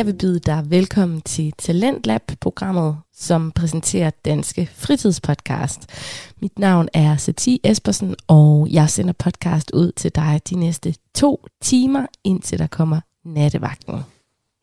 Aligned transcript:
Jeg 0.00 0.06
vil 0.06 0.16
byde 0.18 0.40
dig 0.40 0.70
velkommen 0.70 1.20
til 1.20 1.52
Talentlab-programmet, 1.58 2.96
som 3.12 3.50
præsenterer 3.52 4.10
Danske 4.24 4.68
Fritidspodcast. 4.74 5.86
Mit 6.42 6.58
navn 6.58 6.88
er 6.94 7.16
Sati 7.16 7.60
Espersen, 7.64 8.14
og 8.26 8.68
jeg 8.70 8.90
sender 8.90 9.12
podcast 9.12 9.70
ud 9.74 9.92
til 9.92 10.14
dig 10.14 10.40
de 10.50 10.54
næste 10.54 10.94
to 11.14 11.46
timer, 11.62 12.06
indtil 12.24 12.58
der 12.58 12.66
kommer 12.66 13.00
nattevagten. 13.24 13.94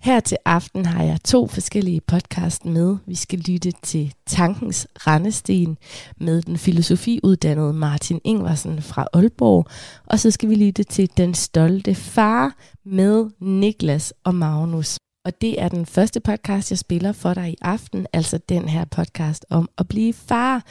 Her 0.02 0.20
til 0.20 0.38
aften 0.46 0.86
har 0.86 1.04
jeg 1.04 1.24
to 1.24 1.48
forskellige 1.48 2.02
podcast 2.02 2.66
med. 2.66 2.98
Vi 3.06 3.16
skal 3.16 3.40
lytte 3.40 3.72
til 3.84 4.14
Tankens 4.28 4.88
Randesten 5.08 5.78
med 6.20 6.42
den 6.42 6.58
filosofiuddannede 6.58 7.74
Martin 7.74 8.22
Ingvarsen 8.24 8.82
fra 8.82 9.08
Aalborg. 9.14 9.68
Og 10.06 10.20
så 10.20 10.32
skal 10.32 10.50
vi 10.50 10.56
lytte 10.56 10.84
til 10.84 11.10
Den 11.18 11.34
Stolte 11.34 11.96
Far 11.96 12.56
med 12.86 13.30
Niklas 13.40 14.14
og 14.24 14.36
Magnus. 14.36 14.98
Og 15.28 15.42
det 15.42 15.62
er 15.62 15.70
den 15.70 15.86
første 15.86 16.20
podcast, 16.20 16.72
jeg 16.72 16.78
spiller 16.78 17.12
for 17.12 17.34
dig 17.34 17.50
i 17.50 17.56
aften, 17.62 18.08
altså 18.14 18.40
den 18.50 18.70
her 18.70 18.86
podcast 18.86 19.46
om 19.50 19.70
at 19.78 19.88
blive 19.88 20.14
far. 20.14 20.66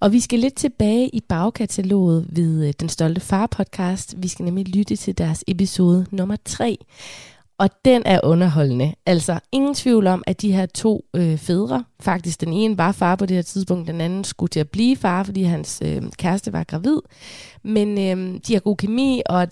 Og 0.00 0.12
vi 0.12 0.20
skal 0.20 0.38
lidt 0.38 0.54
tilbage 0.54 1.08
i 1.08 1.20
bagkataloget 1.28 2.26
ved 2.30 2.66
øh, 2.66 2.72
Den 2.80 2.88
Stolte 2.88 3.20
Far 3.20 3.46
podcast. 3.46 4.14
Vi 4.16 4.28
skal 4.28 4.44
nemlig 4.44 4.76
lytte 4.76 4.96
til 4.96 5.18
deres 5.18 5.44
episode 5.46 6.06
nummer 6.10 6.36
3. 6.44 6.78
Og 7.58 7.70
den 7.84 8.02
er 8.06 8.20
underholdende. 8.24 8.94
Altså 9.06 9.40
ingen 9.52 9.74
tvivl 9.74 10.06
om, 10.06 10.24
at 10.26 10.42
de 10.42 10.52
her 10.52 10.66
to 10.66 11.04
øh, 11.14 11.38
fædre, 11.38 11.84
faktisk 12.00 12.40
den 12.40 12.52
ene 12.52 12.78
var 12.78 12.92
far 12.92 13.16
på 13.16 13.26
det 13.26 13.36
her 13.36 13.42
tidspunkt, 13.42 13.88
den 13.88 14.00
anden 14.00 14.24
skulle 14.24 14.50
til 14.50 14.60
at 14.60 14.70
blive 14.70 14.96
far, 14.96 15.22
fordi 15.22 15.42
hans 15.42 15.82
øh, 15.84 16.02
kæreste 16.18 16.52
var 16.52 16.64
gravid. 16.64 16.98
Men 17.64 17.98
øh, 17.98 18.40
de 18.46 18.52
har 18.52 18.60
god 18.60 18.76
kemi, 18.76 19.22
og 19.26 19.48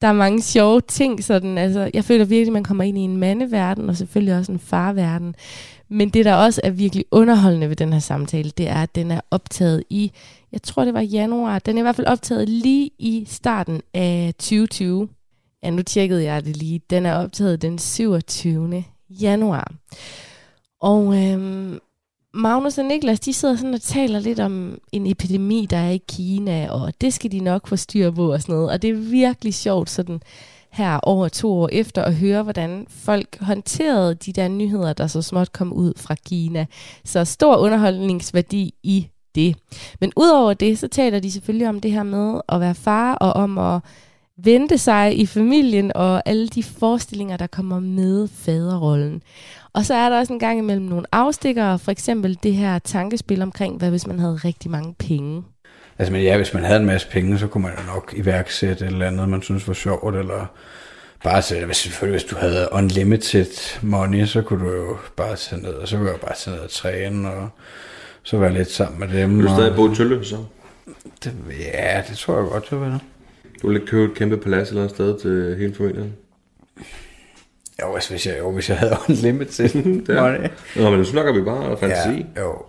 der 0.00 0.08
er 0.08 0.12
mange 0.12 0.42
sjove 0.42 0.80
ting. 0.80 1.24
Sådan, 1.24 1.58
altså, 1.58 1.90
jeg 1.94 2.04
føler 2.04 2.24
virkelig, 2.24 2.46
at 2.46 2.52
man 2.52 2.64
kommer 2.64 2.84
ind 2.84 2.98
i 2.98 3.00
en 3.00 3.16
mandeverden, 3.16 3.88
og 3.88 3.96
selvfølgelig 3.96 4.36
også 4.36 4.52
en 4.52 4.58
farverden. 4.58 5.34
Men 5.88 6.08
det, 6.08 6.24
der 6.24 6.34
også 6.34 6.60
er 6.64 6.70
virkelig 6.70 7.04
underholdende 7.10 7.68
ved 7.68 7.76
den 7.76 7.92
her 7.92 8.00
samtale, 8.00 8.50
det 8.50 8.68
er, 8.68 8.82
at 8.82 8.94
den 8.94 9.10
er 9.10 9.20
optaget 9.30 9.84
i, 9.90 10.12
jeg 10.52 10.62
tror 10.62 10.84
det 10.84 10.94
var 10.94 11.00
januar, 11.00 11.58
den 11.58 11.76
er 11.76 11.80
i 11.80 11.82
hvert 11.82 11.96
fald 11.96 12.06
optaget 12.06 12.48
lige 12.48 12.90
i 12.98 13.24
starten 13.28 13.82
af 13.94 14.34
2020. 14.38 15.08
Ja, 15.62 15.70
nu 15.70 15.82
tjekkede 15.82 16.24
jeg 16.24 16.44
det 16.44 16.56
lige. 16.56 16.80
Den 16.90 17.06
er 17.06 17.14
optaget 17.14 17.62
den 17.62 17.78
27. 17.78 18.84
januar. 19.10 19.72
Og 20.80 21.22
øhm, 21.22 21.78
Magnus 22.36 22.78
og 22.78 22.84
Niklas, 22.84 23.20
de 23.20 23.32
sidder 23.32 23.56
sådan 23.56 23.74
og 23.74 23.82
taler 23.82 24.18
lidt 24.18 24.40
om 24.40 24.78
en 24.92 25.06
epidemi, 25.06 25.66
der 25.70 25.76
er 25.76 25.90
i 25.90 26.02
Kina, 26.08 26.70
og 26.70 26.92
det 27.00 27.14
skal 27.14 27.32
de 27.32 27.40
nok 27.40 27.68
få 27.68 27.76
styr 27.76 28.10
på 28.10 28.32
og 28.32 28.42
sådan 28.42 28.54
noget. 28.54 28.70
Og 28.70 28.82
det 28.82 28.90
er 28.90 28.94
virkelig 28.94 29.54
sjovt 29.54 29.90
sådan 29.90 30.20
her 30.70 30.98
over 31.02 31.28
to 31.28 31.52
år 31.52 31.68
efter 31.72 32.02
at 32.02 32.14
høre, 32.14 32.42
hvordan 32.42 32.86
folk 32.88 33.38
håndterede 33.40 34.14
de 34.14 34.32
der 34.32 34.48
nyheder, 34.48 34.92
der 34.92 35.06
så 35.06 35.22
småt 35.22 35.52
kom 35.52 35.72
ud 35.72 35.92
fra 35.96 36.14
Kina. 36.14 36.66
Så 37.04 37.24
stor 37.24 37.56
underholdningsværdi 37.56 38.74
i 38.82 39.08
det. 39.34 39.56
Men 40.00 40.12
udover 40.16 40.54
det, 40.54 40.78
så 40.78 40.88
taler 40.88 41.20
de 41.20 41.30
selvfølgelig 41.30 41.68
om 41.68 41.80
det 41.80 41.92
her 41.92 42.02
med 42.02 42.40
at 42.48 42.60
være 42.60 42.74
far, 42.74 43.14
og 43.14 43.32
om 43.32 43.58
at 43.58 43.80
vente 44.44 44.78
sig 44.78 45.18
i 45.18 45.26
familien, 45.26 45.92
og 45.94 46.22
alle 46.26 46.48
de 46.48 46.62
forestillinger, 46.62 47.36
der 47.36 47.46
kommer 47.46 47.80
med 47.80 48.28
faderrollen. 48.28 49.22
Og 49.72 49.84
så 49.84 49.94
er 49.94 50.08
der 50.08 50.18
også 50.18 50.32
en 50.32 50.38
gang 50.38 50.58
imellem 50.58 50.84
nogle 50.84 51.06
afstikkere, 51.12 51.78
for 51.78 51.90
eksempel 51.90 52.38
det 52.42 52.54
her 52.54 52.78
tankespil 52.78 53.42
omkring, 53.42 53.78
hvad 53.78 53.90
hvis 53.90 54.06
man 54.06 54.18
havde 54.18 54.34
rigtig 54.34 54.70
mange 54.70 54.94
penge. 54.98 55.42
Altså, 55.98 56.12
men 56.12 56.22
ja, 56.22 56.36
hvis 56.36 56.54
man 56.54 56.64
havde 56.64 56.80
en 56.80 56.86
masse 56.86 57.08
penge, 57.08 57.38
så 57.38 57.46
kunne 57.46 57.62
man 57.62 57.72
jo 57.78 57.92
nok 57.94 58.14
iværksætte 58.16 58.84
et 58.84 58.92
eller 58.92 59.06
andet, 59.06 59.28
man 59.28 59.42
synes 59.42 59.68
var 59.68 59.74
sjovt, 59.74 60.16
eller 60.16 60.46
bare 61.24 61.42
sætte, 61.42 61.66
hvis, 61.66 61.76
selvfølgelig 61.76 62.20
hvis 62.20 62.30
du 62.30 62.36
havde 62.36 62.68
unlimited 62.72 63.82
money, 63.82 64.26
så 64.26 64.42
kunne 64.42 64.64
du 64.64 64.72
jo 64.72 64.96
bare 65.16 65.36
tage 65.36 65.62
ned, 65.62 65.74
og 65.74 65.88
så 65.88 65.96
kunne 65.96 66.06
jeg 66.06 66.14
jo 66.22 66.26
bare 66.26 66.36
tage 66.36 66.56
ned 66.56 66.64
og 66.64 66.70
træne, 66.70 67.30
og 67.30 67.48
så 68.22 68.38
være 68.38 68.52
lidt 68.52 68.70
sammen 68.70 69.00
med 69.00 69.08
dem. 69.08 69.38
Vil 69.38 69.46
du 69.46 69.50
stadig 69.50 69.70
og, 69.70 69.76
bo 69.76 69.92
i 69.92 69.94
Tølle, 69.94 70.24
så? 70.24 70.36
det, 71.24 71.34
ja, 71.74 72.02
det 72.08 72.16
tror 72.18 72.38
jeg 72.38 72.48
godt, 72.50 72.68
jeg 72.70 72.80
vil. 72.80 73.00
Du 73.62 73.68
vil 73.68 73.76
ikke 73.76 73.86
købe 73.86 74.12
et 74.12 74.18
kæmpe 74.18 74.36
palads 74.36 74.68
eller 74.70 74.84
et 74.84 74.90
sted 74.90 75.18
til 75.18 75.56
hele 75.58 75.74
familien? 75.74 76.12
Jo, 77.82 77.94
altså, 77.94 78.10
hvis 78.10 78.26
jeg, 78.26 78.38
jo, 78.38 78.50
hvis 78.52 78.68
jeg 78.68 78.78
havde 78.78 78.92
unlimited 79.08 79.68
Ja. 80.14 80.20
money. 80.22 80.48
Nå, 80.76 80.90
men 80.90 80.98
nu 80.98 81.04
snakker 81.04 81.32
vi 81.32 81.42
bare 81.42 81.70
om 81.70 81.78
fantasi. 81.78 82.26
Ja, 82.36 82.40
jo. 82.42 82.62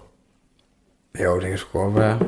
Jo, 1.23 1.39
det 1.39 1.49
kan 1.49 1.57
sgu 1.57 1.79
godt 1.79 1.95
være. 1.95 2.19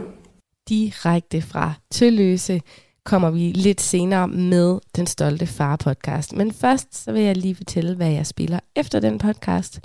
Direkte 0.69 1.41
fra 1.41 1.73
Tølløse 1.91 2.61
kommer 3.05 3.31
vi 3.31 3.51
lidt 3.55 3.81
senere 3.81 4.27
med 4.27 4.79
Den 4.95 5.07
Stolte 5.07 5.47
Far 5.47 5.75
podcast. 5.75 6.35
Men 6.35 6.51
først 6.53 7.03
så 7.03 7.11
vil 7.11 7.21
jeg 7.21 7.37
lige 7.37 7.55
fortælle, 7.55 7.95
hvad 7.95 8.11
jeg 8.11 8.27
spiller 8.27 8.59
efter 8.75 8.99
den 8.99 9.17
podcast. 9.17 9.79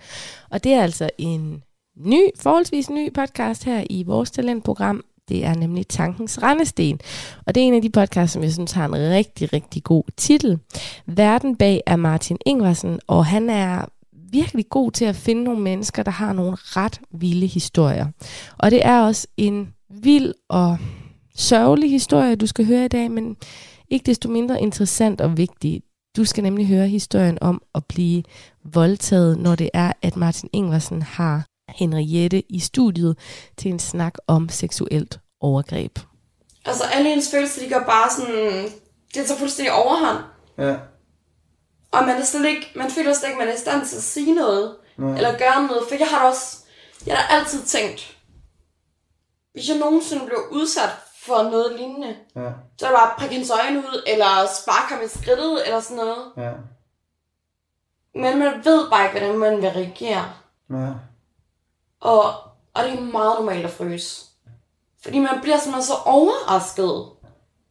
Og 0.50 0.64
det 0.64 0.72
er 0.72 0.82
altså 0.82 1.10
en 1.18 1.62
ny, 1.96 2.20
forholdsvis 2.40 2.90
ny 2.90 3.12
podcast 3.12 3.64
her 3.64 3.84
i 3.90 4.02
vores 4.06 4.30
talentprogram. 4.30 5.04
Det 5.28 5.44
er 5.44 5.54
nemlig 5.54 5.88
Tankens 5.88 6.42
Rendesten. 6.42 7.00
Og 7.46 7.54
det 7.54 7.62
er 7.62 7.66
en 7.66 7.74
af 7.74 7.82
de 7.82 7.90
podcasts, 7.90 8.32
som 8.32 8.42
jeg 8.42 8.52
synes 8.52 8.72
har 8.72 8.84
en 8.84 8.94
rigtig, 8.94 9.52
rigtig 9.52 9.84
god 9.84 10.04
titel. 10.16 10.58
Verden 11.06 11.56
bag 11.56 11.80
er 11.86 11.96
Martin 11.96 12.38
Ingvarsen, 12.46 13.00
og 13.06 13.26
han 13.26 13.50
er 13.50 13.84
virkelig 14.32 14.68
god 14.68 14.90
til 14.90 15.04
at 15.04 15.16
finde 15.16 15.44
nogle 15.44 15.60
mennesker, 15.60 16.02
der 16.02 16.10
har 16.10 16.32
nogle 16.32 16.56
ret 16.60 17.00
vilde 17.10 17.46
historier. 17.46 18.06
Og 18.58 18.70
det 18.70 18.86
er 18.86 19.00
også 19.00 19.26
en 19.36 19.68
vild 20.02 20.34
og 20.48 20.78
sørgelig 21.36 21.90
historie, 21.90 22.36
du 22.36 22.46
skal 22.46 22.66
høre 22.66 22.84
i 22.84 22.88
dag, 22.88 23.10
men 23.10 23.36
ikke 23.90 24.06
desto 24.06 24.28
mindre 24.30 24.62
interessant 24.62 25.20
og 25.20 25.36
vigtig. 25.36 25.82
Du 26.16 26.24
skal 26.24 26.42
nemlig 26.42 26.66
høre 26.66 26.88
historien 26.88 27.38
om 27.40 27.62
at 27.74 27.84
blive 27.84 28.22
voldtaget, 28.64 29.38
når 29.38 29.54
det 29.54 29.70
er, 29.74 29.92
at 30.02 30.16
Martin 30.16 30.48
Ingvarsen 30.52 31.02
har 31.02 31.46
Henriette 31.68 32.52
i 32.52 32.60
studiet 32.60 33.18
til 33.56 33.70
en 33.70 33.78
snak 33.78 34.14
om 34.26 34.48
seksuelt 34.48 35.20
overgreb. 35.40 35.98
Altså 36.64 36.84
alle 36.84 37.12
ens 37.12 37.30
følelser, 37.30 37.62
de 37.62 37.74
går 37.74 37.84
bare 37.86 38.10
sådan, 38.10 38.62
det 39.14 39.26
tager 39.26 39.38
fuldstændig 39.38 39.72
overhånd. 39.72 40.18
Ja. 40.58 40.76
Og 41.92 42.06
man 42.06 42.16
er 42.16 42.24
slet 42.24 42.46
ikke, 42.48 42.66
man 42.76 42.90
føler 42.90 43.14
slet 43.14 43.28
ikke, 43.28 43.38
man 43.38 43.48
er 43.48 43.54
i 43.54 43.58
stand 43.58 43.86
til 43.86 43.96
at 43.96 44.02
sige 44.02 44.34
noget. 44.34 44.76
Nej. 44.96 45.16
Eller 45.16 45.38
gøre 45.38 45.66
noget. 45.66 45.82
For 45.88 45.94
jeg 45.94 46.06
har 46.08 46.18
da 46.22 46.28
også, 46.28 46.56
jeg 47.06 47.16
har 47.16 47.36
altid 47.38 47.62
tænkt, 47.62 48.16
hvis 49.52 49.68
jeg 49.68 49.78
nogensinde 49.78 50.26
blev 50.26 50.38
udsat 50.50 50.90
for 51.26 51.42
noget 51.42 51.76
lignende, 51.78 52.16
Ja. 52.36 52.50
så 52.78 52.86
er 52.86 52.90
det 52.90 52.96
bare 52.98 53.10
at 53.10 53.16
prikke 53.18 53.34
hans 53.34 53.50
øjne 53.50 53.78
ud, 53.78 54.02
eller 54.06 54.26
sparke 54.62 54.94
ham 54.94 55.04
i 55.04 55.08
skridtet, 55.08 55.66
eller 55.66 55.80
sådan 55.80 55.96
noget. 55.96 56.32
Ja. 56.36 56.52
Men 58.14 58.38
man 58.38 58.64
ved 58.64 58.90
bare 58.90 59.04
ikke, 59.06 59.18
hvordan 59.18 59.38
man 59.38 59.62
vil 59.62 59.70
reagere. 59.70 60.32
Ja. 60.70 60.90
Og, 62.00 62.26
og 62.74 62.84
det 62.84 62.92
er 62.92 63.00
meget 63.00 63.36
normalt 63.38 63.64
at 63.64 63.70
fryse. 63.70 64.24
Fordi 65.02 65.18
man 65.18 65.40
bliver 65.42 65.58
simpelthen 65.58 65.86
så 65.86 65.94
overrasket. 66.04 67.06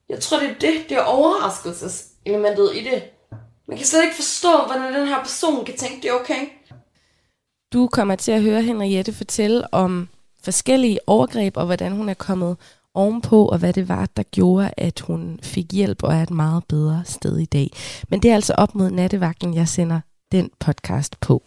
Jeg 0.09 0.19
tror, 0.19 0.39
det 0.39 0.49
er 0.49 0.59
det, 0.59 0.73
det 0.89 0.97
er 0.97 1.03
overraskelseselementet 1.03 2.75
i 2.75 2.83
det. 2.83 3.03
Man 3.67 3.77
kan 3.77 3.85
slet 3.85 4.03
ikke 4.03 4.15
forstå, 4.15 4.65
hvordan 4.65 4.93
den 4.93 5.07
her 5.07 5.23
person 5.23 5.65
kan 5.65 5.77
tænke, 5.77 6.01
det 6.01 6.09
er 6.09 6.13
okay. 6.13 6.47
Du 7.73 7.87
kommer 7.87 8.15
til 8.15 8.31
at 8.31 8.41
høre 8.41 8.61
Henriette 8.61 9.13
fortælle 9.13 9.73
om 9.73 10.09
forskellige 10.43 10.99
overgreb, 11.07 11.57
og 11.57 11.65
hvordan 11.65 11.91
hun 11.91 12.09
er 12.09 12.13
kommet 12.13 12.57
ovenpå, 12.93 13.45
og 13.45 13.57
hvad 13.57 13.73
det 13.73 13.89
var, 13.89 14.09
der 14.17 14.23
gjorde, 14.23 14.71
at 14.77 14.99
hun 14.99 15.39
fik 15.43 15.65
hjælp 15.71 16.03
og 16.03 16.13
er 16.13 16.23
et 16.23 16.31
meget 16.31 16.63
bedre 16.69 17.03
sted 17.05 17.37
i 17.37 17.45
dag. 17.45 17.69
Men 18.09 18.21
det 18.21 18.31
er 18.31 18.35
altså 18.35 18.53
op 18.57 18.75
mod 18.75 18.89
nattevagten, 18.89 19.53
jeg 19.53 19.67
sender 19.67 19.99
den 20.31 20.51
podcast 20.59 21.19
på. 21.19 21.43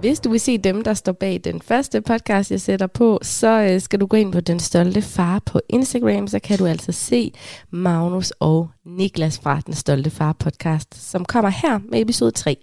Hvis 0.00 0.20
du 0.20 0.30
vil 0.30 0.40
se 0.40 0.58
dem, 0.58 0.84
der 0.84 0.94
står 0.94 1.12
bag 1.12 1.40
den 1.44 1.60
første 1.60 2.00
podcast, 2.00 2.50
jeg 2.50 2.60
sætter 2.60 2.86
på, 2.86 3.18
så 3.22 3.68
øh, 3.70 3.80
skal 3.80 4.00
du 4.00 4.06
gå 4.06 4.16
ind 4.16 4.32
på 4.32 4.40
Den 4.40 4.60
Stolte 4.60 5.02
Far 5.02 5.38
på 5.46 5.60
Instagram, 5.68 6.26
så 6.26 6.38
kan 6.38 6.58
du 6.58 6.66
altså 6.66 6.92
se 6.92 7.32
Magnus 7.70 8.30
og 8.30 8.68
Niklas 8.84 9.38
fra 9.38 9.60
Den 9.66 9.74
Stolte 9.74 10.10
Far 10.10 10.32
podcast, 10.32 11.10
som 11.10 11.24
kommer 11.24 11.50
her 11.50 11.78
med 11.90 12.00
episode 12.00 12.30
3. 12.30 12.56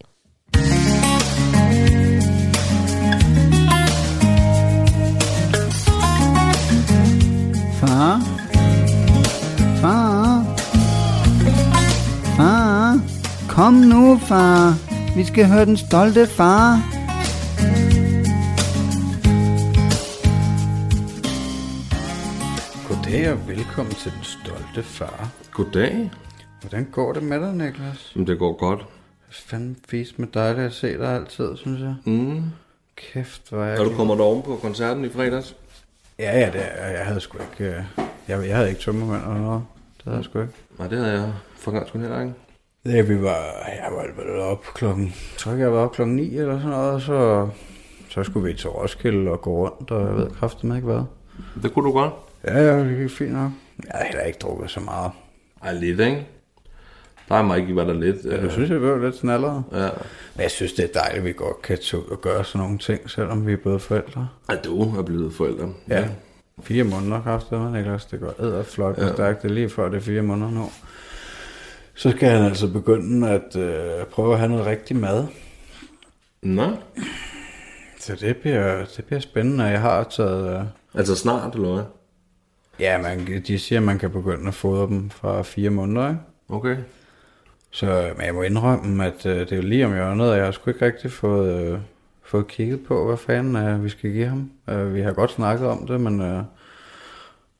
Far? 7.79 8.21
Far? 9.81 10.45
Far? 12.37 12.99
Kom 13.49 13.73
nu, 13.73 14.17
far. 14.17 14.75
Vi 15.15 15.23
skal 15.23 15.47
høre 15.47 15.65
den 15.65 15.77
stolte 15.77 16.27
far. 16.27 17.02
Goddag 23.13 23.31
og 23.31 23.47
velkommen 23.47 23.93
til 23.93 24.11
Den 24.11 24.23
Stolte 24.23 24.83
Far. 24.83 25.29
Goddag. 25.51 26.11
Hvordan 26.61 26.87
går 26.91 27.13
det 27.13 27.23
med 27.23 27.39
dig, 27.39 27.53
Niklas? 27.53 28.11
Men 28.15 28.27
det 28.27 28.39
går 28.39 28.53
godt. 28.57 28.85
Fanden 29.29 29.77
fisk 29.87 30.19
med 30.19 30.27
dejligt 30.33 30.65
at 30.65 30.73
se 30.73 30.97
dig 30.97 31.15
altid, 31.15 31.57
synes 31.57 31.81
jeg. 31.81 31.95
Mm. 32.05 32.43
Kæft, 32.95 33.49
hvor 33.49 33.63
jeg 33.63 33.73
Er 33.73 33.77
du 33.77 33.83
glad. 33.83 33.95
kommet 33.97 34.19
oven 34.19 34.41
på 34.43 34.55
koncerten 34.61 35.05
i 35.05 35.09
fredags? 35.09 35.55
Ja, 36.19 36.39
ja, 36.39 36.45
det 36.45 36.59
jeg 36.97 37.05
havde 37.05 37.19
sgu 37.19 37.37
ikke... 37.51 37.73
øh, 37.75 37.83
Jeg, 38.27 38.47
jeg 38.47 38.55
havde 38.55 38.69
ikke 38.69 38.81
tømmermænd 38.81 39.21
eller 39.21 39.41
noget. 39.41 39.63
Det 39.97 40.03
havde 40.03 40.17
jeg 40.17 40.25
sgu 40.25 40.41
ikke. 40.41 40.53
Nej, 40.79 40.87
det 40.87 40.97
havde 40.97 41.11
jeg 41.21 41.33
for 41.57 41.71
gang 41.71 41.87
sgu 41.87 41.99
heller 41.99 42.21
ikke. 42.21 42.33
Ja, 42.85 43.01
vi 43.01 43.21
var, 43.21 43.39
jeg 43.67 43.87
var 43.91 44.23
vel 44.23 44.39
op 44.39 44.63
klokken, 44.73 45.05
jeg 45.05 45.37
tror 45.37 45.51
ikke, 45.51 45.63
jeg 45.63 45.73
var 45.73 45.79
op 45.79 45.91
klokken 45.91 46.15
9 46.15 46.37
eller 46.37 46.57
sådan 46.57 46.69
noget, 46.69 46.91
og 46.93 47.01
så, 47.01 47.49
så 48.09 48.23
skulle 48.23 48.47
vi 48.47 48.53
til 48.57 48.69
Roskilde 48.69 49.31
og 49.31 49.41
gå 49.41 49.67
rundt, 49.67 49.91
og 49.91 50.07
jeg 50.07 50.15
ved 50.15 50.29
kraftigt 50.31 50.75
ikke 50.75 50.87
hvad. 50.87 51.03
Det 51.63 51.73
kunne 51.73 51.85
du 51.87 51.91
godt. 51.93 52.13
Ja, 52.47 52.57
ja, 52.63 52.79
det 52.79 52.97
gik 52.97 53.09
fint 53.17 53.31
nok. 53.31 53.51
Jeg 53.83 53.91
har 53.93 54.03
heller 54.05 54.21
ikke 54.23 54.39
drukket 54.39 54.69
så 54.71 54.79
meget. 54.79 55.11
Ej, 55.63 55.73
lidt, 55.73 55.99
ikke? 55.99 56.27
Der 57.29 57.35
er 57.35 57.41
mig 57.41 57.59
ikke, 57.59 57.75
var 57.75 57.83
der 57.83 57.93
lidt. 57.93 58.17
Jeg 58.25 58.33
Øh, 58.39 58.51
synes, 58.51 58.69
jeg 58.69 58.81
var 58.81 58.97
lidt 58.97 59.17
snallere. 59.17 59.63
ja. 59.71 59.89
Men 60.35 60.41
jeg 60.43 60.51
synes, 60.51 60.73
det 60.73 60.83
er 60.85 60.99
dejligt, 61.01 61.19
at 61.19 61.25
vi 61.25 61.33
godt 61.33 61.61
kan 61.61 61.77
tage 61.77 61.99
ud 62.05 62.07
og 62.07 62.21
gøre 62.21 62.43
sådan 62.45 62.61
nogle 62.65 62.77
ting, 62.79 63.09
selvom 63.09 63.47
vi 63.47 63.53
er 63.53 63.57
både 63.63 63.79
forældre. 63.79 64.27
Ej, 64.49 64.55
du 64.65 64.97
er 64.99 65.01
blevet 65.03 65.33
forældre. 65.33 65.73
Ja. 65.89 66.07
Fire 66.63 66.83
måneder 66.83 67.21
kraftigt, 67.21 67.61
men 67.61 67.73
Niklas. 67.73 68.05
Det 68.05 68.19
går 68.19 68.33
æderflot 68.39 68.97
og 68.97 69.03
Ja. 69.07 69.13
stærkt. 69.13 69.41
Det 69.41 69.49
er 69.49 69.53
lige 69.53 69.69
før 69.69 69.89
det 69.89 69.97
er 69.97 70.01
fire 70.01 70.21
måneder 70.21 70.51
nu. 70.51 70.69
Så 71.95 72.11
skal 72.11 72.29
han 72.29 72.45
altså 72.45 72.67
begynde 72.67 73.29
at 73.29 73.55
øh, 73.55 74.05
prøve 74.05 74.33
at 74.33 74.39
have 74.39 74.49
noget 74.51 74.65
rigtig 74.65 74.95
mad. 74.95 75.25
Nå, 76.41 76.71
Så 77.99 78.15
det 78.15 78.37
bliver, 78.37 78.85
det 78.97 79.05
bliver 79.05 79.19
spændende. 79.19 79.63
Jeg 79.63 79.81
har 79.81 80.03
taget... 80.03 80.59
Øh, 80.59 80.65
altså 80.93 81.15
snart, 81.15 81.55
eller 81.55 81.73
hvad? 81.73 81.83
Ja, 82.79 83.01
man, 83.01 83.43
de 83.47 83.59
siger, 83.59 83.79
at 83.79 83.85
man 83.85 83.99
kan 83.99 84.11
begynde 84.11 84.47
at 84.47 84.53
fodre 84.53 84.87
dem 84.87 85.09
fra 85.09 85.41
fire 85.41 85.69
måneder, 85.69 86.09
ikke? 86.09 86.21
Okay. 86.49 86.77
Så 87.71 88.13
men 88.17 88.25
jeg 88.25 88.33
må 88.33 88.41
indrømme, 88.41 89.05
at 89.05 89.25
øh, 89.25 89.39
det 89.39 89.51
er 89.51 89.55
jo 89.55 89.61
lige 89.61 89.85
om 89.85 89.93
hjørnet, 89.93 90.29
og 90.31 90.37
jeg 90.37 90.45
har 90.45 90.51
sgu 90.51 90.69
ikke 90.69 90.85
rigtig 90.85 91.11
fået, 91.11 91.73
øh, 91.73 91.79
fået 92.23 92.47
kigget 92.47 92.85
på, 92.85 93.05
hvad 93.05 93.17
fanden 93.17 93.55
øh, 93.55 93.83
vi 93.83 93.89
skal 93.89 94.11
give 94.11 94.27
ham. 94.27 94.51
Øh, 94.69 94.95
vi 94.95 95.01
har 95.01 95.13
godt 95.13 95.31
snakket 95.31 95.67
om 95.67 95.87
det, 95.87 96.01
men, 96.01 96.21
øh, 96.21 96.43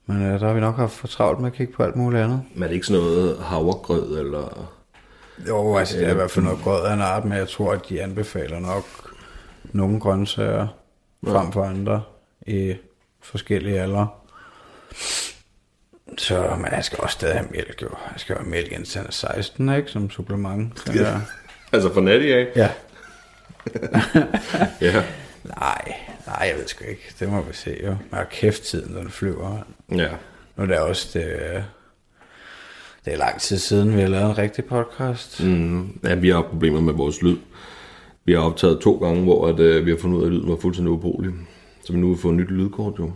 men 0.06 0.22
øh, 0.22 0.40
der 0.40 0.48
har 0.48 0.54
vi 0.54 0.60
nok 0.60 0.76
haft 0.76 0.94
for 0.94 1.08
travlt 1.08 1.40
med 1.40 1.48
at 1.48 1.54
kigge 1.54 1.74
på 1.74 1.84
alt 1.84 1.96
muligt 1.96 2.24
andet. 2.24 2.42
Men 2.54 2.64
er 2.64 2.68
det 2.68 2.74
ikke 2.76 2.88
sådan 2.88 3.04
noget 3.04 3.38
havregrød, 3.40 4.20
eller... 4.20 4.70
Jo, 5.48 5.76
altså 5.78 5.98
det 5.98 6.08
er 6.08 6.12
i 6.12 6.16
hvert 6.16 6.32
fald 6.32 6.46
noget 6.46 6.60
grød 6.64 6.86
af 6.86 6.94
en 6.94 7.02
art, 7.02 7.26
men 7.26 7.38
jeg 7.38 7.50
tror, 7.50 7.72
at 7.72 7.90
de 7.90 8.02
anbefaler 8.02 8.60
nok 8.60 8.84
nogle 9.72 10.00
grøntsager 10.00 10.68
frem 11.28 11.52
for 11.52 11.64
andre 11.64 12.02
i 12.48 12.76
forskellige 13.22 13.82
aldre. 13.82 14.08
Så, 16.18 16.56
men 16.58 16.68
jeg 16.72 16.86
skal 16.86 17.00
også 17.02 17.14
stadig 17.14 17.36
have 17.36 17.48
mælk, 17.52 17.82
jo. 17.82 17.88
Jeg 18.12 18.20
skal 18.20 18.36
have 18.36 18.50
mælk 18.50 18.72
indtil 18.72 18.98
han 18.98 19.08
er 19.08 19.12
16, 19.12 19.76
ikke? 19.76 19.92
Som 19.92 20.10
supplement. 20.10 20.86
Den 20.88 20.98
der. 20.98 21.20
Altså 21.72 21.94
for 21.94 22.02
natty 22.02 22.28
af? 22.28 22.48
Ja. 22.56 22.70
Ja. 24.82 25.04
Nej, 25.44 25.96
nej, 26.28 26.48
jeg 26.50 26.56
ved 26.58 26.68
sgu 26.68 26.86
ikke. 26.86 27.14
Det 27.20 27.30
må 27.30 27.42
vi 27.42 27.54
se, 27.54 27.78
jo. 27.84 27.96
Men 28.12 28.20
kæft 28.32 28.64
tiden, 28.64 28.96
den 28.96 29.10
flyver. 29.10 29.58
Ja. 29.92 30.10
Nu 30.56 30.64
er 30.64 30.68
det 30.68 30.80
også, 30.80 31.20
det, 31.20 31.64
det 33.06 33.14
er 33.14 33.18
lang 33.18 33.42
tid 33.42 33.58
siden, 33.58 33.96
vi 33.96 34.02
har 34.02 34.08
lavet 34.08 34.30
en 34.30 34.38
rigtig 34.38 34.66
podcast. 34.66 35.44
Mm, 35.44 36.00
ja, 36.04 36.16
vi 36.16 36.30
har 36.30 36.42
problemer 36.42 36.82
med 36.82 36.94
vores 36.94 37.22
lyd. 37.22 37.38
Vi 38.26 38.34
har 38.34 38.40
optaget 38.40 38.80
to 38.82 38.98
gange, 38.98 39.24
hvor 39.24 39.48
at, 39.48 39.60
øh, 39.60 39.86
vi 39.86 39.92
har 39.92 39.98
fundet 39.98 40.18
ud 40.18 40.24
af, 40.24 40.28
at 40.28 40.32
lyden 40.34 40.50
var 40.50 40.58
fuldstændig 40.62 40.92
ubrugelig. 40.92 41.34
Så 41.86 41.94
vi 41.94 42.00
nu 42.00 42.10
har 42.10 42.22
fået 42.22 42.34
et 42.34 42.40
nyt 42.40 42.52
lydkort, 42.52 43.00
jo. 43.00 43.12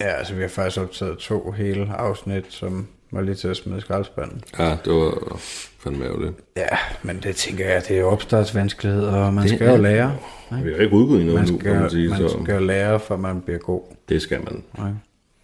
Ja, 0.00 0.06
altså 0.06 0.34
vi 0.34 0.40
har 0.40 0.48
faktisk 0.48 0.80
optaget 0.80 1.18
to 1.18 1.50
hele 1.50 1.92
afsnit, 1.94 2.44
som 2.48 2.86
var 3.10 3.20
lige 3.20 3.34
til 3.34 3.48
at 3.48 3.56
smide 3.56 3.80
skraldespanden. 3.80 4.42
Ja, 4.58 4.70
det 4.84 4.92
var 4.92 5.36
fandme 5.78 6.04
ærgerligt. 6.04 6.32
Ja, 6.56 6.68
men 7.02 7.20
det 7.22 7.36
tænker 7.36 7.68
jeg, 7.68 7.82
det 7.88 7.96
er 7.96 8.00
jo 8.00 8.08
opstartsvanskeligheder, 8.08 9.12
og 9.12 9.34
man 9.34 9.44
Det 9.44 9.52
skal 9.54 9.66
jo 9.68 9.72
er- 9.72 9.76
lære. 9.76 10.16
Vi 10.62 10.72
har 10.72 10.78
ikke 10.80 10.94
udgået 10.96 11.20
endnu, 11.20 11.34
Man 11.34 11.48
nu, 11.48 11.58
kan 11.58 11.70
man 11.72 11.78
skal, 11.80 11.90
sige, 11.90 12.08
man 12.08 12.18
så 12.18 12.28
skal 12.44 12.54
jo 12.54 12.60
lære, 12.60 13.00
for 13.00 13.16
man 13.16 13.40
bliver 13.40 13.58
god. 13.58 13.82
det 14.08 14.22
skal 14.22 14.44
man. 14.44 14.62
Nej. 14.78 14.90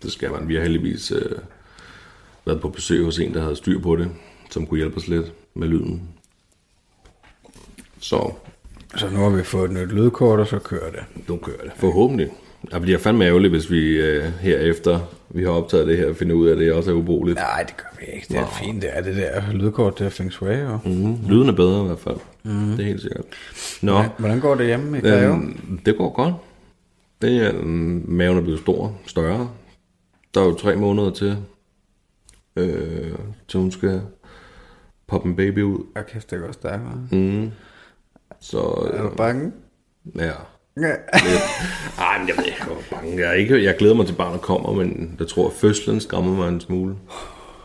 Det 0.02 0.12
skal 0.12 0.30
man. 0.30 0.48
Vi 0.48 0.54
har 0.54 0.62
heldigvis 0.62 1.10
øh, 1.10 1.38
været 2.46 2.60
på 2.60 2.68
besøg 2.68 3.04
hos 3.04 3.18
en, 3.18 3.34
der 3.34 3.42
havde 3.42 3.56
styr 3.56 3.80
på 3.80 3.96
det, 3.96 4.10
som 4.50 4.66
kunne 4.66 4.78
hjælpe 4.78 4.96
os 4.96 5.08
lidt 5.08 5.32
med 5.54 5.68
lyden. 5.68 6.08
Så 8.00 8.32
Så 8.96 9.08
nu 9.10 9.18
har 9.20 9.28
vi 9.30 9.42
fået 9.42 9.64
et 9.64 9.76
nyt 9.76 9.92
lydkort, 9.92 10.40
og 10.40 10.46
så 10.46 10.58
kører 10.58 10.90
det. 10.90 11.28
nu 11.28 11.36
kører 11.36 11.62
det. 11.62 11.72
Forhåbentlig. 11.76 12.30
Jeg 12.72 12.80
bliver 12.80 12.98
fandme 12.98 13.24
ærgerligt, 13.24 13.52
hvis 13.52 13.70
vi 13.70 13.88
øh, 14.00 14.24
herefter, 14.40 15.00
vi 15.30 15.42
har 15.42 15.50
optaget 15.50 15.86
det 15.86 15.96
her, 15.98 16.12
finder 16.14 16.34
ud 16.34 16.46
af, 16.48 16.52
at 16.52 16.58
det 16.58 16.72
også 16.72 16.90
er 16.90 16.94
ubrugeligt. 16.94 17.38
Nej, 17.38 17.62
det 17.62 17.76
gør 17.76 17.96
vi 18.00 18.06
ikke. 18.12 18.26
Det 18.28 18.36
er 18.38 18.46
fint, 18.46 18.82
det 18.82 18.90
er 18.96 19.00
det 19.02 19.16
der 19.16 19.52
lydkort, 19.52 19.98
det 19.98 20.06
er 20.06 20.10
Feng 20.10 20.32
Shui, 20.32 20.54
jo. 20.54 20.78
Mm, 20.84 21.16
lyden 21.28 21.48
er 21.48 21.52
bedre 21.52 21.82
i 21.84 21.86
hvert 21.86 21.98
fald. 21.98 22.16
Mm. 22.42 22.50
Det 22.70 22.80
er 22.80 22.84
helt 22.84 23.00
sikkert. 23.02 23.24
Nå, 23.82 24.02
Hvordan 24.18 24.40
går 24.40 24.54
det 24.54 24.66
hjemme 24.66 24.98
i 24.98 25.00
Greve? 25.00 25.32
øhm, 25.34 25.80
det 25.86 25.96
går 25.96 26.12
godt. 26.12 26.34
Det 27.22 27.36
er, 27.46 27.52
øhm, 27.54 28.04
maven 28.08 28.38
er 28.38 28.42
blevet 28.42 28.60
stor, 28.60 28.98
større. 29.06 29.50
Der 30.34 30.40
er 30.40 30.44
jo 30.44 30.54
tre 30.54 30.76
måneder 30.76 31.10
til, 31.10 31.36
øh, 32.56 33.12
til 33.48 33.60
hun 33.60 33.70
skal 33.70 34.00
poppe 35.06 35.28
en 35.28 35.36
baby 35.36 35.62
ud. 35.62 35.78
Jeg 35.94 36.06
kæft, 36.06 36.30
det 36.30 36.40
går 36.40 36.52
stærkere. 36.52 37.06
Mm. 37.10 37.50
Så 38.40 38.58
Er 38.58 39.04
øh, 39.04 39.10
du 39.10 39.16
bange? 39.16 39.52
ja, 40.18 40.30
Ja. 40.76 40.92
Ej, 41.98 42.18
men 42.18 42.28
jeg 42.28 42.36
ved 42.36 42.44
ikke, 42.44 42.58
er 42.60 42.94
bange. 42.96 43.18
Jeg, 43.18 43.28
er 43.28 43.32
ikke, 43.32 43.64
jeg 43.64 43.76
glæder 43.76 43.94
mig 43.94 44.06
til, 44.06 44.12
at 44.12 44.18
barnet 44.18 44.40
kommer, 44.40 44.72
men 44.72 45.16
jeg 45.18 45.28
tror, 45.28 45.46
at 45.46 45.52
fødslen 45.52 46.00
skræmmer 46.00 46.32
mig 46.36 46.48
en 46.48 46.60
smule. 46.60 46.96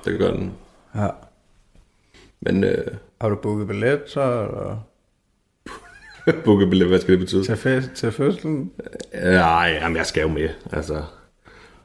Det 0.06 0.20
gør 0.20 0.32
den. 0.32 0.54
ja. 0.96 1.08
Men 2.42 2.64
øh, 2.64 2.88
Har 3.22 3.30
du 3.30 3.36
booket 3.36 3.68
billet, 3.68 4.02
så? 4.08 4.22
Eller? 4.22 4.78
bookebillet, 6.46 6.88
hvad 6.88 7.00
skal 7.00 7.12
det 7.12 7.20
betyde? 7.20 7.44
Til, 7.44 7.58
fest, 7.58 7.92
til 7.96 8.12
fødslen? 8.12 8.72
Nej, 9.24 9.78
jamen, 9.82 9.98
jeg 9.98 10.06
skal 10.06 10.22
jo 10.22 10.28
med. 10.28 10.50
Altså, 10.72 11.04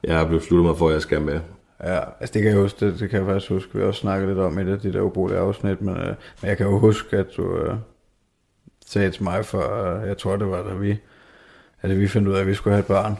jeg 0.03 0.17
har 0.17 0.25
besluttet 0.25 0.65
mig 0.65 0.77
for, 0.77 0.87
at 0.87 0.93
jeg 0.93 1.01
skal 1.01 1.21
med. 1.21 1.39
Ja, 1.83 1.99
altså 2.19 2.33
det 2.33 2.41
kan 2.41 2.51
jeg 2.51 2.59
huske, 2.59 2.85
det, 2.85 2.99
det 2.99 3.09
kan 3.09 3.19
jeg 3.19 3.27
faktisk 3.27 3.51
huske, 3.51 3.77
vi 3.77 3.83
også 3.83 3.99
snakkede 4.01 4.29
lidt 4.29 4.39
om 4.39 4.59
i 4.59 4.63
det, 4.63 4.83
de 4.83 4.93
der 4.93 5.01
ubrugelige 5.01 5.39
afsnit, 5.39 5.81
men, 5.81 5.97
øh, 5.97 6.15
men 6.41 6.49
jeg 6.49 6.57
kan 6.57 6.65
jo 6.65 6.79
huske, 6.79 7.17
at 7.17 7.25
du 7.37 7.57
øh, 7.57 7.75
sagde 8.85 9.11
til 9.11 9.23
mig 9.23 9.45
for, 9.45 9.83
øh, 10.01 10.07
jeg 10.07 10.17
tror 10.17 10.35
det 10.35 10.47
var, 10.47 10.63
da 10.63 10.73
vi, 10.73 10.97
at 11.83 11.99
vi 11.99 12.07
fandt 12.07 12.27
ud 12.27 12.33
af, 12.33 12.39
at 12.41 12.47
vi 12.47 12.53
skulle 12.53 12.73
have 12.73 12.79
et 12.79 12.85
barn, 12.85 13.17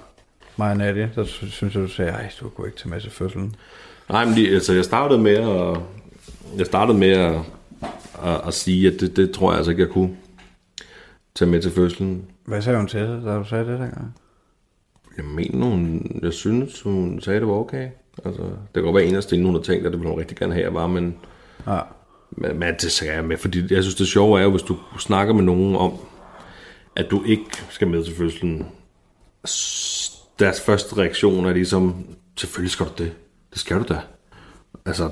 mig 0.58 0.72
og 0.72 0.78
Nadia, 0.78 1.10
sy- 1.26 1.46
synes 1.46 1.76
jeg, 1.76 1.84
du 1.84 1.88
sagde, 1.88 2.12
ej, 2.12 2.32
du 2.42 2.50
kunne 2.50 2.68
ikke 2.68 2.78
tage 2.78 2.90
med 2.90 3.02
til 3.02 3.12
fødslen. 3.12 3.56
Nej, 4.10 4.26
men 4.26 4.34
lige, 4.34 4.54
altså, 4.54 4.74
jeg 4.74 4.86
startede 4.86 5.20
med 5.20 5.32
at, 5.36 5.78
jeg 6.58 6.66
startede 6.66 6.98
med 6.98 7.10
at, 7.12 7.36
at, 8.24 8.42
at 8.48 8.54
sige, 8.54 8.88
at 8.94 9.00
det, 9.00 9.16
det 9.16 9.32
tror 9.32 9.52
jeg 9.52 9.58
altså 9.58 9.72
ikke, 9.72 9.84
jeg 9.84 9.90
kunne 9.90 10.16
tage 11.36 11.52
med 11.52 11.62
til 11.62 11.72
fødslen. 11.72 12.26
Hvad 12.46 12.62
sagde 12.62 12.78
hun 12.78 12.88
til 12.88 13.00
det, 13.00 13.24
da 13.26 13.36
du 13.38 13.44
sagde 13.44 13.64
det 13.66 13.80
dengang? 13.80 14.16
Jeg 15.18 15.26
mener, 15.26 15.66
hun, 15.66 16.02
jeg 16.24 16.34
synes, 16.34 16.82
hun 16.82 17.22
sagde, 17.22 17.40
det 17.40 17.48
var 17.48 17.54
okay. 17.54 17.88
Altså, 18.26 18.42
det 18.42 18.74
kan 18.74 18.84
godt 18.84 18.96
være 18.96 19.06
en 19.06 19.16
af 19.16 19.24
stenene, 19.24 19.46
hun 19.48 19.56
har 19.56 19.62
tænkt, 19.62 19.86
at 19.86 19.92
det 19.92 20.00
ville 20.00 20.10
hun 20.12 20.20
rigtig 20.20 20.38
gerne 20.38 20.54
have, 20.54 20.64
jeg 20.66 20.74
var, 20.74 20.88
men, 20.88 21.16
Ja, 21.68 21.80
men, 22.32 22.60
men 22.60 22.74
det 22.82 22.92
sagde 22.92 23.14
jeg 23.14 23.26
med, 23.26 23.38
fordi 23.38 23.74
jeg 23.74 23.84
synes, 23.84 23.96
det 23.96 24.08
sjove 24.08 24.40
er 24.40 24.44
jo, 24.44 24.50
hvis 24.52 24.62
du 24.62 24.78
snakker 25.00 25.34
med 25.34 25.44
nogen 25.44 25.76
om, 25.76 25.94
at 26.96 27.12
du 27.12 27.24
ikke 27.24 27.46
skal 27.70 27.88
med 27.88 28.04
til 28.04 28.16
fødslen, 28.16 28.66
deres 30.40 30.62
første 30.62 30.98
reaktion 30.98 31.46
er 31.46 31.54
ligesom, 31.54 32.06
selvfølgelig 32.38 32.72
skal 32.72 32.86
du 32.86 32.92
det. 32.98 33.12
Det 33.52 33.60
skal 33.60 33.78
du 33.78 33.84
da. 33.90 34.00
Altså, 34.86 35.10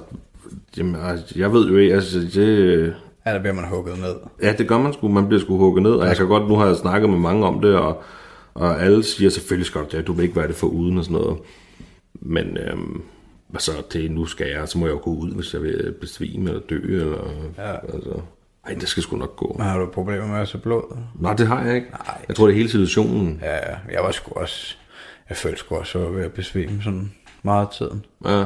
jamen, 0.77 0.95
jeg 1.35 1.53
ved 1.53 1.69
jo 1.69 1.77
ikke, 1.77 1.93
altså, 1.93 2.19
det, 2.19 2.95
ja 3.25 3.33
der 3.33 3.39
bliver 3.39 3.53
man 3.53 3.67
hugget 3.67 3.99
ned. 3.99 4.15
Ja, 4.41 4.53
det 4.53 4.67
gør 4.67 4.77
man 4.77 4.93
sgu. 4.93 5.07
Man 5.07 5.27
bliver 5.27 5.41
sgu 5.41 5.57
hugget 5.57 5.83
ned. 5.83 5.91
Og 5.91 6.07
jeg 6.07 6.17
kan 6.17 6.27
godt, 6.27 6.49
nu 6.49 6.55
har 6.55 6.65
jeg 6.67 6.75
snakket 6.75 7.09
med 7.09 7.19
mange 7.19 7.45
om 7.45 7.61
det, 7.61 7.75
og, 7.75 8.03
og 8.53 8.81
alle 8.81 9.03
siger, 9.03 9.29
selvfølgelig 9.29 9.65
skal 9.65 9.81
du 9.81 9.97
det, 9.97 10.07
du 10.07 10.13
vil 10.13 10.23
ikke 10.23 10.35
være 10.35 10.47
det 10.47 10.55
for 10.55 10.67
uden 10.67 10.97
og 10.97 11.03
sådan 11.03 11.21
noget. 11.21 11.37
Men 12.13 12.57
øhm, 12.57 13.01
altså, 13.53 13.71
det 13.93 14.11
nu 14.11 14.25
skal 14.25 14.47
jeg, 14.47 14.67
så 14.69 14.77
må 14.77 14.85
jeg 14.85 14.93
jo 14.93 14.99
gå 15.03 15.11
ud, 15.11 15.31
hvis 15.31 15.53
jeg 15.53 15.61
vil 15.61 15.95
besvime 16.01 16.49
eller 16.49 16.61
dø, 16.69 17.01
eller 17.01 17.31
ja. 17.57 17.93
altså. 17.93 18.21
Ej, 18.67 18.73
det 18.73 18.87
skal 18.87 19.03
sgu 19.03 19.15
nok 19.17 19.35
gå. 19.35 19.55
Men 19.57 19.67
har 19.67 19.77
du 19.79 19.85
problemer 19.85 20.27
med 20.27 20.39
at 20.39 20.47
se 20.47 20.57
blod? 20.57 20.97
Nej, 21.19 21.33
det 21.33 21.47
har 21.47 21.63
jeg 21.63 21.75
ikke. 21.75 21.87
Nej. 21.89 22.25
Jeg 22.27 22.35
tror, 22.35 22.45
det 22.47 22.53
er 22.53 22.57
hele 22.57 22.69
situationen. 22.69 23.39
Ja, 23.43 23.57
jeg 23.91 24.03
var 24.03 24.11
sgu 24.11 24.31
også, 24.39 24.75
jeg 25.29 25.37
følte 25.37 25.59
sgu 25.59 25.75
også, 25.75 25.97
at 25.97 26.03
jeg 26.03 26.11
var 26.11 26.17
ved 26.17 26.25
at 26.25 26.33
besvime 26.33 26.83
sådan 26.83 27.11
meget 27.43 27.65
af 27.65 27.71
tiden. 27.73 28.05
Ja, 28.25 28.45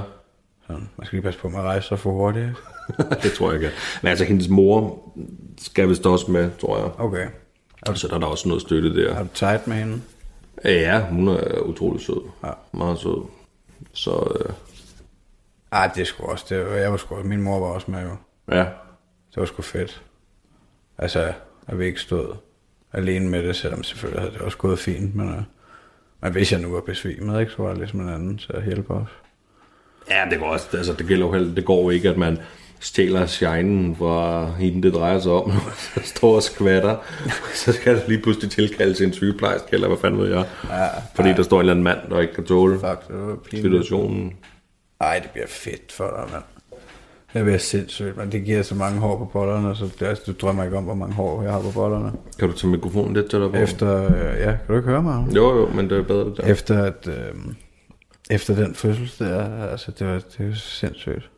Sådan, 0.68 0.90
man 0.98 1.06
skal 1.06 1.18
lige 1.18 1.24
passe 1.24 1.40
på 1.40 1.50
med 1.50 1.60
at 1.60 1.66
rejse 1.66 1.88
sig 1.88 2.00
for 2.00 2.12
hurtigt. 2.12 2.50
det 3.24 3.32
tror 3.32 3.52
jeg 3.52 3.62
ikke. 3.62 3.74
Men 4.02 4.10
altså, 4.10 4.26
hendes 4.26 4.50
mor 4.50 5.00
skal 5.62 5.90
vist 5.90 6.06
også 6.06 6.32
med, 6.32 6.50
tror 6.62 6.78
jeg. 6.78 6.90
Okay. 7.00 7.28
Så 7.96 8.08
der 8.08 8.16
er 8.16 8.20
der 8.20 8.28
også 8.28 8.48
noget 8.48 8.62
støtte 8.62 8.96
der. 8.96 9.14
Har 9.16 9.24
du 9.24 9.30
tight 9.34 9.68
med 9.68 9.76
hende? 9.76 10.02
Ja, 10.66 11.00
hun 11.10 11.28
er 11.28 11.60
utrolig 11.60 12.02
sød. 12.02 12.22
Ja. 12.44 12.50
Meget 12.72 13.00
sød. 13.00 13.24
Så 13.94 14.38
øh, 14.40 14.54
Ej, 15.72 15.92
det 15.96 16.02
er 16.02 16.06
sgu 16.06 16.24
også, 16.26 16.46
det, 16.50 16.80
jeg 16.82 16.92
var 16.92 16.98
sgu, 16.98 17.16
min 17.24 17.42
mor 17.42 17.60
var 17.60 17.68
også 17.68 17.92
med 17.92 18.02
jo. 18.04 18.10
ja, 18.52 18.66
Det 19.36 19.42
var 19.42 19.46
sgu 19.46 19.62
fedt. 19.62 20.02
Altså, 20.98 21.34
at 21.68 21.80
vi 21.80 21.86
ikke 21.86 22.00
stod 22.00 22.36
alene 22.94 23.30
med 23.30 23.44
det, 23.48 23.56
selvom 23.56 23.84
selvfølgelig 23.84 24.22
havde 24.22 24.34
det 24.34 24.42
også 24.42 24.58
gået 24.58 24.80
fint, 24.80 25.16
men, 25.16 25.30
uh, 25.30 25.44
men 26.22 26.32
hvis 26.32 26.52
jeg 26.52 26.62
nu 26.62 26.72
var 26.72 26.82
besvimet, 26.82 27.40
ikke, 27.40 27.52
så 27.52 27.64
var 27.64 27.70
der 27.70 27.78
ligesom 27.78 28.00
en 28.00 28.10
anden 28.10 28.38
til 28.38 28.54
at 28.54 28.66
hjælpe 28.66 28.94
os. 28.94 29.10
Ja, 30.10 30.26
det 30.30 30.40
går 30.40 30.46
også. 30.46 30.78
Altså, 30.78 30.94
det, 30.94 31.08
gælder 31.08 31.26
jo 31.26 31.32
heller, 31.32 31.56
det 31.56 31.66
går 31.66 31.84
jo 31.84 31.90
ikke, 31.90 32.10
at 32.10 32.18
man 32.18 32.40
stjæler 32.80 33.26
shinen 33.26 33.96
fra 33.96 34.46
hende, 34.52 34.82
det 34.82 34.94
drejer 34.94 35.20
sig 35.20 35.32
om, 35.32 35.52
så 35.94 36.00
står 36.04 36.36
og 36.36 36.44
skvatter. 36.44 36.98
så 37.54 37.74
skal 37.74 37.96
der 37.96 38.08
lige 38.08 38.22
pludselig 38.22 38.52
tilkaldes 38.52 39.02
en 39.02 39.14
sygeplejerske, 39.14 39.68
eller 39.72 39.88
hvad 39.88 39.98
fanden 39.98 40.22
ved 40.22 40.30
jeg. 40.30 40.46
Ja, 40.70 40.88
Fordi 41.16 41.30
der 41.34 41.44
står 41.44 41.58
en 41.58 41.60
eller 41.60 41.74
anden 41.74 41.84
mand, 41.84 42.00
der 42.10 42.20
ikke 42.20 42.34
kan 42.34 42.46
tåle 42.46 42.80
Fuck, 42.80 43.08
det 43.52 43.62
situationen. 43.62 44.34
Ej, 45.02 45.20
det 45.20 45.30
bliver 45.30 45.48
fedt 45.48 45.92
for 45.92 46.14
dig, 46.18 46.34
mand. 46.34 46.44
Det 47.36 47.54
er 47.54 47.58
sindssygt, 47.58 48.18
men 48.18 48.32
det 48.32 48.44
giver 48.46 48.62
så 48.64 48.76
mange 48.76 49.00
hår 49.00 49.18
på 49.18 49.26
bollerne, 49.26 49.76
så 49.76 49.86
det, 50.00 50.06
altså, 50.06 50.24
du 50.32 50.34
drømmer 50.42 50.64
ikke 50.64 50.78
om, 50.78 50.84
hvor 50.84 50.94
mange 50.94 51.14
hår 51.16 51.42
jeg 51.44 51.52
har 51.52 51.62
på 51.62 51.72
bollerne. 51.74 52.12
Kan 52.40 52.50
du 52.50 52.54
tage 52.56 52.72
mikrofonen 52.72 53.14
lidt 53.14 53.30
til 53.30 53.40
dig 53.42 53.52
på? 53.52 53.58
Efter, 53.58 54.04
øh, 54.06 54.40
ja, 54.40 54.46
kan 54.46 54.58
du 54.68 54.76
ikke 54.76 54.90
høre 54.90 55.04
mig? 55.04 55.36
Jo, 55.36 55.58
jo, 55.58 55.70
men 55.70 55.90
det 55.90 55.98
er 55.98 56.04
bedre 56.04 56.34
der. 56.38 56.44
Efter, 56.44 56.84
at, 56.84 57.08
øh, 57.08 57.34
efter 58.30 58.56
den 58.56 58.76
fødsel 58.76 59.12
der, 59.28 59.66
altså 59.68 59.92
det 59.92 60.08
var, 60.08 60.22
det 60.38 60.48
var 60.48 60.54
sindssygt. 60.56 61.30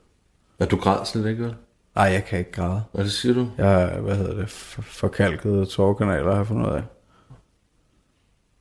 Er 0.59 0.65
du 0.65 0.77
græd 0.77 1.05
slet 1.05 1.25
ikke, 1.29 1.43
vel? 1.43 1.55
Nej, 1.95 2.05
jeg 2.05 2.25
kan 2.25 2.39
ikke 2.39 2.51
græde. 2.51 2.83
Hvad 2.93 3.03
det 3.03 3.11
siger 3.11 3.33
du? 3.33 3.47
Jeg 3.57 3.97
hvad 4.01 4.15
hedder 4.15 4.35
det, 4.35 4.49
for- 4.49 4.81
forkalkede 4.81 5.65
tårkanaler, 5.65 6.29
har 6.29 6.35
jeg 6.37 6.47
fundet 6.47 6.67
ud 6.69 6.71
af. 6.75 6.83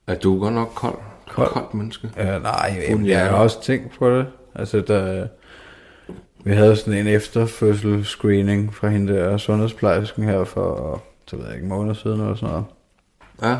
Er 0.07 0.15
du 0.15 0.39
godt 0.39 0.53
nok 0.53 0.71
kold? 0.75 0.95
Kold. 1.29 1.47
Koldt 1.49 1.73
menneske. 1.73 2.09
Ja, 2.17 2.39
nej, 2.39 2.85
jamen, 2.89 3.05
jeg 3.07 3.29
har 3.29 3.37
også 3.37 3.61
tænkt 3.63 3.99
på 3.99 4.09
det. 4.17 4.25
Altså, 4.55 4.81
der, 4.87 5.27
vi 6.43 6.53
havde 6.53 6.75
sådan 6.75 6.93
en 6.93 7.07
efterfødsel-screening 7.07 8.73
fra 8.73 8.87
hende 8.87 9.13
der 9.13 9.37
sundhedsplejersken 9.37 10.23
her 10.23 10.43
for, 10.43 11.03
så 11.27 11.35
ved 11.35 11.45
jeg 11.45 11.53
ikke, 11.53 11.63
en 11.63 11.69
måned 11.69 11.95
siden 11.95 12.21
eller 12.21 12.35
sådan 12.35 12.49
noget. 12.49 12.65
Ja. 13.41 13.57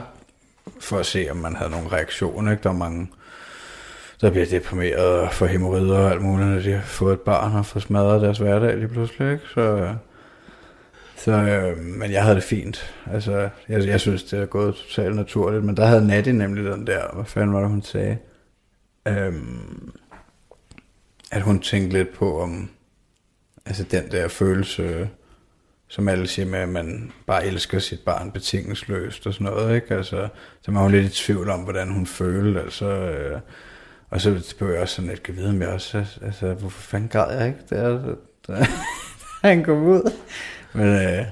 For 0.79 0.97
at 0.97 1.05
se, 1.05 1.27
om 1.31 1.37
man 1.37 1.55
havde 1.55 1.71
nogle 1.71 1.91
reaktioner. 1.91 2.51
Ikke? 2.51 2.63
Der 2.63 2.69
er 2.69 2.73
mange, 2.73 3.07
der 4.21 4.29
bliver 4.29 4.45
deprimeret 4.45 5.19
og 5.19 5.33
får 5.33 5.45
hemorrider 5.45 5.97
og 5.97 6.11
alt 6.11 6.21
muligt, 6.21 6.49
når 6.49 6.59
de 6.59 6.71
har 6.71 6.81
fået 6.81 7.13
et 7.13 7.21
barn 7.21 7.55
og 7.55 7.65
får 7.65 7.79
smadret 7.79 8.21
deres 8.21 8.37
hverdag 8.37 8.77
lige 8.77 8.87
pludselig. 8.87 9.31
Ikke? 9.31 9.43
Så, 9.53 9.95
så, 11.17 11.31
øh, 11.31 11.77
men 11.77 12.11
jeg 12.11 12.23
havde 12.23 12.35
det 12.35 12.43
fint. 12.43 12.93
Altså, 13.11 13.49
jeg, 13.69 13.85
jeg 13.87 13.99
synes, 13.99 14.23
det 14.23 14.39
er 14.39 14.45
gået 14.45 14.75
totalt 14.75 15.15
naturligt. 15.15 15.63
Men 15.63 15.77
der 15.77 15.85
havde 15.85 16.07
Natty 16.07 16.29
nemlig 16.29 16.63
den 16.63 16.87
der, 16.87 17.01
hvad 17.13 17.25
fanden 17.25 17.53
var 17.53 17.59
det, 17.59 17.69
hun 17.69 17.81
sagde? 17.81 18.17
Øhm, 19.07 19.91
at 21.31 21.41
hun 21.41 21.59
tænkte 21.59 21.97
lidt 21.97 22.13
på, 22.13 22.41
om 22.41 22.69
altså 23.65 23.83
den 23.83 24.11
der 24.11 24.27
følelse, 24.27 25.09
som 25.87 26.07
alle 26.07 26.27
siger 26.27 26.45
med, 26.45 26.59
at 26.59 26.69
man 26.69 27.11
bare 27.27 27.45
elsker 27.45 27.79
sit 27.79 27.99
barn 27.99 28.31
betingelsesløst 28.31 29.27
og 29.27 29.33
sådan 29.33 29.45
noget, 29.45 29.75
ikke? 29.75 29.95
Altså, 29.95 30.27
så 30.61 30.71
var 30.71 30.81
hun 30.81 30.91
lidt 30.91 31.05
i 31.05 31.23
tvivl 31.23 31.49
om, 31.49 31.59
hvordan 31.59 31.89
hun 31.91 32.05
følte, 32.05 32.61
altså, 32.61 32.85
øh, 32.85 33.39
og 34.09 34.21
så 34.21 34.55
blev 34.57 34.69
jeg 34.69 34.81
også 34.81 34.95
sådan 34.95 35.09
lidt, 35.09 35.23
kan 35.23 35.35
vide, 35.35 35.49
om 35.49 35.61
jeg 35.61 35.69
også, 35.69 36.05
altså, 36.21 36.53
hvorfor 36.53 36.81
fanden 36.81 37.09
græd 37.09 37.37
jeg 37.37 37.47
ikke, 37.47 37.59
der, 37.69 38.15
der, 38.47 38.65
han 39.47 39.63
kom 39.63 39.83
ud. 39.83 40.11
Men, 40.73 40.85
øh, 40.87 41.25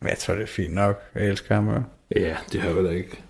men 0.00 0.08
jeg 0.08 0.18
tror, 0.18 0.34
det 0.34 0.42
er 0.42 0.46
fint 0.46 0.74
nok. 0.74 1.02
Jeg 1.14 1.26
elsker 1.26 1.54
ham 1.54 1.68
jo. 1.68 1.82
Ja, 2.16 2.36
det 2.52 2.60
har 2.60 2.70
vel 2.70 2.96
ikke 2.96 3.22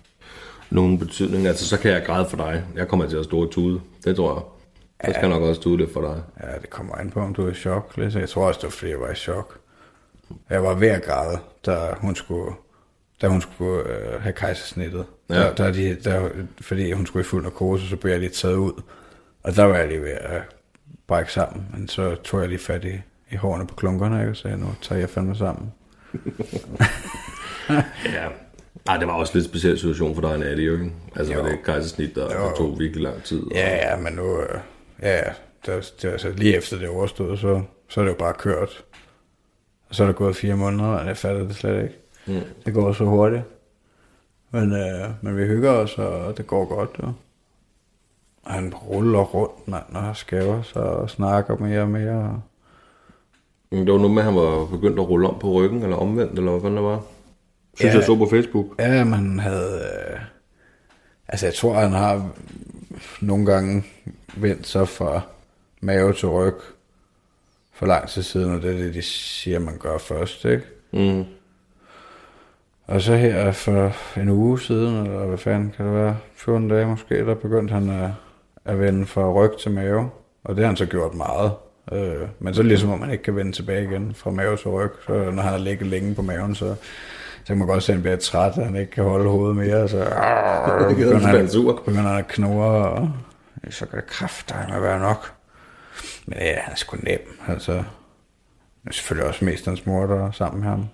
nogen 0.69 0.99
betydning. 0.99 1.47
Altså, 1.47 1.67
så 1.67 1.79
kan 1.79 1.91
jeg 1.91 2.03
græde 2.05 2.29
for 2.29 2.37
dig. 2.37 2.63
Jeg 2.75 2.87
kommer 2.87 3.09
til 3.09 3.17
at 3.17 3.25
stå 3.25 3.41
og 3.41 3.51
tude. 3.51 3.81
Det 4.03 4.15
tror 4.15 4.33
jeg. 4.33 4.54
Jeg 5.03 5.15
skal 5.15 5.29
nok 5.29 5.43
også 5.43 5.61
tude 5.61 5.77
lidt 5.77 5.93
for 5.93 6.01
dig. 6.01 6.23
Ja, 6.43 6.57
det 6.61 6.69
kommer 6.69 6.95
an 6.95 7.09
på, 7.11 7.19
om 7.19 7.33
du 7.33 7.47
er 7.47 7.51
i 7.51 7.53
chok. 7.53 7.97
Lidt. 7.97 8.15
Jeg 8.15 8.29
tror 8.29 8.47
også, 8.47 8.57
det 8.57 8.63
var, 8.63 8.71
fordi 8.71 8.91
jeg 8.91 8.99
var 8.99 9.09
i 9.11 9.15
chok. 9.15 9.57
Jeg 10.49 10.63
var 10.63 10.73
ved 10.73 10.87
at 10.87 11.03
græde, 11.03 11.39
da 11.65 11.93
hun 11.97 12.15
skulle, 12.15 12.51
da 13.21 13.27
hun 13.27 13.41
skulle 13.41 13.89
øh, 13.89 14.21
have 14.21 14.33
kejsersnittet. 14.33 15.05
Ja. 15.29 15.35
Ja. 15.35 15.41
Der, 15.43 15.53
der, 15.55 15.63
er 15.65 15.71
de, 15.71 15.95
der, 16.03 16.29
fordi 16.61 16.91
hun 16.91 17.05
skulle 17.05 17.21
i 17.21 17.27
fuld 17.27 17.43
narkose, 17.43 17.89
så 17.89 17.95
blev 17.95 18.11
jeg 18.11 18.19
lige 18.19 18.29
taget 18.31 18.55
ud. 18.55 18.81
Og 19.43 19.55
der 19.55 19.63
var 19.63 19.75
jeg 19.77 19.87
lige 19.87 20.01
ved 20.01 20.09
at 20.11 20.41
brække 21.07 21.31
sammen. 21.33 21.67
Men 21.73 21.87
så 21.87 22.15
tog 22.15 22.39
jeg 22.39 22.49
lige 22.49 22.59
fat 22.59 22.85
i, 22.85 23.01
i 23.31 23.35
hårene 23.35 23.67
på 23.67 23.75
klunkerne, 23.75 24.19
ikke? 24.19 24.31
og 24.31 24.35
sagde, 24.37 24.57
nu 24.57 24.67
tager 24.81 24.99
jeg 24.99 25.09
fandme 25.09 25.35
sammen. 25.35 25.73
Ja. 28.05 28.27
Ej, 28.87 28.97
det 28.97 29.07
var 29.07 29.13
også 29.13 29.33
lidt 29.35 29.45
en 29.45 29.49
speciel 29.49 29.79
situation 29.79 30.15
for 30.15 30.21
dig, 30.21 30.37
Natty, 30.37 30.61
jo 30.61 30.73
ikke? 30.73 30.91
Altså, 31.15 31.33
Jo. 31.33 31.39
var 31.39 31.47
det 31.47 31.53
et 31.59 31.63
kejsersnit, 31.65 32.15
der, 32.15 32.27
der 32.27 32.51
tog 32.57 32.79
virkelig 32.79 33.03
lang 33.03 33.23
tid. 33.23 33.43
og- 33.43 33.51
Ja, 33.51 33.89
ja, 33.89 33.97
men 33.97 34.13
nu... 34.13 34.41
Øh, 34.41 34.59
ja, 35.01 35.21
det, 35.65 35.93
det, 36.01 36.09
altså, 36.11 36.29
lige 36.29 36.57
efter 36.57 36.77
det 36.77 36.89
overstod, 36.89 37.37
så, 37.37 37.61
så 37.87 37.99
er 38.01 38.05
det 38.05 38.11
jo 38.11 38.17
bare 38.17 38.33
kørt. 38.33 38.83
Og 39.89 39.95
så 39.95 40.03
er 40.03 40.07
der 40.07 40.13
gået 40.13 40.35
fire 40.35 40.55
måneder, 40.55 40.89
og 40.89 41.07
jeg 41.07 41.17
fatter 41.17 41.43
det 41.47 41.55
slet 41.55 41.83
ikke. 41.83 41.95
Mm. 42.27 42.41
Det 42.65 42.73
går 42.73 42.93
så 42.93 43.03
hurtigt. 43.03 43.43
Men, 44.51 44.73
øh, 44.73 45.09
men 45.21 45.37
vi 45.37 45.45
hygger 45.45 45.71
os, 45.71 45.97
og 45.97 46.37
det 46.37 46.47
går 46.47 46.65
godt. 46.65 46.99
Og 48.43 48.53
han 48.53 48.73
ruller 48.73 49.19
rundt, 49.19 49.67
mand, 49.67 49.83
og 49.95 50.17
skæver 50.17 50.61
sig 50.61 50.81
og 50.83 51.09
snakker 51.09 51.57
mere 51.57 51.81
og 51.81 51.87
mere. 51.89 52.41
Men 53.71 53.79
Det 53.85 53.91
var 53.93 53.97
noget 53.99 54.13
med, 54.13 54.21
at 54.21 54.25
han 54.25 54.35
var 54.35 54.65
begyndt 54.65 54.99
at 54.99 55.09
rulle 55.09 55.27
om 55.29 55.39
på 55.39 55.51
ryggen, 55.51 55.83
eller 55.83 55.95
omvendt, 55.95 56.37
eller 56.37 56.51
hvad 56.51 56.61
fanden 56.61 56.77
det 56.77 56.83
var. 56.85 57.01
Synes 57.75 57.93
Ja. 57.93 57.97
jeg 57.97 58.05
så 58.05 58.15
på 58.15 58.27
Facebook. 58.29 58.65
Ja, 58.79 59.03
man 59.03 59.39
havde... 59.39 59.81
Øh, 60.13 60.19
altså, 61.27 61.45
jeg 61.45 61.53
tror, 61.53 61.73
han 61.73 61.91
har 61.91 62.29
nogle 63.21 63.45
gange 63.45 63.83
vendt 64.37 64.67
sig 64.67 64.87
fra 64.87 65.21
mave 65.81 66.13
til 66.13 66.27
ryg 66.27 66.55
for 67.73 67.85
lang 67.85 68.09
tid 68.09 68.23
siden, 68.23 68.55
og 68.55 68.61
det 68.61 68.73
er 68.73 68.77
det, 68.77 68.93
de 68.93 69.01
siger, 69.01 69.59
man 69.59 69.77
gør 69.77 69.97
først, 69.97 70.45
ikke? 70.45 70.63
Mm. 70.91 71.25
Og 72.87 73.01
så 73.01 73.15
her 73.15 73.51
for 73.51 73.93
en 74.19 74.29
uge 74.29 74.61
siden, 74.61 75.05
eller 75.05 75.25
hvad 75.25 75.37
fanden 75.37 75.73
kan 75.77 75.85
det 75.85 75.93
være, 75.93 76.17
14 76.35 76.69
dage 76.69 76.87
måske, 76.87 77.25
der 77.25 77.35
begyndte 77.35 77.73
han 77.73 77.89
at, 77.89 78.09
at 78.65 78.79
vende 78.79 79.05
fra 79.05 79.31
ryg 79.31 79.51
til 79.59 79.71
mave. 79.71 80.09
Og 80.43 80.55
det 80.55 80.63
har 80.63 80.67
han 80.67 80.77
så 80.77 80.85
gjort 80.85 81.13
meget. 81.13 81.51
Øh, 81.91 82.27
men 82.39 82.53
så 82.53 82.63
ligesom 82.63 82.91
om 82.91 82.99
man 82.99 83.11
ikke 83.11 83.23
kan 83.23 83.35
vende 83.35 83.51
tilbage 83.51 83.83
igen 83.83 84.13
fra 84.15 84.31
mave 84.31 84.57
til 84.57 84.69
ryg, 84.69 84.91
så 85.05 85.13
når 85.13 85.41
han 85.41 85.51
har 85.51 85.57
ligget 85.57 85.87
længe 85.87 86.15
på 86.15 86.21
maven, 86.21 86.55
så, 86.55 86.75
så 87.45 87.47
kan 87.47 87.57
man 87.57 87.67
godt 87.67 87.83
se, 87.83 87.91
at 87.91 87.95
han 87.95 88.01
bliver 88.01 88.17
træt, 88.17 88.57
at 88.57 88.65
han 88.65 88.75
ikke 88.75 88.91
kan 88.91 89.03
holde 89.03 89.29
hovedet 89.29 89.55
mere. 89.55 89.87
Så 89.87 89.97
han 90.03 90.95
begynder, 90.95 91.17
han, 91.17 91.47
begynder 91.85 92.01
han 92.01 92.19
at 92.19 92.27
knurre, 92.27 92.89
og 92.89 93.11
så 93.69 93.85
kan 93.85 93.99
det 93.99 94.07
kraft 94.07 94.55
med 94.69 94.81
være 94.81 94.99
nok. 94.99 95.33
Men 96.25 96.37
ja, 96.37 96.59
han 96.59 96.71
er 96.71 96.75
sgu 96.75 96.97
nem. 97.03 97.19
Altså, 97.47 97.83
selvfølgelig 98.91 99.27
også 99.27 99.45
mest 99.45 99.65
hans 99.65 99.85
mor, 99.85 100.05
der 100.05 100.27
er 100.27 100.31
sammen 100.31 100.61
med 100.61 100.69
ham. 100.69 100.85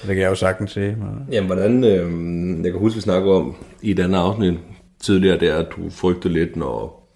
Det 0.00 0.06
kan 0.06 0.18
jeg 0.18 0.30
jo 0.30 0.34
sagtens 0.34 0.70
sige. 0.70 0.96
Men... 0.96 1.26
Jamen, 1.30 1.46
hvordan... 1.46 1.84
Øh, 1.84 2.64
jeg 2.64 2.72
kan 2.72 2.80
huske, 2.80 2.96
vi 2.96 3.00
snakkede 3.00 3.34
om 3.34 3.56
i 3.82 3.90
et 3.90 3.98
andet 3.98 4.18
afsnit 4.18 4.58
tidligere, 5.00 5.40
der, 5.40 5.56
at 5.56 5.68
du 5.76 5.90
frygtede 5.90 6.34
lidt, 6.34 6.56
når, 6.56 7.08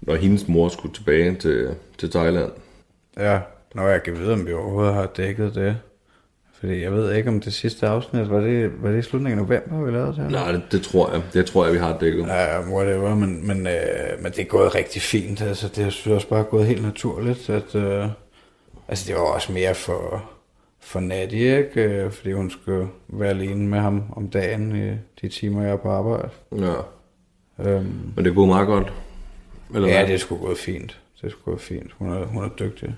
når 0.00 0.14
hendes 0.14 0.48
mor 0.48 0.68
skulle 0.68 0.94
tilbage 0.94 1.34
til, 1.34 1.74
til 1.98 2.10
Thailand. 2.10 2.52
Ja, 3.16 3.40
når 3.74 3.88
jeg 3.88 4.02
kan 4.02 4.18
vide, 4.18 4.32
om 4.32 4.46
vi 4.46 4.52
overhovedet 4.52 4.94
har 4.94 5.06
dækket 5.06 5.54
det. 5.54 5.76
Fordi 6.62 6.82
jeg 6.82 6.92
ved 6.92 7.12
ikke, 7.14 7.28
om 7.28 7.40
det 7.40 7.52
sidste 7.52 7.86
afsnit, 7.86 8.30
var 8.30 8.40
det, 8.40 8.82
var 8.82 8.90
det 8.90 8.98
i 8.98 9.02
slutningen 9.02 9.38
af 9.40 9.46
november, 9.46 9.84
vi 9.84 9.90
lavede 9.90 10.06
det 10.08 10.16
her? 10.16 10.28
Nej, 10.28 10.52
det, 10.52 10.62
det 10.72 10.82
tror 10.82 11.12
jeg. 11.12 11.22
Det 11.32 11.46
tror 11.46 11.64
jeg, 11.64 11.74
vi 11.74 11.78
har 11.78 11.98
dækket. 11.98 12.26
Ja, 12.26 12.60
whatever, 12.60 13.14
men, 13.14 13.46
men, 13.46 13.66
øh, 13.66 14.22
men 14.22 14.32
det 14.32 14.38
er 14.38 14.44
gået 14.44 14.74
rigtig 14.74 15.02
fint. 15.02 15.42
Altså, 15.42 15.68
det 15.68 16.06
er 16.06 16.14
også 16.14 16.28
bare 16.28 16.42
gået 16.44 16.66
helt 16.66 16.82
naturligt. 16.82 17.50
At, 17.50 17.74
øh, 17.74 18.06
altså, 18.88 19.04
det 19.08 19.14
var 19.14 19.20
også 19.20 19.52
mere 19.52 19.74
for, 19.74 20.24
for 20.80 21.00
Natty, 21.00 21.34
ikke? 21.34 21.82
Øh, 21.82 22.10
Fordi 22.12 22.32
hun 22.32 22.50
skulle 22.50 22.88
være 23.08 23.30
alene 23.30 23.68
med 23.68 23.78
ham 23.78 24.02
om 24.16 24.28
dagen 24.28 24.76
i 24.76 24.90
de 25.22 25.28
timer, 25.28 25.62
jeg 25.62 25.72
er 25.72 25.76
på 25.76 25.90
arbejde. 25.90 26.28
Ja. 26.58 26.74
Øhm, 27.70 28.12
Men 28.16 28.24
det 28.24 28.34
går 28.34 28.46
meget 28.46 28.66
godt. 28.66 28.92
Eller 29.74 29.88
ja, 29.88 29.98
hvad? 30.00 30.12
det 30.12 30.20
sgu 30.20 30.36
gået 30.36 30.58
fint. 30.58 31.00
Det 31.22 31.30
sgu 31.30 31.50
gået 31.50 31.60
fint. 31.60 31.92
Hun 31.98 32.12
er, 32.12 32.24
hun 32.26 32.44
er 32.44 32.48
dygtig. 32.48 32.94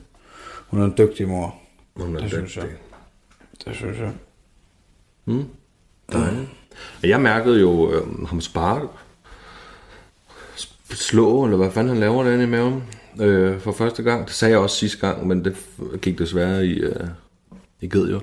Hun 0.69 0.81
er 0.81 0.85
en 0.85 0.95
dygtig 0.99 1.29
mor. 1.29 1.55
Hun 1.97 2.17
er 2.17 2.21
det 2.21 2.31
synes 2.31 2.53
dygtig. 2.53 2.63
jeg. 2.71 2.79
Det 3.65 3.77
synes 3.77 3.99
jeg. 3.99 4.13
Dejligt. 6.13 6.49
Og 7.03 7.09
Jeg 7.09 7.21
mærkede 7.21 7.61
jo 7.61 7.93
øh, 7.93 8.27
ham 8.29 8.41
sparke, 8.41 8.87
sp- 10.57 10.95
slå, 10.95 11.45
eller 11.45 11.57
hvad 11.57 11.71
fanden 11.71 11.89
han 11.89 12.01
laver 12.01 12.23
derinde 12.25 12.45
i 12.45 12.49
maven, 12.49 12.85
øh, 13.21 13.61
for 13.61 13.73
første 13.73 14.03
gang. 14.03 14.27
Det 14.27 14.35
sagde 14.35 14.53
jeg 14.53 14.59
også 14.61 14.77
sidste 14.77 14.99
gang, 15.07 15.27
men 15.27 15.45
det 15.45 15.57
gik 16.03 16.19
desværre 16.19 16.67
i, 16.67 16.79
øh, 16.79 17.07
i 17.81 17.89
ged 17.89 18.11
jo. 18.11 18.21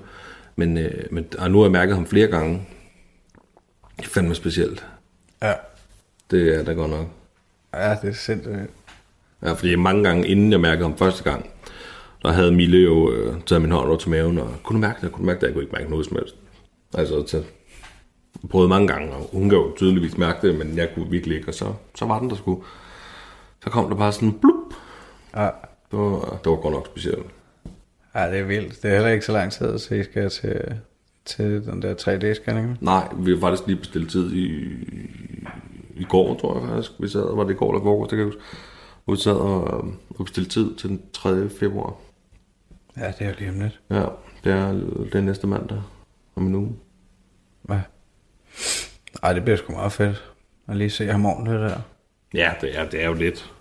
Men, 0.56 0.78
øh, 0.78 1.04
men 1.12 1.26
og 1.38 1.52
nu 1.52 1.58
har 1.58 1.66
jeg 1.66 1.72
mærket 1.72 1.96
ham 1.96 2.06
flere 2.08 2.28
gange. 2.28 2.68
Det 3.98 4.06
er 4.06 4.10
fandme 4.10 4.36
specielt. 4.36 4.86
Ja. 5.42 5.54
Det 6.32 6.56
er 6.60 6.64
da 6.64 6.74
godt 6.74 6.92
nok. 6.92 7.08
Ja, 7.74 7.96
det 8.02 8.10
er 8.10 8.14
sindssygt. 8.14 8.56
Ja, 9.44 9.54
fordi 9.54 9.76
mange 9.76 10.04
gange 10.04 10.28
inden 10.28 10.52
jeg 10.52 10.62
mærkede 10.62 10.84
ham 10.90 10.98
første 10.98 11.24
gang, 11.24 11.50
der 12.24 12.32
havde 12.32 12.52
Mille 12.52 12.78
jo 12.78 13.12
øh, 13.12 13.42
taget 13.46 13.62
min 13.62 13.72
hånd 13.72 13.88
over 13.88 13.98
til 13.98 14.10
maven, 14.10 14.38
og 14.38 14.50
kunne 14.64 14.78
du 14.78 14.82
mærke 14.82 15.02
det? 15.02 15.12
Kunne 15.12 15.22
du 15.22 15.26
mærke 15.26 15.42
det? 15.42 15.46
Jeg 15.48 15.54
kunne 15.54 15.64
ikke 15.64 15.76
mærke 15.78 15.90
noget 15.90 16.06
som 16.06 16.18
helst. 16.18 16.36
Altså, 16.94 17.24
til, 17.24 17.44
prøvede 18.50 18.70
mange 18.70 18.88
gange, 18.88 19.14
og 19.14 19.30
hun 19.32 19.50
kan 19.50 19.58
jo 19.58 19.74
tydeligvis 19.78 20.18
mærke 20.18 20.48
det, 20.48 20.58
men 20.58 20.78
jeg 20.78 20.90
kunne 20.96 21.10
virkelig 21.10 21.38
ikke, 21.38 21.48
og 21.50 21.54
så, 21.54 21.74
så 21.96 22.06
var 22.06 22.20
den 22.20 22.30
der 22.30 22.36
skulle. 22.36 22.62
Så 23.64 23.70
kom 23.70 23.90
der 23.90 23.96
bare 23.96 24.12
sådan 24.12 24.34
blup. 24.34 24.74
Ja. 25.36 25.50
Det 25.92 26.00
var, 26.00 26.40
det 26.44 26.52
var 26.52 26.56
godt 26.56 26.74
nok 26.74 26.88
specielt. 26.88 27.26
ja, 28.16 28.32
det 28.32 28.40
er 28.40 28.44
vildt. 28.44 28.84
Det 28.84 28.92
er 28.92 28.96
heller 28.96 29.10
ikke 29.10 29.26
så 29.26 29.32
lang 29.32 29.52
tid, 29.52 29.78
så 29.78 29.96
I 29.96 30.04
skal 30.04 30.30
til, 30.30 30.62
til 31.26 31.66
den 31.66 31.82
der 31.82 31.94
3D-scanning. 31.94 32.78
Nej, 32.82 33.08
vi 33.18 33.32
har 33.32 33.40
faktisk 33.40 33.68
lige 33.68 33.80
bestilt 33.80 34.12
tid 34.12 34.34
i, 34.34 34.48
i 35.96 36.04
går, 36.10 36.38
tror 36.40 36.60
jeg 36.60 36.70
faktisk. 36.70 36.92
Vi 37.00 37.08
sad, 37.08 37.36
var 37.36 37.44
det 37.44 37.54
i 37.54 37.58
går 37.58 37.72
eller 37.72 37.84
forgårs, 37.84 38.10
det 38.10 38.18
kan 38.18 38.20
jeg 38.20 38.26
huske. 38.26 38.42
Hvor 39.06 39.14
vi 39.14 39.20
sad 39.20 39.36
og, 39.36 39.64
og 40.10 40.26
bestilte 40.26 40.50
tid 40.50 40.76
til 40.76 40.90
den 40.90 41.02
3. 41.14 41.50
februar. 41.50 41.96
Ja, 42.98 43.08
det 43.08 43.22
er 43.22 43.28
jo 43.30 43.34
lige 43.40 43.50
om 43.50 43.60
lidt. 43.60 43.80
Ja, 43.90 44.04
det 44.44 44.52
er, 44.54 44.72
det 45.04 45.16
er 45.16 45.22
næste 45.22 45.48
mandag 45.48 45.82
om 46.36 46.48
en 46.48 46.56
uge. 46.56 46.76
Ja. 47.70 47.80
Ej, 49.24 49.34
det 49.34 49.44
bliver 49.44 49.58
sgu 49.58 49.74
meget 49.74 49.92
fedt. 49.92 50.32
At 50.68 50.78
lige 50.78 50.90
se 50.90 51.08
ham 51.08 51.26
ordentligt 51.26 51.60
der. 51.60 51.80
Ja, 52.34 52.52
det 52.62 52.78
er, 52.80 52.90
det 52.90 53.02
er 53.04 53.08
jo 53.08 53.14
lidt. 53.14 53.52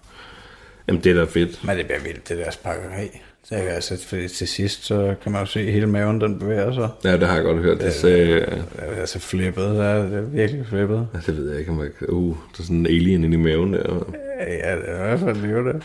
Jamen, 0.89 1.05
det 1.05 1.13
er 1.13 1.17
da 1.17 1.25
fedt. 1.25 1.65
Men 1.65 1.77
det 1.77 1.87
bliver 1.87 2.01
vildt, 2.01 2.29
det 2.29 2.39
der 2.39 2.51
spakkeri. 2.51 3.09
Det 3.51 3.59
er 3.59 3.73
altså, 3.73 4.07
fordi 4.09 4.29
til 4.29 4.49
sidst, 4.49 4.85
så 4.85 5.15
kan 5.23 5.33
man 5.33 5.41
jo 5.41 5.47
se, 5.47 5.61
at 5.61 5.73
hele 5.73 5.87
maven, 5.87 6.21
den 6.21 6.39
bevæger 6.39 6.73
sig. 6.73 6.89
Ja, 7.05 7.17
det 7.17 7.29
har 7.29 7.35
jeg 7.35 7.45
godt 7.45 7.63
hørt. 7.63 7.81
Det, 7.81 7.93
sagde, 7.93 8.27
Det 8.27 8.65
er 8.79 9.01
altså 9.01 9.19
flippet, 9.19 9.65
det 9.71 9.81
er, 9.87 10.03
det 10.03 10.15
er 10.19 10.21
virkelig 10.21 10.67
flippet. 10.67 11.09
ja, 11.15 11.19
det 11.27 11.37
ved 11.37 11.51
jeg 11.51 11.59
ikke, 11.61 11.71
om 11.73 11.81
jeg. 11.81 12.09
Uh, 12.09 12.37
der 12.37 12.59
er 12.59 12.63
sådan 12.63 12.77
en 12.77 12.87
alien 12.87 13.25
inde 13.25 13.35
i 13.35 13.41
maven 13.41 13.73
der. 13.73 14.13
Ja, 14.41 14.77
det 14.77 14.89
er 14.89 14.95
i 14.95 15.09
hvert 15.09 15.21
fald 15.21 15.37
lige 15.37 15.55
det. 15.55 15.83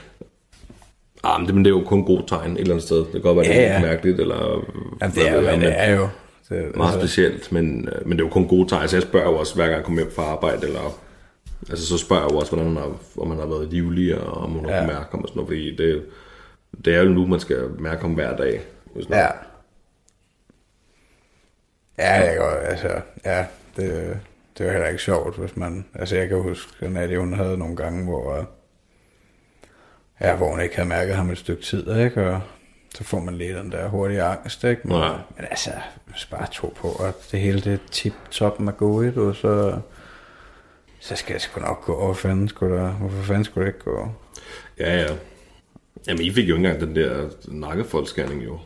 Ah, 1.25 1.39
men 1.39 1.47
det, 1.47 1.55
men 1.55 1.65
det 1.65 1.71
er 1.71 1.75
jo 1.75 1.83
kun 1.85 2.05
god 2.05 2.23
tegn 2.27 2.51
et 2.51 2.59
eller 2.59 2.73
andet 2.73 2.83
sted. 2.85 2.97
Det 2.97 3.11
kan 3.11 3.21
godt 3.21 3.35
være, 3.37 3.45
det 3.45 3.53
Ja, 3.53 3.67
er 3.67 3.73
ja. 3.73 3.81
mærkeligt, 3.81 4.19
eller... 4.19 4.65
Jamen, 5.01 5.15
det 5.15 5.27
er 5.29 5.33
jo, 5.33 5.39
ved 5.39 5.47
jeg, 5.49 5.61
det 5.61 5.79
er 5.79 5.95
jo. 5.95 6.07
Det, 6.49 6.75
meget 6.75 6.93
altså, 6.93 6.99
specielt, 7.07 7.51
men, 7.51 7.89
øh, 7.89 8.07
men 8.07 8.17
det 8.17 8.23
er 8.23 8.27
jo 8.27 8.31
kun 8.33 8.47
gode 8.47 8.69
tegn. 8.69 8.81
Altså 8.81 8.95
jeg 8.97 9.03
spørger 9.03 9.31
jo 9.31 9.37
også, 9.37 9.55
hver 9.55 9.63
gang 9.65 9.75
jeg 9.77 9.83
kommer 9.85 10.01
hjem 10.01 10.11
fra 10.11 10.23
arbejde, 10.23 10.67
eller, 10.67 10.99
altså 11.69 11.85
så 11.87 11.97
spørger 11.97 12.23
jeg 12.23 12.31
jo 12.31 12.37
også, 12.37 12.51
hvordan 12.51 12.67
han 12.67 12.77
har, 12.77 12.91
om 13.21 13.29
han 13.29 13.39
har 13.39 13.45
været 13.47 13.67
livlig, 13.73 14.17
og 14.21 14.33
om 14.43 14.49
hun 14.51 14.65
har 14.65 14.75
Ja. 14.75 14.85
mærke 14.87 15.13
om 15.13 15.21
og 15.21 15.27
sådan 15.27 15.37
noget, 15.39 15.47
fordi 15.49 15.75
det, 15.75 16.03
det 16.85 16.95
er 16.95 17.01
jo 17.03 17.09
nu, 17.09 17.25
man 17.27 17.39
skal 17.39 17.57
mærke 17.79 18.03
om 18.03 18.11
hver 18.13 18.35
dag. 18.35 18.61
Ja. 19.09 19.27
Ja, 21.99 22.13
jeg 22.13 22.37
går, 22.37 22.45
altså, 22.49 22.87
ja, 23.25 23.45
det, 23.77 24.17
det 24.57 24.65
var 24.65 24.71
heller 24.71 24.87
ikke 24.87 25.01
sjovt, 25.03 25.37
hvis 25.37 25.57
man, 25.57 25.85
altså 25.93 26.15
jeg 26.15 26.29
kan 26.29 26.41
huske, 26.41 26.71
at 26.85 26.91
Nadia, 26.91 27.17
hun 27.17 27.33
havde 27.33 27.57
nogle 27.57 27.75
gange, 27.75 28.03
hvor, 28.03 28.49
ja, 30.21 30.35
hvor 30.35 30.49
hun 30.51 30.61
ikke 30.61 30.75
havde 30.75 30.89
mærket 30.89 31.15
ham 31.15 31.29
et 31.29 31.37
stykke 31.37 31.63
tid, 31.63 31.97
ikke, 31.99 32.27
og 32.29 32.41
så 32.95 33.03
får 33.03 33.19
man 33.19 33.35
lidt 33.35 33.55
den 33.57 33.71
der 33.71 33.87
hurtige 33.87 34.23
angst, 34.23 34.63
ikke, 34.63 34.81
men, 34.87 34.97
Ja. 34.97 35.09
men 35.37 35.45
altså, 35.49 35.69
bare 36.31 36.47
tro 36.53 36.73
på, 36.77 36.91
at 36.91 37.13
det 37.31 37.39
hele 37.39 37.61
det 37.61 37.79
tip-top 37.91 38.59
med 38.59 38.73
gode, 38.73 39.11
du, 39.11 39.33
så, 39.33 39.79
så 40.99 41.15
skal 41.15 41.33
det 41.33 41.41
sgu 41.41 41.61
nok 41.61 41.85
gå, 41.85 41.95
hvorfor 41.97 42.21
fanden 42.21 42.47
skulle 42.47 42.75
der, 42.75 42.91
hvorfor 42.91 43.23
fanden 43.23 43.43
skulle 43.43 43.67
det 43.67 43.73
ikke 43.73 43.83
gå? 43.85 44.09
Ja, 44.79 45.01
ja. 45.01 45.07
Jamen, 46.07 46.21
I 46.21 46.31
fik 46.33 46.49
jo 46.49 46.55
ikke 46.55 46.67
engang 46.67 46.87
den 46.87 46.95
der 46.95 47.29
nakkefoldsscanning 47.47 48.43
jo. 48.45 48.59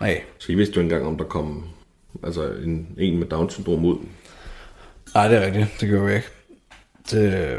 Nej, 0.00 0.22
Så 0.38 0.52
I 0.52 0.54
vidste 0.54 0.74
jo 0.76 0.80
ikke 0.80 0.94
engang, 0.94 1.08
om 1.12 1.18
der 1.18 1.24
kom 1.24 1.68
altså 2.24 2.50
en, 2.52 2.94
en 2.98 3.18
med 3.18 3.26
Down-syndrom 3.26 3.84
ud. 3.84 3.98
Nej, 5.14 5.28
det 5.28 5.36
er 5.38 5.46
rigtigt. 5.46 5.66
Det 5.80 5.88
gjorde 5.88 6.06
vi 6.06 6.14
ikke. 6.14 6.28
Det, 7.10 7.58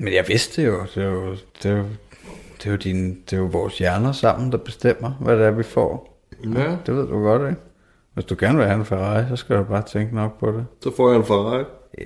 men 0.00 0.12
jeg 0.14 0.24
vidste 0.28 0.62
det 0.62 0.68
jo. 0.68 0.80
Det 0.94 1.02
er 1.02 1.10
jo, 1.10 1.30
det 1.62 1.70
er 1.70 1.76
jo, 1.76 1.84
det 2.58 2.66
er 2.66 2.70
jo, 2.70 2.76
din, 2.76 3.20
det 3.30 3.32
er 3.32 3.36
jo 3.36 3.44
vores 3.44 3.78
hjerner 3.78 4.12
sammen, 4.12 4.52
der 4.52 4.58
bestemmer, 4.58 5.10
hvad 5.20 5.36
det 5.36 5.46
er, 5.46 5.50
vi 5.50 5.62
får. 5.62 6.20
Ja. 6.54 6.76
Det 6.86 6.96
ved 6.96 7.06
du 7.06 7.22
godt, 7.22 7.50
ikke? 7.50 7.60
Hvis 8.14 8.24
du 8.24 8.36
gerne 8.38 8.58
vil 8.58 8.66
have 8.66 8.78
en 8.78 8.84
Ferrari, 8.84 9.24
så 9.28 9.36
skal 9.36 9.56
du 9.56 9.62
bare 9.62 9.82
tænke 9.82 10.14
nok 10.14 10.40
på 10.40 10.52
det. 10.52 10.66
Så 10.82 10.96
får 10.96 11.10
jeg 11.10 11.18
en 11.18 11.24
Ferrari. 11.24 11.64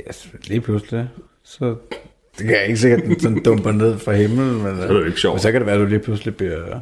Yes, 0.08 0.28
lige 0.46 0.60
pludselig. 0.60 1.08
Så 1.42 1.76
det 2.38 2.46
kan 2.46 2.50
jeg 2.50 2.66
ikke 2.66 2.78
sikkert, 2.78 3.04
den 3.04 3.20
sådan 3.20 3.42
dumper 3.42 3.72
ned 3.72 3.98
fra 3.98 4.12
himlen. 4.12 4.62
Men, 4.62 4.78
er 4.78 4.86
det 4.86 4.94
jo 4.94 5.04
ikke 5.04 5.20
sjovt. 5.20 5.34
Men 5.34 5.40
så 5.40 5.52
kan 5.52 5.60
det 5.60 5.66
være, 5.66 5.74
at 5.74 5.80
du 5.80 5.86
lige 5.86 5.98
pludselig 5.98 6.36
bliver, 6.36 6.80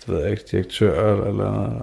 det 0.00 0.08
ved 0.08 0.20
jeg 0.20 0.30
ikke, 0.30 0.42
direktør 0.50 1.24
eller 1.26 1.32
noget. 1.32 1.82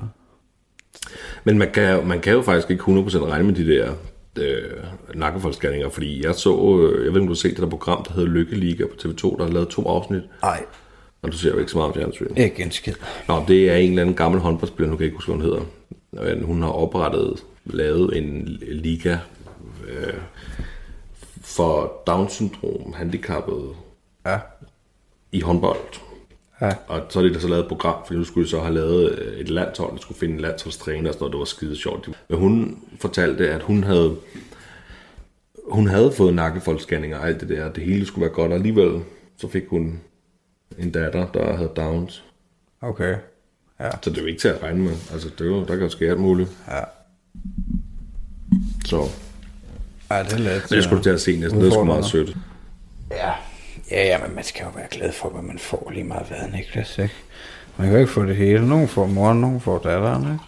Men 1.43 1.57
man 1.57 1.71
kan, 1.71 2.07
man 2.07 2.19
kan 2.19 2.33
jo 2.33 2.41
faktisk 2.41 2.69
ikke 2.71 2.83
100% 2.83 2.89
regne 3.25 3.43
med 3.43 3.53
de 3.53 3.67
der 3.67 3.93
øh, 4.39 4.83
nakkefoldsscanninger, 5.15 5.89
fordi 5.89 6.25
jeg 6.25 6.35
så, 6.35 6.49
øh, 6.79 6.91
jeg 6.93 6.99
ved 6.99 7.07
ikke 7.07 7.19
om 7.19 7.25
du 7.27 7.33
har 7.33 7.35
set 7.35 7.51
det 7.51 7.59
der 7.61 7.69
program, 7.69 8.03
der 8.03 8.13
hedder 8.13 8.29
Lykkeliga 8.29 8.83
på 8.85 8.95
TV2, 9.01 9.37
der 9.37 9.43
har 9.43 9.51
lavet 9.51 9.69
to 9.69 9.85
afsnit, 9.87 10.21
Nej, 10.41 10.63
og 11.21 11.31
du 11.31 11.37
ser 11.37 11.49
jo 11.51 11.57
ikke 11.59 11.71
så 11.71 11.77
meget 11.77 11.87
om 11.91 11.95
fjernsyn. 11.95 12.35
ikke 12.37 12.63
en 12.63 12.71
skid. 12.71 12.93
Nå, 13.27 13.43
det 13.47 13.69
er 13.69 13.75
en 13.75 13.89
eller 13.89 14.01
anden 14.01 14.15
gammel 14.15 14.41
håndboldspiller, 14.41 14.89
nu 14.89 14.95
kan 14.97 15.03
jeg 15.03 15.07
ikke 15.07 15.15
huske, 15.17 15.31
hvad 15.33 15.45
hun 15.45 15.45
hedder. 16.13 16.45
Hun 16.45 16.61
har 16.61 16.69
oprettet, 16.69 17.43
lavet 17.65 18.17
en 18.17 18.47
liga 18.61 19.17
øh, 19.89 20.13
for 21.41 22.01
Down-syndrom, 22.07 22.93
handicappede 22.93 23.67
Ja. 24.25 24.37
i 25.31 25.41
håndbold. 25.41 25.77
Ja. 26.61 26.71
Og 26.87 27.01
så 27.09 27.19
er 27.19 27.23
det 27.23 27.33
der 27.33 27.39
så 27.39 27.47
lavet 27.47 27.61
et 27.63 27.67
program, 27.67 27.95
fordi 28.05 28.17
nu 28.19 28.25
skulle 28.25 28.45
de 28.45 28.49
så 28.49 28.59
have 28.59 28.73
lavet 28.73 29.19
øh, 29.19 29.39
et 29.39 29.49
landshold, 29.49 29.91
der 29.93 30.01
skulle 30.01 30.17
finde 30.19 30.33
en 30.35 30.39
landsholdstræner 30.41 31.09
og 31.09 31.13
sådan 31.13 31.21
noget, 31.21 31.31
det 31.33 31.39
var 31.39 31.45
skide 31.45 31.75
sjovt. 31.75 32.09
Men 32.29 32.39
hun 32.39 32.79
fortalte, 32.99 33.49
at 33.49 33.61
hun 33.63 33.83
havde, 33.83 34.15
hun 35.71 35.87
havde 35.87 36.11
fået 36.11 36.33
nakkefoldsscanninger 36.33 37.17
og 37.17 37.27
alt 37.27 37.41
det 37.41 37.49
der, 37.49 37.71
det 37.71 37.83
hele 37.83 38.05
skulle 38.05 38.25
være 38.25 38.33
godt, 38.33 38.51
og 38.51 38.57
alligevel 38.57 39.01
så 39.37 39.47
fik 39.49 39.63
hun 39.67 39.99
en 40.79 40.91
datter, 40.91 41.27
der 41.31 41.55
havde 41.57 41.71
Downs. 41.75 42.23
Okay. 42.81 43.15
Ja. 43.79 43.89
Så 44.01 44.09
det 44.09 44.17
er 44.17 44.21
jo 44.21 44.27
ikke 44.27 44.39
til 44.39 44.47
at 44.47 44.63
regne 44.63 44.79
med. 44.83 44.93
Altså, 45.13 45.29
det 45.37 45.41
er 45.41 45.49
jo, 45.49 45.59
der 45.59 45.75
kan 45.75 45.79
jo 45.83 45.89
ske 45.89 46.09
alt 46.09 46.19
muligt. 46.19 46.49
Ja. 46.67 46.79
Så 48.85 49.05
Ja, 50.11 50.23
det 50.23 50.33
er 50.33 50.37
let. 50.37 50.67
det 50.69 50.83
skulle 50.83 50.97
du 50.97 51.03
til 51.03 51.09
at 51.09 51.21
se 51.21 51.39
næsten. 51.39 51.61
Det 51.61 51.67
er 51.67 51.71
sgu 51.71 51.83
meget 51.83 52.05
sødt. 52.05 52.37
Ja. 53.11 53.31
Ja, 53.91 54.05
ja, 54.05 54.17
men 54.25 54.35
man 54.35 54.43
skal 54.43 54.63
jo 54.63 54.69
være 54.75 54.87
glad 54.91 55.11
for, 55.11 55.29
hvad 55.29 55.41
man 55.41 55.59
får 55.59 55.89
lige 55.93 56.03
meget 56.03 56.27
hvad, 56.27 56.51
Niklas, 56.53 56.97
ikke? 56.97 57.13
Man 57.77 57.87
kan 57.87 57.95
jo 57.95 57.99
ikke 57.99 58.11
få 58.11 58.25
det 58.25 58.35
hele. 58.35 58.67
Nogle 58.69 58.87
får 58.87 59.05
moren, 59.07 59.41
nogle 59.41 59.59
får 59.59 59.77
datteren, 59.77 60.23
ikke? 60.23 60.43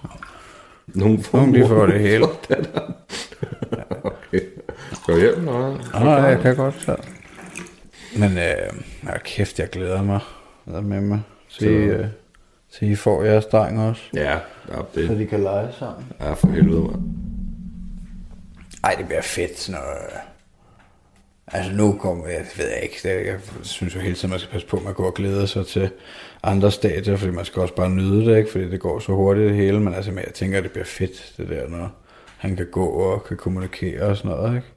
Nogle 0.88 1.24
får, 1.24 1.38
Nogle 1.38 1.62
de 1.62 1.68
får 1.68 1.86
det 1.86 2.00
hele. 2.00 2.26
okay. 4.04 4.42
Skal 4.94 5.14
jeg 5.14 5.20
hjem? 5.20 5.44
Nej. 5.44 5.54
Nå, 5.94 6.00
nej, 6.00 6.14
jeg 6.14 6.40
kan 6.42 6.56
godt 6.56 6.82
så. 6.82 6.96
Men 8.18 8.38
øh, 8.38 8.74
ja, 9.04 9.18
kæft, 9.24 9.60
jeg 9.60 9.70
glæder 9.70 10.02
mig 10.04 10.20
Hvad 10.64 10.82
med 10.82 11.02
mig. 11.02 11.22
Så, 11.48 11.66
I, 11.66 11.68
øh, 11.68 12.06
så 12.70 12.86
I 12.86 12.96
får 12.96 13.24
jeres 13.24 13.46
dreng 13.46 13.82
også. 13.82 14.02
Ja, 14.14 14.32
ja, 14.70 14.78
det 14.96 15.08
Så 15.08 15.14
de 15.16 15.26
kan 15.26 15.44
lege 15.44 15.68
sammen. 15.80 16.06
er 16.20 16.36
for 16.36 16.48
helvede, 16.48 16.82
mand. 16.82 17.02
Ej, 18.84 18.96
det 18.98 19.06
bliver 19.06 19.22
fedt, 19.22 19.70
når... 19.70 19.84
Altså 21.54 21.72
nu 21.72 21.98
kommer 22.00 22.28
jeg, 22.28 22.46
ved 22.58 22.66
jeg 22.68 22.80
ikke, 22.84 23.00
det, 23.04 23.28
jeg 23.28 23.40
synes 23.62 23.96
jo 23.96 24.00
hele 24.00 24.16
tiden, 24.16 24.30
man 24.30 24.40
skal 24.40 24.52
passe 24.52 24.68
på, 24.68 24.78
at 24.78 24.84
man 24.84 24.94
går 24.94 25.06
og 25.06 25.14
glæder 25.14 25.46
sig 25.46 25.68
til 25.68 25.90
andre 26.44 26.72
stadier, 26.72 27.16
fordi 27.16 27.32
man 27.32 27.46
skal 27.46 27.62
også 27.62 27.76
bare 27.76 27.90
nyde 27.90 28.26
det, 28.26 28.38
ikke? 28.38 28.52
fordi 28.52 28.70
det 28.72 28.80
går 28.80 29.00
så 29.00 29.12
hurtigt 29.12 29.50
det 29.50 29.56
hele, 29.56 29.80
men 29.80 29.94
altså, 29.94 30.12
men 30.12 30.24
jeg 30.26 30.34
tænker, 30.34 30.58
at 30.58 30.64
det 30.64 30.72
bliver 30.72 30.86
fedt, 30.86 31.34
det 31.38 31.50
der, 31.50 31.68
når 31.68 31.92
han 32.38 32.56
kan 32.56 32.68
gå 32.72 32.86
og 32.86 33.24
kan 33.24 33.38
kommunikere 33.38 34.02
og 34.02 34.18
sådan 34.18 34.32
noget, 34.32 34.56
ikke? 34.56 34.68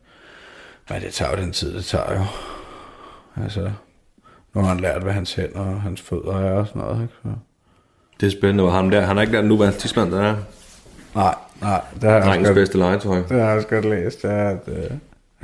Men 0.91 1.03
det 1.03 1.13
tager 1.13 1.31
jo 1.37 1.43
den 1.43 1.53
tid, 1.53 1.75
det 1.77 1.85
tager 1.85 2.13
jo. 2.13 2.25
Altså, 3.43 3.71
nu 4.55 4.61
har 4.61 4.69
han 4.69 4.81
lært, 4.81 5.03
hvad 5.03 5.13
hans 5.13 5.35
hænder 5.35 5.61
og 5.61 5.81
hans 5.81 6.01
fødder 6.01 6.37
er 6.41 6.53
og 6.53 6.67
sådan 6.67 6.83
noget, 6.83 7.03
ikke? 7.03 7.15
Så. 7.23 7.29
Det 8.21 8.27
er 8.27 8.31
spændende, 8.31 8.63
hvor 8.63 8.73
ham 8.73 8.91
der, 8.91 9.01
han 9.01 9.17
har 9.17 9.23
ikke 9.23 9.33
lært 9.33 9.45
nu, 9.45 9.57
hvad 9.57 9.67
hans 9.67 9.83
tidsmand 9.83 10.15
er. 10.15 10.37
Nej, 11.15 11.35
nej, 11.61 11.81
det 11.95 12.03
har 12.03 12.11
jeg 12.11 12.17
også 12.17 12.29
Drengens 12.29 12.49
godt, 12.49 12.55
bedste 12.55 12.79
legetøj. 12.79 13.17
det 13.17 13.31
har 13.31 13.49
jeg 13.49 13.57
også 13.57 13.69
godt 13.69 13.85
læst, 13.85 14.23
det 14.23 14.31
er, 14.31 14.49
at, 14.49 14.61
øh, 14.69 14.91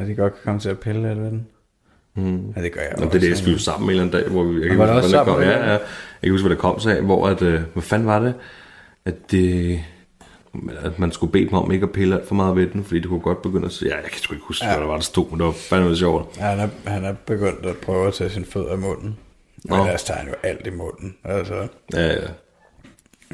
at 0.00 0.06
de 0.06 0.14
godt 0.14 0.32
kan 0.32 0.40
komme 0.44 0.60
til 0.60 0.68
at 0.68 0.78
pille 0.80 1.08
lidt 1.08 1.18
ved 1.18 1.26
den. 1.30 1.46
Mm. 2.14 2.52
Ja, 2.56 2.62
det 2.62 2.72
gør 2.72 2.80
jeg 2.80 2.92
også. 2.94 3.08
det 3.12 3.20
læste 3.22 3.44
vi 3.44 3.52
jo 3.52 3.58
sammen 3.58 3.86
en 3.86 3.90
eller 3.90 4.02
anden 4.02 4.20
dag, 4.20 4.30
hvor 4.30 4.42
vi, 4.44 4.60
jeg 4.60 4.68
kan 4.68 4.78
var 4.78 4.86
det 4.86 4.94
huske, 5.02 5.18
det 5.18 5.26
kom. 5.26 5.40
Ja, 5.42 5.48
ja. 5.50 5.70
Jeg 5.70 5.80
kan 6.22 6.30
huske, 6.30 6.46
hvad 6.46 6.56
det 6.56 6.58
kom 6.62 6.80
sig 6.80 6.96
af, 6.96 7.02
hvor 7.02 7.28
at, 7.28 7.42
øh, 7.42 7.60
hvad 7.72 7.82
fanden 7.82 8.08
var 8.08 8.18
det? 8.18 8.34
At 9.04 9.14
det, 9.30 9.80
at 10.80 10.98
man 10.98 11.12
skulle 11.12 11.32
bede 11.32 11.44
dem 11.44 11.54
om 11.54 11.72
ikke 11.72 11.84
at 11.84 11.92
pille 11.92 12.14
alt 12.14 12.28
for 12.28 12.34
meget 12.34 12.56
ved 12.56 12.66
den, 12.66 12.84
fordi 12.84 13.00
det 13.00 13.08
kunne 13.08 13.20
godt 13.20 13.42
begynde 13.42 13.66
at 13.66 13.72
se, 13.72 13.86
ja, 13.86 13.94
jeg 13.94 14.04
kan 14.10 14.20
sgu 14.20 14.34
ikke 14.34 14.46
huske, 14.46 14.64
ja. 14.64 14.70
hvad 14.72 14.80
der 14.80 14.86
var, 14.86 14.94
der 14.94 15.02
stod, 15.02 15.30
men 15.30 15.38
det 15.38 15.46
var 15.46 15.52
fandme 15.52 15.96
sjovt. 15.96 16.36
Ja, 16.38 16.42
han, 16.42 16.60
er, 16.60 16.90
han 16.90 17.04
er 17.04 17.12
begyndt 17.12 17.66
at 17.66 17.76
prøve 17.76 18.06
at 18.06 18.14
tage 18.14 18.30
sine 18.30 18.44
fødder 18.44 18.74
i 18.74 18.76
munden. 18.76 19.16
Men 19.64 19.76
Nå. 19.78 19.84
ellers 19.84 20.04
tager 20.04 20.18
han 20.20 20.28
jo 20.28 20.34
alt 20.42 20.66
i 20.66 20.70
munden. 20.70 21.16
Altså, 21.24 21.68
Ja, 21.94 22.06
ja. 22.06 22.18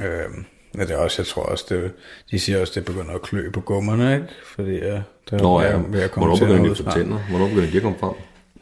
øhm, 0.06 0.44
ja, 0.74 0.80
det 0.80 0.90
er 0.90 0.96
også, 0.96 1.22
jeg 1.22 1.26
tror 1.26 1.42
også, 1.42 1.64
det, 1.68 1.92
de 2.30 2.38
siger 2.38 2.60
også, 2.60 2.72
det 2.74 2.84
begynder 2.84 3.14
at 3.14 3.22
klø 3.22 3.50
på 3.50 3.60
gummerne, 3.60 4.14
ikke? 4.14 4.26
Fordi 4.44 4.70
ja, 4.78 5.02
det 5.30 5.40
Nå 5.40 5.60
ja, 5.60 5.66
at- 5.78 5.92
ved 5.92 6.00
at 6.02 6.10
komme 6.10 6.26
hvornår 6.26 6.38
tænder 6.38 6.52
begynder 6.54 6.64
de 6.64 6.70
at 6.70 6.76
snart. 6.76 6.94
tænder? 6.94 7.18
Hvornår 7.30 7.48
begynder 7.48 7.70
de 7.70 7.76
at 7.76 7.82
komme 7.82 7.98
frem? 7.98 8.12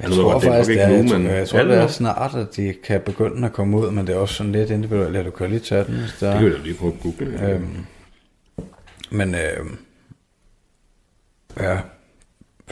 Jeg 0.01 0.09
ved 0.11 0.17
tror 0.17 0.33
godt, 0.33 0.45
er 0.45 0.49
faktisk, 0.51 0.71
det 0.71 0.81
er, 0.83 0.88
ikke 0.88 0.95
jeg, 0.95 1.03
nu, 1.03 1.09
tror, 1.09 1.19
men 1.19 1.27
jeg 1.27 1.49
tror, 1.49 1.59
er 1.59 1.64
det 1.64 1.77
er 1.77 1.87
snart, 1.87 2.35
at 2.35 2.57
de 2.57 2.75
kan 2.85 3.01
begynde 3.01 3.47
at 3.47 3.53
komme 3.53 3.77
ud, 3.79 3.90
men 3.90 4.07
det 4.07 4.14
er 4.14 4.19
også 4.19 4.35
sådan 4.35 4.53
lidt 4.53 4.71
individuelt. 4.71 5.17
Ja, 5.17 5.23
du 5.23 5.31
kan 5.31 5.49
lige 5.51 5.61
tage 5.61 5.85
den, 5.85 6.01
der 6.21 6.31
Det 6.33 6.40
kan 6.40 6.51
da 6.53 6.59
lige 6.59 6.75
prøve 6.75 6.93
at 6.93 7.01
google. 7.03 7.51
Øhm, 7.51 7.77
men 9.11 9.35
øhm, 9.35 9.79
ja, 11.61 11.79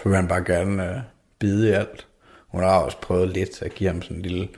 vil 0.05 0.15
han 0.15 0.29
bare 0.29 0.45
gerne 0.45 0.91
øh, 0.91 0.97
bide 1.39 1.69
i 1.69 1.73
alt. 1.73 2.07
Hun 2.49 2.63
har 2.63 2.79
også 2.79 2.97
prøvet 3.01 3.29
lidt 3.29 3.63
at 3.63 3.75
give 3.75 3.91
ham 3.91 4.03
sådan 4.03 4.17
en 4.17 4.23
lille 4.23 4.49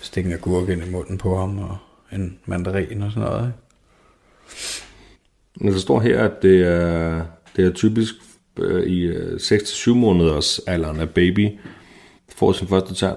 stik 0.00 0.26
af 0.26 0.40
gurk 0.40 0.68
ind 0.68 0.84
i 0.84 0.90
munden 0.90 1.18
på 1.18 1.36
ham, 1.38 1.58
og 1.58 1.76
en 2.12 2.38
mandarin 2.46 3.02
og 3.02 3.12
sådan 3.12 3.28
noget. 3.28 3.46
Ikke? 3.46 3.58
Men 5.60 5.72
der 5.72 5.78
står 5.78 6.00
her, 6.00 6.24
at 6.24 6.42
det 6.42 6.66
er, 6.66 7.24
det 7.56 7.64
er 7.66 7.72
typisk 7.72 8.14
øh, 8.58 8.82
i 8.86 9.00
øh, 9.00 9.34
6-7 9.36 9.90
måneders 9.94 10.58
alderen, 10.66 11.00
at 11.00 11.10
baby 11.14 11.58
får 12.36 12.52
sin 12.52 12.68
første 12.68 12.94
tand. 12.94 13.16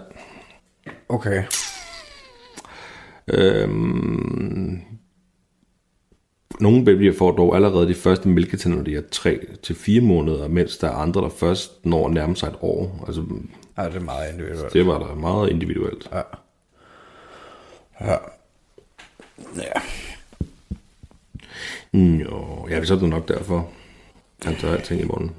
Okay. 1.09 1.43
Øhm, 3.27 4.81
nogle 6.59 6.85
babyer 6.85 7.13
får 7.17 7.31
dog 7.31 7.55
allerede 7.55 7.87
de 7.87 7.93
første 7.95 8.27
mælketænder, 8.29 8.77
når 8.77 8.83
de 8.83 8.95
er 8.95 9.01
3-4 9.99 10.01
måneder, 10.01 10.47
mens 10.47 10.77
der 10.77 10.87
er 10.87 10.91
andre, 10.95 11.21
der 11.21 11.29
først 11.29 11.85
når 11.85 12.07
at 12.07 12.13
nærme 12.13 12.35
sig 12.35 12.47
et 12.47 12.55
år. 12.61 13.03
Altså, 13.07 13.23
Ja, 13.77 13.85
det 13.85 13.95
er 13.95 13.99
meget 13.99 14.33
individuelt. 14.33 14.73
det 14.73 14.87
var 14.87 15.07
da 15.07 15.13
meget 15.15 15.49
individuelt. 15.49 16.09
Ja. 16.13 16.21
Ja. 18.01 18.17
Ja. 19.55 19.81
Jo, 21.95 22.67
ja, 22.69 22.83
så 22.83 22.93
er 22.93 22.99
det 22.99 23.09
nok 23.09 23.27
derfor. 23.27 23.67
Han 24.43 24.55
tager 24.55 24.73
alting 24.73 25.01
i 25.01 25.05
munden. 25.05 25.31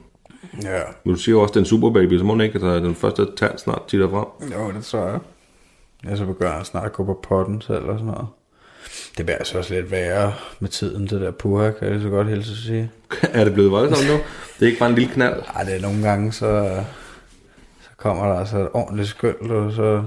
Ja. 0.62 0.80
Men 1.04 1.14
du 1.14 1.20
siger 1.20 1.36
også, 1.38 1.54
den 1.54 1.64
superbaby, 1.64 2.18
så 2.18 2.24
må 2.24 2.32
den 2.32 2.40
ikke, 2.40 2.58
er 2.58 2.80
den 2.80 2.94
første 2.94 3.26
tand 3.36 3.58
snart 3.58 3.82
titter 3.88 4.08
frem. 4.08 4.50
Jo, 4.52 4.72
det 4.72 4.84
tror 4.84 5.06
jeg. 5.06 5.18
Ja, 6.04 6.16
så 6.16 6.26
begynder 6.26 6.52
han 6.52 6.64
snart 6.64 6.84
at 6.84 6.92
gå 6.92 7.04
på 7.04 7.20
potten 7.22 7.60
selv 7.60 7.84
og 7.84 7.98
sådan 7.98 8.12
noget. 8.12 8.26
Det 9.16 9.26
bliver 9.26 9.38
altså 9.38 9.58
også 9.58 9.74
lidt 9.74 9.90
værre 9.90 10.32
med 10.60 10.68
tiden, 10.68 11.02
det 11.02 11.20
der 11.20 11.30
puha, 11.30 11.70
kan 11.70 11.92
jeg 11.92 12.00
så 12.00 12.08
godt 12.08 12.28
hilse 12.28 12.52
at 12.52 12.58
sige. 12.58 12.90
er 13.38 13.44
det 13.44 13.52
blevet 13.52 13.70
voldsomt 13.70 14.08
nu? 14.08 14.14
Det 14.58 14.62
er 14.62 14.66
ikke 14.66 14.78
bare 14.78 14.88
en 14.88 14.94
lille 14.94 15.12
knald? 15.12 15.42
Ej, 15.54 15.64
det 15.64 15.76
er 15.76 15.80
nogle 15.80 16.02
gange, 16.02 16.32
så, 16.32 16.82
så 17.80 17.88
kommer 17.96 18.26
der 18.26 18.34
altså 18.34 18.58
et 18.58 18.68
ordentligt 18.72 19.08
skyld, 19.08 19.50
og 19.50 19.72
så, 19.72 20.04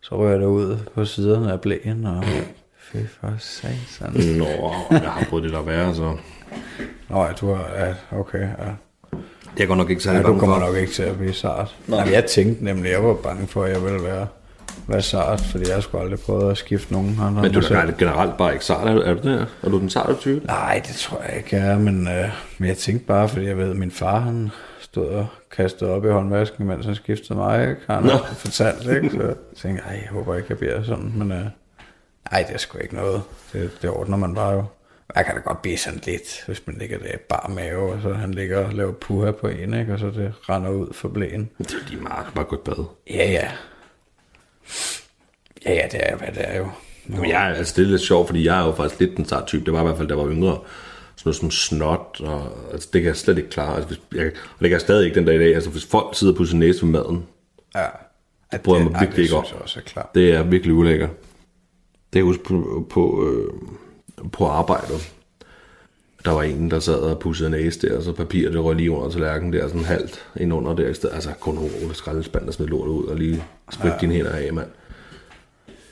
så 0.00 0.16
rører 0.16 0.38
det 0.38 0.46
ud 0.46 0.78
på 0.94 1.04
siderne 1.04 1.52
af 1.52 1.60
blæen, 1.60 2.06
og 2.06 2.24
fy 2.92 2.96
for 3.20 3.32
satan. 3.38 4.12
Nå, 4.38 4.72
jeg 4.90 5.00
har 5.10 5.26
prøvet 5.28 5.44
det 5.44 5.52
der 5.52 5.62
værre, 5.62 5.94
så... 5.94 6.16
Nå, 7.08 7.24
ja, 7.24 7.32
du 7.40 7.52
har, 7.54 7.68
ja, 7.78 7.94
okay, 8.18 8.40
ja. 8.40 8.70
Jeg 9.58 9.68
går 9.68 9.74
nok 9.74 9.90
ikke 9.90 10.00
Ja, 10.00 10.02
særlig 10.04 10.22
du 10.22 10.26
bange 10.26 10.40
kommer 10.40 10.56
for. 10.60 10.66
nok 10.66 10.76
ikke 10.76 10.92
til 10.92 11.02
at 11.02 11.16
blive 11.18 11.32
sart. 11.32 11.76
Jamen, 11.88 12.12
jeg 12.12 12.24
tænkte 12.24 12.64
nemlig, 12.64 12.90
jeg 12.90 13.04
var 13.04 13.14
bange 13.14 13.46
for, 13.46 13.64
at 13.64 13.72
jeg 13.72 13.84
ville 13.84 14.02
være, 14.02 14.26
være 14.88 15.02
sart, 15.02 15.40
fordi 15.40 15.70
jeg 15.70 15.82
skulle 15.82 16.04
aldrig 16.04 16.20
prøve 16.20 16.50
at 16.50 16.56
skifte 16.58 16.92
nogen 16.92 17.18
andre. 17.22 17.42
Men 17.42 17.52
du 17.52 17.58
er 17.60 17.90
generelt 17.98 18.36
bare 18.36 18.52
ikke 18.52 18.64
sart, 18.64 18.88
er 18.88 18.94
du, 18.94 19.00
er 19.00 19.14
du 19.14 19.28
det? 19.30 19.46
Er 19.62 19.68
du 19.68 19.78
den 19.80 19.90
sarte 19.90 20.14
type? 20.14 20.46
Nej, 20.46 20.82
det 20.86 20.94
tror 20.96 21.22
jeg 21.28 21.36
ikke, 21.36 21.56
jeg 21.56 21.66
er, 21.66 21.78
men, 21.78 22.08
øh, 22.08 22.24
men 22.58 22.68
jeg 22.68 22.76
tænkte 22.76 23.06
bare, 23.06 23.28
fordi 23.28 23.46
jeg 23.46 23.58
ved, 23.58 23.70
at 23.70 23.76
min 23.76 23.90
far, 23.90 24.18
han 24.18 24.50
stod 24.80 25.06
og 25.08 25.26
kastede 25.56 25.90
op 25.90 26.04
i 26.04 26.08
håndvasken, 26.08 26.66
mens 26.66 26.86
han 26.86 26.94
skiftede 26.94 27.38
mig, 27.38 27.60
ikke? 27.70 27.80
Han 27.90 28.04
har 28.04 28.34
fortalt, 28.36 28.86
ikke? 28.96 29.10
Så 29.10 29.22
jeg 29.22 29.34
tænkte, 29.62 29.82
ej, 29.84 29.92
jeg 29.92 30.08
håber 30.10 30.34
ikke, 30.34 30.46
jeg 30.48 30.58
bliver 30.58 30.82
sådan, 30.82 31.12
men 31.16 31.32
øh, 31.32 31.44
nej, 32.32 32.42
det 32.42 32.54
er 32.54 32.58
sgu 32.58 32.78
ikke 32.78 32.94
noget. 32.94 33.22
Det, 33.52 33.70
det 33.82 33.90
ordner 33.90 34.16
man 34.16 34.34
bare 34.34 34.50
jo. 34.52 34.64
Jeg 35.16 35.24
kan 35.24 35.34
da 35.34 35.40
godt 35.40 35.62
blive 35.62 35.78
sådan 35.78 36.00
lidt, 36.06 36.44
hvis 36.46 36.62
man 36.66 36.76
ligger 36.78 36.98
der 36.98 37.06
i 37.14 37.16
bar 37.28 37.52
mave, 37.54 37.92
og 37.92 38.02
så 38.02 38.12
han 38.12 38.34
ligger 38.34 38.58
og 38.66 38.72
laver 38.72 38.92
puha 38.92 39.30
på 39.30 39.48
en, 39.48 39.74
ikke? 39.74 39.92
Og 39.92 39.98
så 39.98 40.06
det 40.06 40.32
render 40.48 40.70
ud 40.70 40.92
for 40.94 41.08
blæen. 41.08 41.50
Det 41.58 41.72
er 41.72 41.88
lige 41.88 42.00
meget, 42.02 42.26
bare 42.34 42.44
gå 42.44 42.56
i 42.56 42.58
bad. 42.64 42.84
Ja, 43.10 43.30
ja. 43.30 43.50
Ja, 45.66 45.72
ja, 45.74 45.86
det 45.92 46.00
er 46.02 46.16
hvad 46.16 46.28
det 46.28 46.48
er 46.48 46.56
jo. 46.58 46.68
Jamen, 47.10 47.30
jeg, 47.30 47.50
er- 47.50 47.54
altså, 47.54 47.74
det 47.76 47.82
er 47.86 47.90
lidt 47.90 48.02
sjovt, 48.02 48.26
fordi 48.28 48.44
jeg 48.46 48.60
er 48.60 48.66
jo 48.66 48.72
faktisk 48.72 49.00
lidt 49.00 49.16
den 49.16 49.24
sart 49.24 49.46
type. 49.46 49.64
Det 49.64 49.72
var 49.72 49.80
i 49.80 49.84
hvert 49.84 49.96
fald, 49.96 50.08
da 50.08 50.14
jeg 50.14 50.24
var 50.24 50.30
yngre. 50.32 50.58
Sådan 51.16 51.28
noget 51.28 51.36
som 51.36 51.50
snot, 51.50 52.20
og 52.20 52.58
altså, 52.72 52.88
det 52.92 53.02
kan 53.02 53.08
jeg 53.08 53.16
slet 53.16 53.38
ikke 53.38 53.50
klare. 53.50 53.76
Altså, 53.76 53.88
hvis, 53.88 54.00
jeg, 54.20 54.26
og 54.26 54.32
det 54.60 54.68
kan 54.68 54.70
jeg 54.70 54.80
stadig 54.80 55.04
ikke 55.04 55.14
den 55.14 55.24
dag 55.26 55.34
i 55.34 55.38
dag. 55.38 55.54
Altså, 55.54 55.70
hvis 55.70 55.84
folk 55.86 56.16
sidder 56.16 56.34
på 56.34 56.44
sin 56.44 56.58
næse 56.58 56.82
ved 56.82 56.90
maden, 56.90 57.26
Ja. 57.74 57.86
det 58.52 58.60
bryder 58.60 58.80
jeg 58.82 58.90
mig 58.90 59.00
virkelig 59.00 59.22
ikke 59.22 59.36
om. 59.36 59.44
Er. 59.96 60.10
Det 60.14 60.32
er 60.34 60.42
virkelig 60.42 60.74
ulækkert. 60.74 61.10
Det 62.16 62.22
er 62.22 62.24
husk 62.24 62.42
på, 62.42 62.86
på, 62.90 63.26
øh, 63.26 63.52
på 64.32 64.46
arbejdet. 64.46 65.12
Der 66.24 66.30
var 66.30 66.42
en, 66.42 66.70
der 66.70 66.80
sad 66.80 66.94
og 66.94 67.18
pudsede 67.18 67.50
næse 67.50 67.88
der, 67.88 67.96
og 67.96 68.02
så 68.02 68.12
papir, 68.12 68.50
det 68.50 68.64
røg 68.64 68.76
lige 68.76 68.90
under 68.90 69.10
tallerkenen 69.10 69.52
der, 69.52 69.68
sådan 69.68 69.84
halvt 69.84 70.26
ind 70.36 70.52
under 70.52 70.74
der 70.74 70.88
i 70.88 70.94
stedet. 70.94 71.14
Altså 71.14 71.30
kun 71.40 71.58
over 71.58 71.92
skraldespand 71.92 72.48
og 72.48 72.54
smidt 72.54 72.70
lortet 72.70 72.92
ud, 72.92 73.04
og 73.04 73.16
lige 73.16 73.44
sprit 73.72 73.92
ja. 73.92 73.98
dine 74.00 74.14
hænder 74.14 74.30
af, 74.32 74.52
mand. 74.52 74.68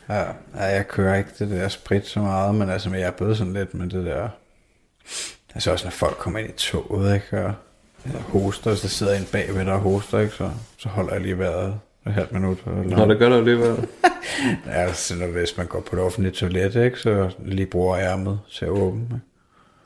Ja, 0.09 0.21
ja, 0.55 0.65
jeg 0.65 0.89
kører 0.89 1.17
ikke 1.17 1.31
det 1.39 1.51
der 1.51 1.69
sprit 1.69 2.07
så 2.07 2.21
meget, 2.21 2.55
men 2.55 2.71
altså, 2.71 2.91
men 2.91 3.01
jeg 3.01 3.07
er 3.07 3.11
blevet 3.11 3.37
sådan 3.37 3.53
lidt 3.53 3.75
med 3.75 3.91
det 3.91 4.07
der... 4.07 4.29
Altså 5.55 5.73
også 5.73 5.87
når 5.87 5.91
folk 5.91 6.17
kommer 6.17 6.39
ind 6.39 6.49
i 6.49 6.53
toget, 6.57 7.15
ikke, 7.15 7.47
og 7.47 7.55
jeg 8.07 8.21
hoster, 8.21 8.71
hvis 8.71 8.81
der 8.81 8.89
sidder 8.89 9.15
en 9.15 9.27
bagved 9.33 9.65
der 9.65 9.73
og 9.73 9.81
hoster, 9.81 10.19
ikke, 10.19 10.35
så, 10.35 10.51
så 10.79 10.89
holder 10.89 11.13
jeg 11.13 11.23
lige 11.23 11.39
vejret 11.39 11.75
et 12.07 12.13
halvt 12.13 12.33
minut. 12.33 12.59
Eller, 12.67 12.97
Nå, 12.97 13.09
det 13.13 13.19
gør 13.19 13.29
der 13.29 13.45
det, 13.45 13.57
hvad? 13.57 13.77
ja, 14.67 14.87
når, 15.17 15.33
hvis 15.33 15.57
man 15.57 15.67
går 15.67 15.81
på 15.81 15.97
det 15.97 16.05
offentlige 16.05 16.33
toilet, 16.33 16.75
ikke, 16.75 16.99
så 16.99 17.31
lige 17.45 17.67
bruger 17.67 17.99
ærmet 17.99 18.41
til 18.53 18.65
at 18.65 18.71
åbne. 18.71 19.03
Ikke? 19.05 19.21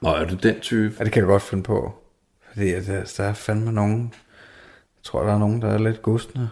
Nå, 0.01 0.09
er 0.09 0.25
du 0.25 0.35
den 0.35 0.61
type? 0.61 0.95
Ja, 0.99 1.05
det 1.05 1.13
kan 1.13 1.21
jeg 1.21 1.29
godt 1.29 1.43
finde 1.43 1.63
på. 1.63 1.95
Fordi 2.49 2.73
at, 2.73 2.89
altså, 2.89 3.23
der 3.23 3.29
er 3.29 3.33
fandme 3.33 3.73
nogen... 3.73 4.13
Jeg 4.97 5.05
tror, 5.05 5.23
der 5.23 5.35
er 5.35 5.39
nogen, 5.39 5.63
der 5.63 5.69
er 5.69 5.79
lidt 5.79 6.03
gustne 6.03 6.51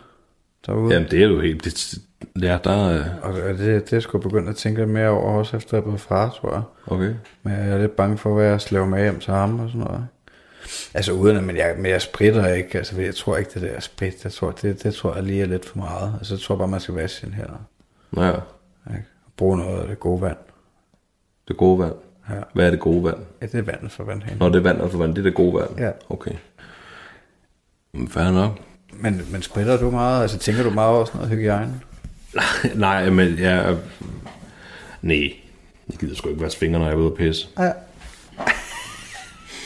derude. 0.67 0.95
Jamen, 0.95 1.11
det 1.11 1.23
er 1.23 1.27
jo 1.27 1.41
helt... 1.41 1.65
Det, 1.65 1.95
ja, 2.43 2.59
der 2.65 2.71
er... 2.71 3.05
Og 3.23 3.35
det, 3.35 3.91
det 3.91 3.93
er 3.93 4.01
sgu 4.01 4.19
begyndt 4.19 4.49
at 4.49 4.57
tænke 4.57 4.87
mere 4.87 5.09
over, 5.09 5.39
også 5.39 5.57
efter 5.57 5.77
jeg 5.77 5.85
blevet 5.85 6.01
far, 6.01 6.31
tror 6.31 6.53
jeg. 6.53 6.63
Okay. 6.87 7.15
Men 7.43 7.53
jeg 7.53 7.69
er 7.69 7.79
lidt 7.79 7.97
bange 7.97 8.19
for, 8.19 8.35
hvad 8.35 8.45
jeg 8.45 8.61
slæver 8.61 8.87
med 8.87 9.03
hjem 9.03 9.21
til 9.21 9.33
ham 9.33 9.61
og 9.61 9.69
sådan 9.69 9.81
noget. 9.81 10.07
Altså 10.95 11.13
uden 11.13 11.37
at, 11.37 11.45
men 11.45 11.57
jeg, 11.57 11.75
men 11.77 11.87
jeg 11.87 12.03
spritter 12.03 12.47
ikke, 12.55 12.79
altså 12.79 13.01
jeg 13.01 13.15
tror 13.15 13.37
ikke, 13.37 13.51
det 13.55 13.63
der 13.63 13.81
sprit, 13.81 14.25
jeg 14.25 14.33
tror, 14.33 14.51
det, 14.51 14.83
det 14.83 14.95
tror 14.95 15.15
jeg 15.15 15.23
lige 15.23 15.43
er 15.43 15.47
lidt 15.47 15.65
for 15.65 15.79
meget. 15.79 16.15
Altså 16.19 16.35
jeg 16.35 16.41
tror 16.41 16.57
bare, 16.57 16.69
man 16.69 16.81
skal 16.81 16.95
vaske 16.95 17.21
sine 17.21 17.33
hænder. 17.33 17.67
Nå 18.11 18.23
ja, 18.23 18.31
Ikke? 18.31 19.05
Og 19.27 19.33
bruge 19.37 19.59
noget 19.59 19.81
af 19.83 19.89
det 19.89 20.01
gode 20.01 20.21
vand. 20.21 20.37
det 21.49 21.57
gode 21.57 21.79
vand. 21.79 21.93
Ja. 22.31 22.35
Hvad 22.55 22.67
er 22.67 22.71
det 22.71 22.81
gode 22.81 23.05
vand? 23.05 23.17
Ja, 23.43 23.47
det 23.47 23.55
er 23.55 23.63
vandet 23.63 23.93
for 23.93 24.05
vandhanen. 24.05 24.39
Når 24.39 24.49
det 24.49 24.57
er 24.57 24.63
vand 24.63 24.81
og 24.81 24.91
for 24.91 24.99
vand, 24.99 25.15
det 25.15 25.19
er 25.19 25.23
det 25.23 25.35
gode 25.35 25.55
vand? 25.61 25.79
Ja. 25.79 25.91
Okay. 26.09 26.33
Men 27.93 28.09
fair 28.09 28.31
nok. 28.31 28.59
Men, 28.93 29.27
men 29.33 29.43
spritter 29.43 29.77
du 29.77 29.91
meget? 29.91 30.23
Altså 30.23 30.39
tænker 30.39 30.63
du 30.63 30.71
meget 30.71 30.91
over 30.97 31.05
sådan 31.05 31.21
noget 31.21 31.37
hygiejne? 31.37 31.81
Nej, 32.75 33.11
men 33.11 33.39
jeg... 33.39 33.77
Nej, 35.03 35.33
jeg 35.91 35.99
gider 36.01 36.15
sgu 36.15 36.29
ikke 36.29 36.41
vaske 36.41 36.59
fingre, 36.59 36.79
når 36.79 36.87
jeg 36.87 36.95
er 36.95 36.99
ude 36.99 37.07
at 37.07 37.15
pisse. 37.15 37.49
Ja. 37.59 37.73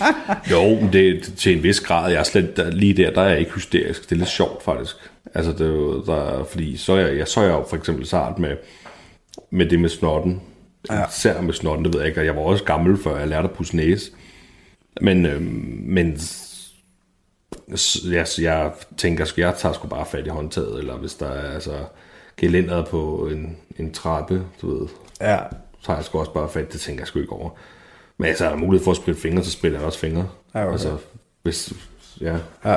Jo, 0.50 0.80
men 0.80 0.92
det 0.92 1.08
er 1.08 1.20
til 1.36 1.56
en 1.56 1.62
vis 1.62 1.80
grad. 1.80 2.10
Jeg 2.12 2.18
er 2.20 2.24
slet, 2.24 2.56
der, 2.56 2.70
lige 2.70 2.94
der, 2.94 3.10
der 3.10 3.22
er 3.22 3.28
jeg 3.28 3.38
ikke 3.38 3.50
hysterisk. 3.52 4.02
Det 4.04 4.12
er 4.12 4.16
lidt 4.16 4.28
sjovt, 4.28 4.62
faktisk. 4.62 4.96
Altså, 5.34 5.52
det 5.52 5.60
er 5.60 5.66
jo, 5.70 6.04
der, 6.04 6.44
fordi 6.44 6.76
så 6.76 6.92
er 6.92 6.96
jeg, 7.06 7.18
jeg, 7.18 7.28
så 7.28 7.40
er 7.40 7.44
jeg 7.44 7.52
jo 7.52 7.64
for 7.68 7.76
eksempel 7.76 8.06
sart 8.06 8.38
med, 8.38 8.56
med 9.50 9.66
det 9.66 9.80
med 9.80 9.88
snotten. 9.88 10.42
Ja. 10.90 11.06
Især 11.08 11.40
med 11.40 11.54
snotten, 11.54 11.84
det 11.84 11.94
ved 11.94 12.00
jeg 12.00 12.08
ikke. 12.08 12.20
Og 12.20 12.26
jeg 12.26 12.36
var 12.36 12.42
også 12.42 12.64
gammel, 12.64 12.98
før 13.02 13.18
jeg 13.18 13.28
lærte 13.28 13.48
at 13.48 13.54
pusse 13.54 13.76
næse. 13.76 14.10
Men, 15.00 15.26
øh, 15.26 15.42
men 15.82 16.18
jeg, 18.10 18.26
jeg 18.40 18.70
tænker, 18.96 19.24
at 19.24 19.38
jeg 19.38 19.54
tager 19.58 19.72
sgu 19.72 19.88
bare 19.88 20.06
fat 20.06 20.26
i 20.26 20.28
håndtaget, 20.28 20.78
eller 20.78 20.96
hvis 20.96 21.14
der 21.14 21.26
er 21.28 21.54
altså 21.54 21.72
gelænderet 22.36 22.88
på 22.88 23.28
en, 23.32 23.56
en 23.78 23.92
trappe, 23.92 24.42
du 24.62 24.78
ved, 24.78 24.88
Ja. 25.20 25.38
så 25.80 25.86
har 25.86 25.96
jeg 25.96 26.04
sgu 26.04 26.18
også 26.18 26.32
bare 26.32 26.48
fat, 26.48 26.72
det 26.72 26.80
tænker 26.80 27.00
jeg 27.02 27.08
sgu 27.08 27.18
ikke 27.18 27.32
over. 27.32 27.50
Men 28.20 28.28
altså, 28.28 28.44
er 28.44 28.48
der 28.48 28.56
mulighed 28.56 28.84
for 28.84 28.90
at 28.90 28.96
spritte 28.96 29.20
fingre, 29.20 29.44
så 29.44 29.50
spritter 29.50 29.78
jeg 29.78 29.86
også 29.86 29.98
fingre. 29.98 30.28
Ja, 30.54 30.62
okay. 30.64 30.72
Altså, 30.72 30.96
hvis, 31.42 31.72
ja. 32.20 32.36
Ja. 32.64 32.76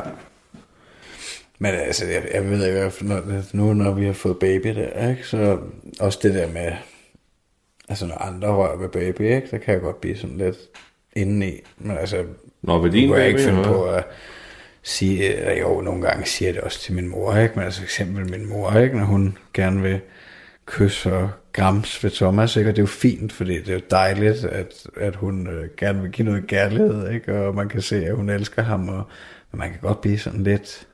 Men 1.60 1.74
altså, 1.74 2.06
jeg, 2.06 2.24
jeg 2.34 2.50
ved 2.50 2.66
ikke, 2.68 2.80
hvad- 2.80 2.92
når, 3.02 3.42
nu 3.54 3.74
når 3.74 3.92
vi 3.92 4.06
har 4.06 4.14
fået 4.14 4.40
baby 4.40 4.68
der, 4.76 5.10
ikke, 5.10 5.28
så 5.28 5.58
også 6.00 6.20
det 6.24 6.34
der 6.34 6.48
med, 6.52 6.72
altså 7.90 8.06
når 8.06 8.16
andre 8.16 8.48
rører 8.56 8.78
ved 8.78 8.90
baby, 8.90 9.22
ikke, 9.22 9.48
der 9.52 9.58
kan 9.58 9.74
jeg 9.74 9.82
godt 9.82 10.02
blive 10.02 10.18
sådan 10.18 10.38
lidt 10.38 10.58
indeni. 11.16 11.52
Men 11.78 11.98
altså, 11.98 12.24
Nå, 12.62 12.78
ved 12.80 12.92
din 12.92 13.08
kunne 13.10 13.20
jeg 13.20 13.28
baby, 13.34 13.40
ikke 13.40 13.50
finde 13.52 13.64
på 13.64 13.84
at 13.86 14.04
sige, 14.84 15.36
eller 15.36 15.54
jo, 15.62 15.82
nogle 15.82 16.02
gange 16.02 16.26
siger 16.26 16.48
jeg 16.48 16.56
det 16.56 16.62
også 16.64 16.80
til 16.80 16.94
min 16.94 17.08
mor, 17.08 17.36
ikke, 17.38 17.56
men 17.56 17.64
altså 17.66 17.80
for 17.80 17.86
eksempel 17.86 18.32
min 18.32 18.50
mor, 18.50 18.74
ikke, 18.78 18.98
når 18.98 19.06
hun 19.06 19.38
gerne 19.54 19.82
vil 19.82 20.00
kysse 20.66 21.14
og 21.14 21.30
grams 21.54 22.04
ved 22.04 22.12
Thomas, 22.12 22.56
ikke? 22.56 22.70
og 22.70 22.76
det 22.76 22.80
er 22.80 22.84
jo 22.84 22.88
fint, 22.88 23.34
fordi 23.34 23.60
det 23.60 23.70
er 23.70 23.74
jo 23.74 23.82
dejligt, 23.92 24.46
at, 24.46 24.88
at 24.98 25.16
hun 25.16 25.48
øh, 25.48 25.70
gerne 25.78 26.02
vil 26.02 26.12
give 26.12 26.26
noget 26.26 26.48
kærlighed, 26.48 27.12
ikke? 27.12 27.34
og 27.34 27.56
man 27.56 27.70
kan 27.70 27.82
se, 27.82 28.06
at 28.06 28.16
hun 28.16 28.30
elsker 28.30 28.62
ham, 28.62 28.90
og, 28.90 29.04
men 29.52 29.60
man 29.60 29.70
kan 29.70 29.80
godt 29.82 30.02
blive 30.02 30.20
sådan 30.20 30.44
lidt, 30.44 30.88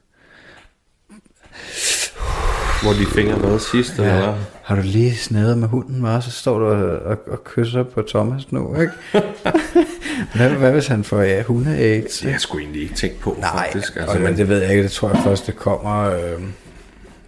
Hvor 2.81 2.91
de 2.91 3.05
fingre 3.05 3.41
været 3.41 3.61
sidst, 3.61 3.93
eller 3.99 4.23
hvad? 4.23 4.33
har 4.63 4.75
du 4.75 4.81
lige 4.81 5.15
snedet 5.15 5.57
med 5.57 5.67
hunden, 5.67 6.05
og 6.05 6.23
så 6.23 6.31
står 6.31 6.59
du 6.59 6.65
og, 6.65 6.99
og, 6.99 7.17
og 7.27 7.43
kysser 7.43 7.83
på 7.83 8.01
Thomas 8.01 8.51
nu, 8.51 8.75
ikke? 8.81 8.93
hvad, 10.35 10.49
hvad 10.49 10.71
hvis 10.71 10.87
han 10.87 11.03
får 11.03 11.21
ja, 11.21 11.43
hunde-aids? 11.43 12.23
Jeg 12.23 12.41
sgu 12.41 12.57
egentlig 12.59 12.81
ikke 12.81 12.95
tænkt 12.95 13.19
på, 13.19 13.37
Nej, 13.39 13.65
faktisk. 13.65 13.95
altså, 13.95 14.19
men 14.19 14.37
det 14.37 14.49
ved 14.49 14.61
jeg 14.61 14.69
ikke, 14.71 14.83
det 14.83 14.91
tror 14.91 15.09
jeg 15.09 15.23
først, 15.23 15.47
det 15.47 15.55
kommer... 15.55 16.01
Øh, 16.01 16.13
er 16.13 16.21
altså, 16.21 16.41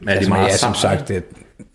det 0.05 0.21
men 0.21 0.29
meget 0.29 0.47
ja, 0.47 0.57
som 0.57 0.73
sagt, 0.73 1.07
det, 1.07 1.23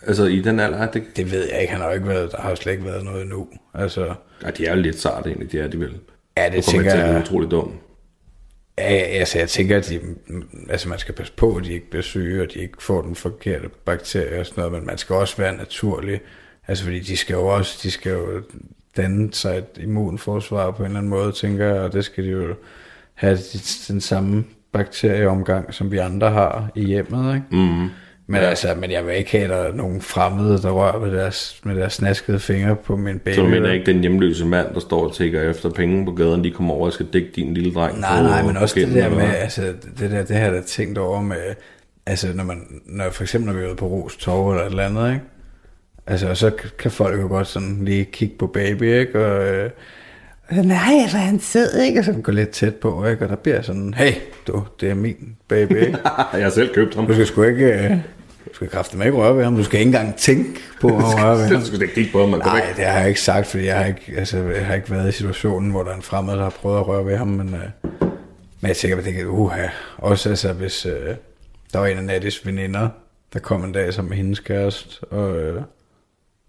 Altså, 0.06 0.24
i 0.24 0.40
den 0.40 0.60
alder, 0.60 0.90
det, 0.90 1.02
det 1.16 1.32
ved 1.32 1.48
jeg 1.52 1.60
ikke, 1.60 1.72
han 1.72 1.80
har 1.80 1.88
jo 1.88 1.94
ikke 1.94 2.08
været, 2.08 2.32
der 2.32 2.40
har 2.40 2.54
slet 2.54 2.72
ikke 2.72 2.84
været 2.84 3.04
noget 3.04 3.22
endnu. 3.22 3.48
Altså, 3.74 4.14
ja, 4.42 4.50
de 4.50 4.66
er 4.66 4.74
jo 4.74 4.80
lidt 4.82 5.00
sarte 5.00 5.28
egentlig, 5.28 5.52
det 5.52 5.60
er 5.60 5.68
de 5.68 5.80
vel. 5.80 5.94
ja, 6.36 6.48
det 6.52 6.64
tænker 6.64 6.90
jeg 6.90 6.98
jeg... 6.98 7.08
blive 7.08 7.22
utroligt 7.22 7.50
dum. 7.50 7.72
Ja, 8.78 8.84
altså 8.84 9.38
jeg 9.38 9.48
tænker, 9.48 9.76
at 9.76 9.88
de, 9.88 10.00
altså 10.70 10.88
man 10.88 10.98
skal 10.98 11.14
passe 11.14 11.32
på, 11.32 11.56
at 11.56 11.64
de 11.64 11.72
ikke 11.72 11.90
bliver 11.90 12.02
syge, 12.02 12.42
og 12.42 12.54
de 12.54 12.58
ikke 12.58 12.82
får 12.82 13.02
den 13.02 13.14
forkerte 13.14 13.68
bakterie 13.84 14.40
og 14.40 14.46
sådan 14.46 14.60
noget, 14.62 14.72
men 14.72 14.86
man 14.86 14.98
skal 14.98 15.16
også 15.16 15.36
være 15.36 15.56
naturlig. 15.56 16.20
Altså 16.68 16.84
fordi 16.84 17.00
de 17.00 17.16
skal 17.16 17.34
jo 17.34 17.46
også, 17.46 17.80
de 17.82 17.90
skal 17.90 18.12
jo 18.12 18.42
danne 18.96 19.34
sig 19.34 19.58
et 19.58 19.82
immunforsvar 19.82 20.70
på 20.70 20.82
en 20.82 20.86
eller 20.86 20.98
anden 20.98 21.10
måde, 21.10 21.32
tænker 21.32 21.66
jeg, 21.66 21.80
og 21.80 21.92
det 21.92 22.04
skal 22.04 22.24
de 22.24 22.30
jo 22.30 22.54
have 23.14 23.36
de, 23.36 23.58
den 23.88 24.00
samme 24.00 24.44
bakterieomgang, 24.72 25.74
som 25.74 25.90
vi 25.90 25.98
andre 25.98 26.30
har 26.30 26.70
i 26.74 26.84
hjemmet, 26.84 27.34
ikke? 27.34 27.46
Mm. 27.50 27.88
Men, 28.28 28.40
ja. 28.40 28.46
altså, 28.48 28.74
men 28.80 28.90
jeg 28.90 29.06
vil 29.06 29.16
ikke 29.16 29.30
have, 29.30 29.44
at 29.44 29.50
der 29.50 29.56
er 29.56 29.72
nogen 29.72 30.00
fremmede, 30.00 30.62
der 30.62 30.70
rører 30.70 31.00
med 31.00 31.12
deres, 31.12 31.60
med 31.64 31.76
deres 31.76 31.92
snaskede 31.92 32.38
fingre 32.38 32.76
på 32.76 32.96
min 32.96 33.18
baby. 33.18 33.34
Så 33.34 33.40
du 33.40 33.48
mener 33.48 33.72
ikke 33.72 33.86
den 33.86 34.00
hjemløse 34.00 34.46
mand, 34.46 34.74
der 34.74 34.80
står 34.80 35.04
og 35.04 35.14
tigger 35.14 35.50
efter 35.50 35.70
penge 35.70 36.04
på 36.04 36.12
gaden, 36.12 36.44
de 36.44 36.50
kommer 36.50 36.74
over 36.74 36.86
og 36.86 36.92
skal 36.92 37.06
dække 37.12 37.28
din 37.36 37.54
lille 37.54 37.74
dreng 37.74 38.00
Nej, 38.00 38.16
på 38.16 38.22
nej, 38.22 38.42
men 38.42 38.56
også 38.56 38.74
det 38.74 38.94
der 38.94 39.10
med, 39.10 39.24
altså, 39.24 39.62
det 39.98 40.10
der, 40.10 40.24
det 40.24 40.34
jeg 40.34 40.52
da 40.52 40.60
tænkt 40.60 40.98
over 40.98 41.20
med, 41.20 41.54
altså, 42.06 42.28
når 42.34 42.44
man, 42.44 42.62
når, 42.86 43.10
for 43.10 43.22
eksempel 43.22 43.52
når 43.52 43.58
vi 43.58 43.64
er 43.64 43.68
ude 43.68 43.76
på 43.76 43.86
Ros 43.86 44.16
Torv 44.16 44.50
eller 44.50 44.64
et 44.64 44.70
eller 44.70 44.86
andet, 44.86 45.12
ikke? 45.12 45.24
Altså, 46.06 46.34
så 46.34 46.50
kan 46.78 46.90
folk 46.90 47.20
jo 47.20 47.28
godt 47.28 47.46
sådan 47.46 47.84
lige 47.84 48.04
kigge 48.04 48.34
på 48.38 48.46
baby, 48.46 48.82
ikke? 48.82 49.26
Og, 49.26 49.54
øh, 49.54 49.70
nej, 50.50 51.00
altså, 51.02 51.16
han 51.16 51.40
sidder, 51.40 51.84
ikke? 51.84 51.98
Og 51.98 52.04
så 52.04 52.12
gå 52.12 52.32
lidt 52.32 52.50
tæt 52.50 52.74
på, 52.74 53.06
ikke? 53.06 53.24
Og 53.24 53.28
der 53.28 53.36
bliver 53.36 53.62
sådan, 53.62 53.94
hey, 53.94 54.12
du, 54.46 54.64
det 54.80 54.90
er 54.90 54.94
min 54.94 55.36
baby, 55.48 55.72
ikke? 55.72 55.98
jeg 56.32 56.42
har 56.42 56.50
selv 56.50 56.74
købt 56.74 56.94
ham. 56.94 57.06
Du 57.06 57.12
skal 57.12 57.26
sgu 57.26 57.42
ikke, 57.42 57.64
øh, 57.64 57.96
du 58.48 58.54
skal 58.54 58.68
kræfte 58.68 58.96
mig 58.96 59.06
ikke 59.06 59.18
røre 59.18 59.36
ved 59.36 59.44
ham. 59.44 59.56
Du 59.56 59.64
skal 59.64 59.80
ikke 59.80 59.88
engang 59.88 60.16
tænke 60.16 60.60
på 60.80 60.88
at 60.88 60.94
røre 60.94 61.36
ved 61.38 61.46
ham. 61.46 61.60
Du 61.60 61.66
skal 61.66 61.82
ikke 61.82 61.94
kigge 61.94 62.12
på 62.12 62.20
ham, 62.20 62.28
Nej, 62.28 62.62
det 62.76 62.84
har 62.84 62.98
jeg 62.98 63.08
ikke 63.08 63.20
sagt, 63.20 63.46
fordi 63.46 63.64
jeg 63.66 63.76
har 63.78 63.84
ikke, 63.84 64.12
altså, 64.16 64.38
jeg 64.42 64.66
har 64.66 64.74
ikke 64.74 64.90
været 64.90 65.08
i 65.08 65.12
situationen, 65.12 65.70
hvor 65.70 65.82
der 65.82 65.90
er 65.90 65.96
en 65.96 66.02
fremmed, 66.02 66.34
der 66.34 66.42
har 66.42 66.50
prøvet 66.50 66.78
at 66.78 66.88
røre 66.88 67.06
ved 67.06 67.16
ham, 67.16 67.26
men, 67.28 67.54
øh, 67.54 67.60
men 68.60 68.68
jeg 68.68 68.76
tænker, 68.76 68.96
at 68.98 69.04
det 69.04 69.14
kan 69.14 69.26
uha. 69.26 69.66
Også 69.98 70.28
altså, 70.28 70.52
hvis 70.52 70.86
øh, 70.86 71.14
der 71.72 71.78
var 71.78 71.86
en 71.86 71.96
af 71.98 72.04
Nattis 72.04 72.46
veninder, 72.46 72.88
der 73.32 73.38
kom 73.38 73.64
en 73.64 73.72
dag 73.72 74.04
med 74.04 74.16
hendes 74.16 74.40
kæreste, 74.40 75.04
og, 75.04 75.36
øh, 75.36 75.62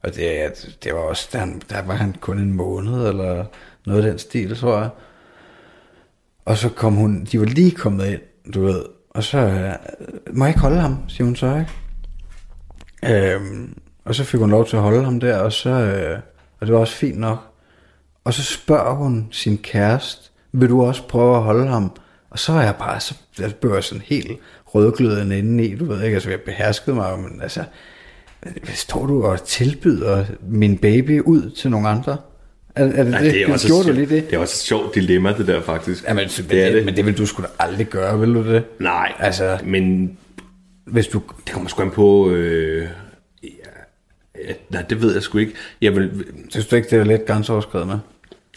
og 0.03 0.15
det, 0.15 0.43
er- 0.43 0.49
det 0.83 0.93
var 0.93 0.99
også, 0.99 1.29
der, 1.33 1.45
der 1.69 1.81
var 1.81 1.93
han 1.95 2.15
kun 2.21 2.39
en 2.39 2.53
måned, 2.53 3.07
eller 3.07 3.45
noget 3.86 4.03
af 4.03 4.10
den 4.10 4.19
stil, 4.19 4.55
tror 4.57 4.77
jeg. 4.79 4.89
Og 6.45 6.57
så 6.57 6.69
kom 6.69 6.93
hun, 6.93 7.27
de 7.31 7.39
var 7.39 7.45
lige 7.45 7.71
kommet 7.71 8.05
ind, 8.07 8.21
du 8.53 8.62
ved, 8.65 8.83
og 9.10 9.23
så, 9.23 9.38
øh, 9.38 9.71
må 10.33 10.45
jeg 10.45 10.49
ikke 10.49 10.60
holde 10.60 10.79
ham, 10.79 10.97
siger 11.07 11.25
hun 11.25 11.36
så, 11.36 11.47
ikke? 11.47 11.71
Øhm, 13.05 13.77
og 14.05 14.15
så 14.15 14.23
fik 14.23 14.39
hun 14.39 14.49
lov 14.49 14.67
til 14.67 14.75
at 14.75 14.81
holde 14.81 15.03
ham 15.03 15.19
der, 15.19 15.38
og 15.38 15.53
så, 15.53 15.69
øh, 15.69 16.19
og 16.60 16.67
det 16.67 16.73
var 16.73 16.79
også 16.79 16.93
fint 16.93 17.19
nok. 17.19 17.38
Og 18.23 18.33
så 18.33 18.43
spørger 18.43 18.93
hun 18.95 19.27
sin 19.31 19.57
kæreste, 19.57 20.29
vil 20.51 20.69
du 20.69 20.83
også 20.83 21.03
prøve 21.07 21.36
at 21.36 21.43
holde 21.43 21.67
ham? 21.67 21.91
Og 22.29 22.39
så 22.39 22.53
er 22.53 22.62
jeg 22.62 22.75
bare, 22.79 22.99
så 22.99 23.15
jeg 23.39 23.55
blev 23.55 23.73
jeg 23.73 23.83
sådan 23.83 24.03
helt 24.05 24.31
rødglødende 24.65 25.38
indeni, 25.38 25.75
du 25.75 25.86
ved 25.86 26.03
ikke, 26.03 26.15
altså 26.15 26.29
jeg 26.29 26.41
beherskede 26.41 26.95
mig, 26.95 27.19
men 27.19 27.41
altså, 27.41 27.63
står 28.73 29.05
du 29.05 29.23
og 29.25 29.43
tilbyder 29.45 30.25
min 30.49 30.77
baby 30.77 31.21
ud 31.21 31.49
til 31.49 31.71
nogle 31.71 31.89
andre? 31.89 32.17
Er, 32.75 32.86
er 32.86 33.03
det, 33.03 33.12
Nej, 33.12 33.21
det, 33.21 33.33
det, 33.33 33.41
er 33.41 33.45
det, 33.45 33.53
også 33.53 33.67
gjorde 33.67 33.81
et, 33.81 33.88
du 33.88 33.91
lige 33.93 34.15
det? 34.15 34.29
Det 34.29 34.36
er 34.36 34.39
også 34.39 34.53
et 34.53 34.67
sjovt 34.67 34.95
dilemma, 34.95 35.33
det 35.38 35.47
der 35.47 35.62
faktisk. 35.62 36.03
Ja, 36.03 36.13
men, 36.13 36.27
det 36.27 36.63
er 36.67 36.71
det. 36.71 36.86
men 36.86 36.95
det 36.95 37.05
vil 37.05 37.17
du 37.17 37.25
da 37.25 37.47
aldrig 37.60 37.88
gøre, 37.88 38.19
vil 38.19 38.33
du 38.33 38.43
det? 38.43 38.63
Nej, 38.79 39.13
Altså- 39.19 39.60
men 39.63 40.17
Hvis 40.88 41.08
du... 41.08 41.21
det 41.45 41.54
kommer 41.54 41.69
sgu 41.69 41.82
an 41.82 41.91
på... 41.91 42.30
Øh, 42.30 42.89
ja, 43.43 43.50
ja, 44.47 44.54
nej, 44.69 44.82
det 44.82 45.02
ved 45.02 45.13
jeg 45.13 45.23
sgu 45.23 45.38
ikke. 45.38 45.54
Jeg 45.82 45.95
vil, 45.95 46.26
Synes 46.50 46.67
du 46.67 46.76
ikke, 46.76 46.89
det 46.89 47.00
er 47.00 47.04
lidt 47.04 47.26
grænseoverskridende? 47.26 48.00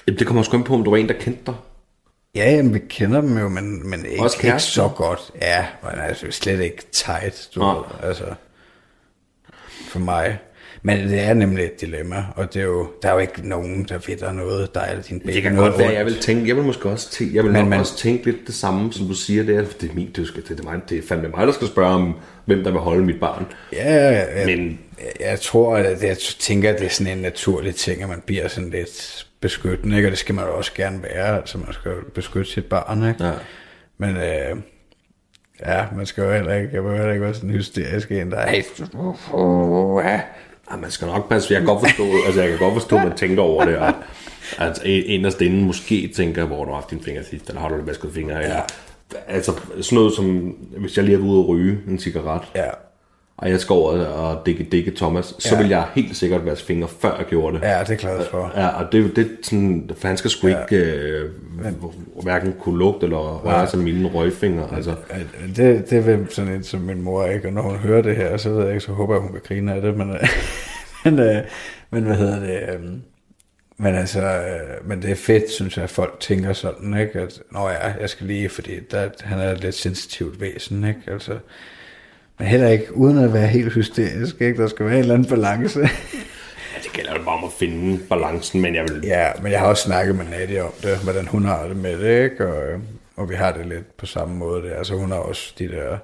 det 0.07 0.27
kommer 0.27 0.43
sgu 0.43 0.57
an 0.57 0.65
på, 0.65 0.75
om 0.75 0.85
du 0.85 0.91
var 0.91 0.97
en, 0.97 1.09
der 1.09 1.15
kendte 1.15 1.43
dig. 1.47 1.55
Ja, 2.35 2.51
jamen, 2.51 2.75
vi 2.75 2.79
kender 2.79 3.21
dem 3.21 3.39
jo, 3.39 3.49
men, 3.49 3.91
men 3.91 4.07
ikke, 4.07 4.23
Også 4.23 4.47
ikke 4.47 4.59
så 4.59 4.89
godt. 4.97 5.31
Ja, 5.41 5.67
men 5.83 6.01
altså 6.01 6.27
slet 6.31 6.61
ikke 6.61 6.83
tight, 6.93 7.51
du 7.55 7.61
Nej. 7.61 7.75
ved, 7.75 8.09
altså, 8.09 8.25
for 9.89 9.99
mig. 9.99 10.39
Men 10.83 11.09
det 11.09 11.21
er 11.21 11.35
nemlig 11.35 11.65
et 11.65 11.81
dilemma, 11.81 12.25
og 12.37 12.55
det 12.55 12.61
er 12.63 12.67
jo, 12.67 12.89
der 13.03 13.09
er 13.09 13.13
jo 13.13 13.19
ikke 13.19 13.49
nogen, 13.49 13.85
der 13.89 13.99
der 14.21 14.33
noget, 14.33 14.75
der 14.75 14.81
er 14.81 15.03
din 15.03 15.21
baby 15.21 15.33
Det 15.33 15.43
kan 15.43 15.57
godt 15.57 15.79
være, 15.79 15.93
jeg 15.93 16.05
vil 16.05 16.19
tænke, 16.19 16.49
jeg 16.49 16.57
vil 16.57 16.65
måske 16.65 16.89
også 16.89 17.11
tænke, 17.11 17.37
jeg 17.37 17.45
vil 17.45 17.53
Men 17.53 17.69
man- 17.69 17.81
også 17.81 17.97
tænke 17.99 18.25
lidt 18.25 18.37
det 18.47 18.55
samme, 18.55 18.93
som 18.93 19.07
du 19.07 19.15
siger, 19.15 19.43
det 19.43 19.57
er, 19.57 19.65
det 19.81 19.91
er 19.91 19.95
min, 19.95 20.07
det 20.07 20.17
det 20.49 20.61
er, 20.61 20.65
mig, 20.65 20.81
det 20.89 20.99
er 20.99 21.03
fandme 21.09 21.29
mig, 21.29 21.47
der 21.47 21.53
skal 21.53 21.67
spørge 21.67 21.95
om, 21.95 22.15
hvem 22.45 22.65
der 22.65 22.71
vil 22.71 22.81
holde 22.81 23.05
mit 23.05 23.21
barn. 23.21 23.47
Ja, 23.73 24.11
ja. 24.11 24.47
Men- 24.47 24.79
Jeg, 25.01 25.31
jeg 25.31 25.41
tror, 25.41 25.77
at 25.77 26.03
jeg 26.03 26.17
tænker, 26.19 26.71
at 26.73 26.79
det 26.79 26.87
er 26.87 26.91
sådan 26.91 27.13
en 27.17 27.23
naturlig 27.23 27.75
ting, 27.75 28.03
at 28.03 28.09
man 28.09 28.23
bliver 28.27 28.49
sådan 28.49 28.71
lidt 28.71 29.27
beskyttende, 29.41 29.97
ikke? 29.97 30.09
og 30.09 30.11
det 30.11 30.19
skal 30.19 30.35
man 30.35 30.45
også 30.45 30.73
gerne 30.75 31.03
være, 31.03 31.37
altså 31.37 31.59
man 31.59 31.73
skal 31.73 31.93
beskytte 32.15 32.51
sit 32.51 32.65
barn, 32.65 33.09
ikke? 33.09 33.25
Ja. 33.25 33.33
Men 33.99 34.17
øh, 34.17 34.57
ja, 35.67 35.85
man 35.97 36.07
skal 36.07 36.25
jo 36.25 36.33
heller 36.33 36.55
ikke, 36.55 36.69
jeg 36.73 36.85
vil 36.85 36.93
heller 36.93 37.11
ikke 37.13 37.25
være 37.25 37.35
sådan 37.35 37.51
hysterisk 37.51 38.11
en, 38.11 38.31
der 38.31 38.37
er, 38.37 38.51
ja. 40.71 40.77
Ja, 40.77 40.81
man 40.81 40.91
skal 40.91 41.07
nok 41.07 41.29
passe, 41.29 41.53
jeg 41.55 41.61
kan 41.61 41.67
godt 41.69 41.81
forstå, 41.89 42.05
altså 42.27 42.41
jeg 42.41 42.51
kan 42.51 42.59
godt 42.59 42.75
forstå, 42.75 42.97
at 42.97 43.05
man 43.09 43.17
tænker 43.17 43.43
over 43.43 43.65
det, 43.65 43.77
og 43.79 43.93
at 44.59 44.81
en- 44.85 45.05
inderst 45.07 45.41
inden 45.41 45.65
måske 45.65 46.13
tænker, 46.17 46.45
hvor 46.45 46.65
du 46.65 46.71
har 46.71 46.75
haft 46.75 46.91
dine 46.91 47.03
fingre 47.03 47.25
sidst, 47.25 47.49
eller 47.49 47.61
har 47.61 47.69
du 47.69 47.75
vasket 47.85 48.11
fingre, 48.15 48.43
eller, 48.43 48.61
altså 49.29 49.53
sådan 49.81 49.97
noget 49.97 50.13
som, 50.13 50.55
hvis 50.79 50.97
jeg 50.97 51.05
lige 51.05 51.17
er 51.17 51.21
ude 51.23 51.41
at 51.41 51.49
ryge 51.49 51.79
en 51.89 51.99
cigaret, 51.99 52.43
ja. 52.55 52.67
Og 53.41 53.51
jeg 53.51 53.61
skal 53.61 53.73
over 53.73 54.05
og 54.07 54.47
dække, 54.47 54.65
dække 54.73 54.91
Thomas, 54.97 55.35
så 55.39 55.55
Ja. 55.55 55.61
vil 55.61 55.69
jeg 55.71 55.85
helt 55.95 56.17
sikkert 56.17 56.47
vaske 56.47 56.67
fingre, 56.67 56.89
før 56.89 57.17
jeg 57.17 57.27
gjorde 57.27 57.57
det. 57.57 57.63
Ja, 57.63 57.81
det 57.81 57.91
er 57.91 57.95
klart 57.97 58.27
for. 58.31 58.53
Ja, 58.57 58.67
og 58.69 58.93
det 58.93 59.17
det, 59.17 59.31
sådan, 59.43 59.91
for 59.97 60.09
han 60.09 60.17
skal 60.17 60.31
sgu 60.31 60.47
ikke 60.47 60.77
øh, 60.77 61.31
hverken 62.23 62.55
kunne 62.61 62.79
lugte 62.79 63.05
eller 63.07 63.39
røre 63.47 63.67
sig 63.67 63.79
mine 63.79 64.09
røgfingre. 64.09 64.69
Altså, 64.77 64.95
Det, 65.57 65.91
det 65.91 66.07
vil 66.07 66.27
sådan 66.31 66.53
en 66.53 66.65
som 66.65 66.81
min 66.81 67.03
mor 67.03 67.25
ikke, 67.27 67.49
og 67.49 67.53
når 67.53 67.63
hun 67.63 67.77
hører 67.77 68.03
det 68.03 68.17
her, 68.17 68.37
så 68.37 68.51
ved 68.51 68.59
jeg 68.65 68.69
ikke, 68.69 68.81
så 68.81 68.93
håber 68.93 69.15
jeg, 69.15 69.23
hun 69.23 69.33
vil 69.33 69.41
grine 69.41 69.75
af 69.75 69.83
det, 69.83 69.97
men, 69.97 70.11
øh, 70.11 70.29
men, 71.05 71.19
øh, 71.19 71.37
men 71.91 72.03
hvad 72.03 72.17
hedder 72.17 72.41
det, 72.41 72.75
øh, 72.75 72.81
men 73.79 73.95
altså, 73.95 74.21
øh, 74.23 74.89
men 74.89 75.03
det 75.03 75.11
er 75.11 75.15
fedt, 75.15 75.51
synes 75.51 75.77
jeg, 75.77 75.85
at 75.85 75.91
folk 75.91 76.17
tænker 76.21 76.53
sådan, 76.53 77.01
ikke, 77.01 77.21
at, 77.21 77.41
nå 77.53 77.69
ja, 77.69 77.93
jeg 78.01 78.11
skal 78.11 78.27
lige, 78.27 78.49
fordi 78.49 78.71
der, 78.91 79.09
han 79.21 79.39
er 79.39 79.51
et 79.53 79.61
lidt 79.61 79.75
sensitivt 79.75 80.41
væsen, 80.41 80.85
ikke, 80.85 81.01
altså, 81.07 81.33
men 82.41 82.49
heller 82.49 82.69
ikke, 82.69 82.97
uden 82.97 83.19
at 83.19 83.33
være 83.33 83.47
helt 83.47 83.73
hysterisk, 83.73 84.41
ikke, 84.41 84.63
der 84.63 84.69
skal 84.69 84.87
være 84.87 84.95
en 84.95 85.01
eller 85.01 85.15
anden 85.15 85.29
balance. 85.29 85.81
ja, 85.81 86.79
det 86.83 86.93
gælder 86.93 87.13
jo 87.19 87.25
bare 87.25 87.35
om 87.35 87.45
at 87.45 87.53
finde 87.59 87.99
balancen, 88.09 88.61
men 88.61 88.75
jeg 88.75 88.83
vil... 88.83 89.01
Ja, 89.05 89.29
men 89.43 89.53
jeg 89.53 89.61
har 89.61 89.67
også 89.67 89.83
snakket 89.83 90.17
med 90.17 90.25
Nadia 90.25 90.63
om 90.63 90.73
det, 90.83 90.99
hvordan 90.99 91.27
hun 91.27 91.45
har 91.45 91.67
det 91.67 91.77
med 91.77 91.99
det, 91.99 92.25
ikke? 92.25 92.47
Og, 92.49 92.67
øh, 92.67 92.79
og 93.17 93.31
vi 93.31 93.35
har 93.35 93.53
det 93.53 93.67
lidt 93.67 93.97
på 93.97 94.07
samme 94.07 94.37
måde. 94.37 94.63
Der. 94.63 94.77
Altså 94.77 94.95
hun 94.95 95.11
har 95.11 95.19
også 95.19 95.55
de 95.59 95.69
der, 95.69 95.99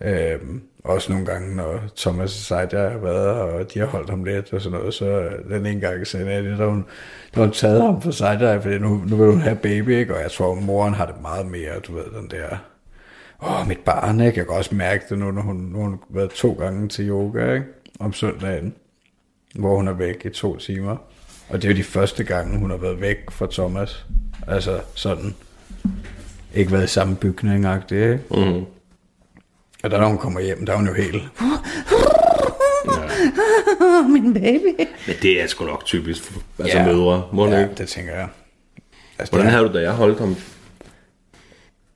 øh, 0.00 0.38
også 0.84 1.12
nogle 1.12 1.26
gange, 1.26 1.56
når 1.56 1.80
Thomas 1.96 2.30
og 2.30 2.44
Sejder 2.44 2.90
har 2.90 2.98
været 2.98 3.28
og 3.28 3.74
de 3.74 3.78
har 3.78 3.86
holdt 3.86 4.10
ham 4.10 4.24
lidt 4.24 4.52
og 4.52 4.60
sådan 4.60 4.78
noget, 4.78 4.94
så 4.94 5.06
øh, 5.06 5.54
den 5.54 5.66
ene 5.66 5.80
gang 5.80 6.06
sagde 6.06 6.26
Nadia, 6.26 6.50
der 6.50 6.66
hun, 6.66 6.84
der 7.34 7.40
hun 7.40 7.50
taget 7.50 7.82
ham 7.82 8.02
for 8.02 8.10
Sejder, 8.10 8.60
fordi 8.60 8.78
nu, 8.78 9.02
nu 9.06 9.16
vil 9.16 9.26
hun 9.26 9.40
have 9.40 9.56
baby, 9.56 9.98
ikke? 9.98 10.14
Og 10.14 10.22
jeg 10.22 10.30
tror, 10.30 10.54
moren 10.54 10.94
har 10.94 11.06
det 11.06 11.22
meget 11.22 11.46
mere, 11.46 11.78
du 11.86 11.94
ved, 11.94 12.04
den 12.20 12.30
der, 12.30 12.56
åh, 13.42 13.68
mit 13.68 13.78
barn, 13.78 14.20
ikke? 14.20 14.38
Jeg 14.38 14.46
kan 14.46 14.56
også 14.56 14.74
mærke 14.74 15.04
det 15.10 15.18
nu, 15.18 15.30
når 15.30 15.42
hun, 15.42 15.56
nu 15.56 15.78
har 15.78 15.84
hun 15.88 15.98
været 16.08 16.30
to 16.30 16.52
gange 16.52 16.88
til 16.88 17.08
yoga, 17.08 17.52
ikke? 17.54 17.66
Om 18.00 18.12
søndagen 18.12 18.74
hvor 19.54 19.76
hun 19.76 19.88
er 19.88 19.92
væk 19.92 20.24
i 20.24 20.28
to 20.30 20.56
timer. 20.56 20.96
Og 21.48 21.62
det 21.62 21.68
er 21.68 21.72
jo 21.72 21.76
de 21.76 21.84
første 21.84 22.24
gange, 22.24 22.58
hun 22.58 22.70
har 22.70 22.76
været 22.76 23.00
væk 23.00 23.16
fra 23.30 23.46
Thomas. 23.52 24.06
Altså 24.48 24.80
sådan, 24.94 25.34
ikke 26.54 26.72
været 26.72 26.84
i 26.84 26.86
samme 26.86 27.16
bygning, 27.16 27.66
ikke? 27.92 28.20
Mm. 28.30 28.64
Og 29.84 29.90
der 29.90 30.00
når 30.00 30.06
hun 30.08 30.18
kommer 30.18 30.40
hjem, 30.40 30.66
der 30.66 30.72
er 30.72 30.76
hun 30.76 30.86
jo 30.86 30.94
helt... 30.94 31.22
Min 34.12 34.34
baby. 34.34 34.74
Men 35.06 35.16
det 35.22 35.42
er 35.42 35.46
sgu 35.46 35.64
nok 35.64 35.84
typisk, 35.84 36.22
for- 36.22 36.40
altså 36.58 36.78
Ja. 36.78 36.86
mødre, 36.86 37.28
må 37.32 37.46
ja. 37.46 37.52
Ja, 37.54 37.62
ikke? 37.62 37.74
det 37.74 37.88
tænker 37.88 38.12
jeg. 38.12 38.28
Altså, 39.18 39.32
Hvordan 39.32 39.46
det, 39.46 39.52
havde 39.54 39.68
du 39.68 39.74
da 39.74 39.80
jeg 39.82 39.92
holdt 39.92 40.18
ham? 40.18 40.36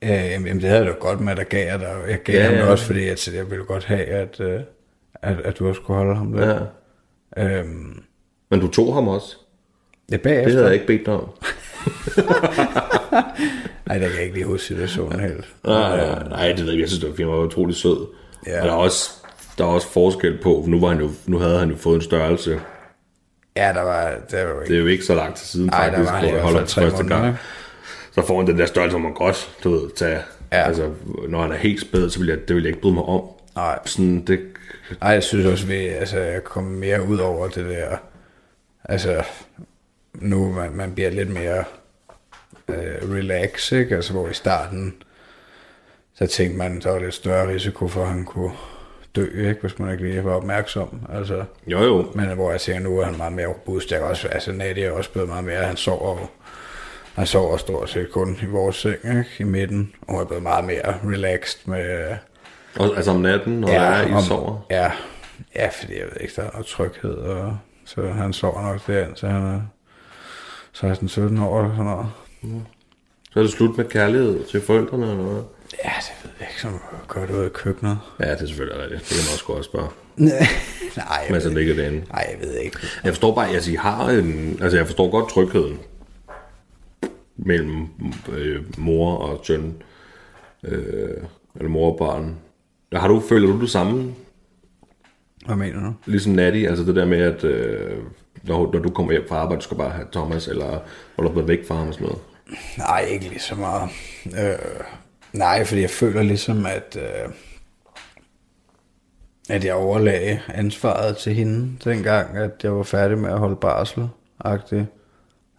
Øh, 0.02 0.10
jamen, 0.10 0.54
det 0.60 0.62
havde 0.64 0.84
jeg 0.84 0.86
da 0.86 0.92
godt 0.92 1.20
med, 1.20 1.32
at 1.32 1.36
der 1.38 1.44
gav 1.44 1.66
jeg 1.66 1.80
dig. 1.80 1.96
Jeg 2.08 2.18
gav 2.22 2.36
Ja, 2.36 2.42
ham 2.42 2.52
det 2.52 2.58
ja. 2.60 2.66
også, 2.70 2.84
fordi 2.84 3.08
at, 3.08 3.28
jeg 3.34 3.50
ville 3.50 3.64
godt 3.64 3.84
have, 3.84 4.04
at, 4.04 4.40
øh, 4.40 4.60
at, 5.22 5.40
at 5.44 5.58
du 5.58 5.68
også 5.68 5.80
skulle 5.82 5.96
holde 5.98 6.16
ham 6.16 6.32
der. 6.32 6.66
Ja. 7.36 7.58
Øhm, 7.58 8.02
Men 8.50 8.60
du 8.60 8.68
tog 8.68 8.94
ham 8.94 9.08
også. 9.08 9.36
det 10.08 10.14
er 10.14 10.18
bagefter. 10.22 10.44
Det 10.44 10.52
havde 10.54 10.66
jeg 10.66 10.74
ikke 10.74 10.86
bedt 10.86 11.06
dig 11.06 11.14
om. 11.14 11.28
Nej, 13.86 13.98
der 13.98 14.06
kan 14.08 14.16
jeg 14.16 14.22
ikke 14.22 14.34
lige 14.34 14.46
huske 14.46 14.66
situationen 14.66 15.20
helt. 15.20 15.54
Nej, 15.64 15.96
nej, 15.96 16.28
nej, 16.28 16.46
det 16.48 16.58
ved 16.58 16.64
jeg 16.64 16.72
ikke. 16.72 16.82
Jeg 16.82 16.88
synes, 16.88 17.04
det 17.16 17.26
var, 17.26 17.32
var 17.36 17.44
utrolig 17.44 17.76
sød. 17.76 18.06
Ja. 18.46 18.60
Og 18.60 18.66
der 18.66 18.72
er 18.72 18.76
også, 18.76 19.10
der 19.58 19.64
er 19.64 19.68
også 19.68 19.88
forskel 19.88 20.38
på, 20.42 20.60
for 20.64 20.70
nu, 20.70 20.80
var 20.80 20.88
han 20.88 20.98
jo, 21.00 21.10
nu 21.26 21.38
havde 21.38 21.58
han 21.58 21.70
jo 21.70 21.76
fået 21.76 21.94
en 21.96 22.02
størrelse. 22.02 22.60
Ja, 23.56 23.72
der 23.74 23.82
var, 23.82 24.14
der 24.30 24.44
var 24.44 24.50
jo 24.54 24.56
Det 24.60 24.62
ikke... 24.64 24.74
er 24.76 24.80
jo 24.80 24.86
ikke 24.86 25.04
så 25.04 25.14
lang 25.14 25.34
tid 25.34 25.46
siden, 25.46 25.68
der 25.68 25.72
faktisk, 25.76 26.10
var 26.10 26.16
han 26.18 26.40
hvor 26.40 26.58
jeg 26.58 26.68
tre 26.68 26.82
første 26.82 27.04
gang. 27.08 27.36
Så 28.12 28.26
får 28.26 28.38
han 28.38 28.46
den 28.46 28.58
der 28.58 28.66
størrelse, 28.66 28.98
hvor 28.98 29.08
man 29.08 29.14
godt, 29.14 29.58
du 29.64 29.70
ved, 29.70 29.90
tage... 29.96 30.20
Ja. 30.52 30.62
Altså, 30.62 30.90
når 31.28 31.42
han 31.42 31.52
er 31.52 31.56
helt 31.56 31.80
spæd, 31.80 32.10
så 32.10 32.18
vil 32.18 32.28
jeg, 32.28 32.48
det 32.48 32.56
vil 32.56 32.62
jeg 32.62 32.68
ikke 32.68 32.80
bryde 32.80 32.94
mig 32.94 33.04
om. 33.04 33.22
Nej. 33.54 33.78
Sådan, 33.84 34.24
det, 34.26 34.40
Nej, 35.00 35.10
jeg 35.10 35.22
synes 35.22 35.46
også, 35.46 35.66
at 35.72 35.78
altså, 35.78 36.18
jeg 36.18 36.44
kommer 36.44 36.70
mere 36.70 37.02
ud 37.02 37.18
over 37.18 37.48
det 37.48 37.64
der, 37.64 37.96
altså, 38.84 39.24
nu 40.14 40.52
man, 40.52 40.72
man 40.72 40.94
bliver 40.94 41.10
lidt 41.10 41.30
mere 41.30 41.64
øh, 42.68 43.14
relax, 43.14 43.72
ikke? 43.72 43.96
Altså, 43.96 44.12
hvor 44.12 44.28
i 44.28 44.34
starten, 44.34 44.94
så 46.14 46.26
tænkte 46.26 46.58
man, 46.58 46.80
der 46.80 46.90
var 46.90 46.98
lidt 46.98 47.14
større 47.14 47.48
risiko 47.48 47.88
for, 47.88 48.02
at 48.02 48.08
han 48.08 48.24
kunne 48.24 48.52
dø, 49.16 49.48
ikke? 49.48 49.60
Hvis 49.60 49.78
man 49.78 49.92
ikke 49.92 50.04
lige 50.04 50.24
var 50.24 50.34
opmærksom, 50.34 51.00
altså. 51.12 51.44
jo 51.66 51.84
jo, 51.84 52.12
Men 52.14 52.28
hvor 52.28 52.50
jeg 52.50 52.60
tænker, 52.60 52.82
nu 52.82 52.98
er 52.98 53.04
han 53.04 53.16
meget 53.16 53.32
mere 53.32 53.46
robust. 53.46 53.92
Jeg 53.92 54.00
også, 54.00 54.28
altså, 54.28 54.52
Nadia 54.52 54.86
er 54.86 54.90
også 54.90 55.12
blevet 55.12 55.28
meget 55.28 55.44
mere, 55.44 55.62
han 55.62 55.76
sover 55.76 56.30
han 57.18 57.26
sover 57.26 57.56
stort 57.56 57.90
set 57.90 58.10
kun 58.12 58.38
i 58.42 58.46
vores 58.46 58.76
seng, 58.76 58.94
ikke? 59.04 59.24
I 59.38 59.42
midten. 59.42 59.92
Og 60.02 60.12
hun 60.14 60.20
er 60.20 60.26
blevet 60.26 60.42
meget 60.42 60.64
mere 60.64 60.94
relaxed 61.04 61.60
med, 61.68 62.16
og, 62.78 62.96
altså 62.96 63.10
om 63.10 63.20
natten, 63.20 63.60
når 63.60 63.68
ja, 63.68 63.82
er 63.82 64.06
i 64.08 64.12
om- 64.12 64.22
sover. 64.22 64.66
Ja, 64.70 64.90
ja, 65.56 65.68
fordi 65.80 65.92
jeg 65.98 66.04
ved 66.06 66.20
ikke, 66.20 66.32
der 66.36 66.42
er 66.42 66.50
noget 66.52 66.66
tryghed, 66.66 67.10
og 67.14 67.58
så 67.84 68.08
han 68.08 68.32
sover 68.32 68.62
nok 68.62 68.86
derind, 68.86 69.16
så 69.16 69.26
han 69.28 69.42
er 69.42 69.60
16-17 70.76 70.80
år 71.42 71.58
eller 71.60 71.70
sådan 71.76 71.84
noget. 71.84 72.06
Så 73.32 73.38
er 73.38 73.42
det 73.42 73.52
slut 73.52 73.76
med 73.76 73.84
kærlighed 73.84 74.44
til 74.44 74.60
forældrene, 74.60 75.10
eller 75.10 75.22
hvad? 75.24 75.42
Ja, 75.84 75.90
det 75.98 76.12
ved 76.24 76.30
jeg 76.40 76.48
ikke, 76.50 76.60
som 76.60 76.80
gør 77.08 77.26
det 77.26 77.34
ud 77.34 77.46
i 77.46 77.48
køkkenet. 77.48 77.98
Ja, 78.20 78.30
det 78.30 78.42
er 78.42 78.46
selvfølgelig 78.46 78.82
rigtigt. 78.82 79.00
Det 79.00 79.08
kan 79.08 79.16
man 79.26 79.32
også 79.32 79.44
godt 79.44 79.64
spørge. 79.64 79.88
Nej, 80.96 81.18
jeg 81.24 81.26
Men 81.30 81.40
så 81.40 81.48
ligger 81.50 81.74
det 81.74 81.86
inde. 81.86 82.04
nej, 82.12 82.26
jeg 82.40 82.48
ved 82.48 82.54
ikke. 82.56 82.76
Jeg 83.04 83.12
forstår 83.12 83.34
bare, 83.34 83.48
altså 83.48 83.70
I 83.70 83.74
har 83.74 84.08
en, 84.08 84.58
altså 84.62 84.76
jeg 84.78 84.86
forstår 84.86 85.10
godt 85.10 85.30
trygheden 85.30 85.78
mellem 87.38 87.86
øh, 88.32 88.64
mor 88.78 89.16
og 89.16 89.40
søn, 89.44 89.82
øh, 90.64 91.16
eller 91.56 91.68
mor 91.68 91.92
og 91.92 91.98
barn. 91.98 92.36
Har 92.92 93.08
du, 93.08 93.20
føler 93.20 93.46
du 93.46 93.60
det 93.60 93.70
samme 93.70 94.14
Hvad 95.46 95.56
mener 95.56 95.80
du? 95.80 95.94
Ligesom 96.06 96.32
Natty, 96.32 96.64
altså 96.64 96.84
det 96.84 96.96
der 96.96 97.04
med, 97.04 97.18
at 97.18 97.44
øh, 97.44 97.98
når, 98.42 98.72
når 98.72 98.80
du 98.80 98.90
kommer 98.90 99.12
hjem 99.12 99.28
fra 99.28 99.36
arbejde, 99.36 99.60
du 99.60 99.64
skal 99.64 99.76
bare 99.76 99.90
have 99.90 100.06
Thomas, 100.12 100.48
eller 100.48 100.78
holder 101.16 101.30
du 101.30 101.34
været 101.34 101.48
væk 101.48 101.66
fra 101.66 101.74
ham 101.74 101.88
og 101.88 101.94
sådan 101.94 102.06
noget. 102.06 102.22
Nej, 102.78 103.00
ikke 103.00 103.28
lige 103.28 103.40
så 103.40 103.54
meget. 103.54 103.90
Øh, 104.26 104.84
nej, 105.32 105.64
fordi 105.64 105.80
jeg 105.80 105.90
føler 105.90 106.22
ligesom, 106.22 106.66
at, 106.66 106.96
øh, 106.96 107.32
at 109.48 109.64
jeg 109.64 109.74
overlagde 109.74 110.40
ansvaret 110.48 111.16
til 111.16 111.34
hende, 111.34 111.76
dengang, 111.84 112.36
at 112.36 112.50
jeg 112.62 112.76
var 112.76 112.82
færdig 112.82 113.18
med 113.18 113.30
at 113.30 113.38
holde 113.38 113.56
barsel. 113.56 114.08
-agtigt. 114.44 114.97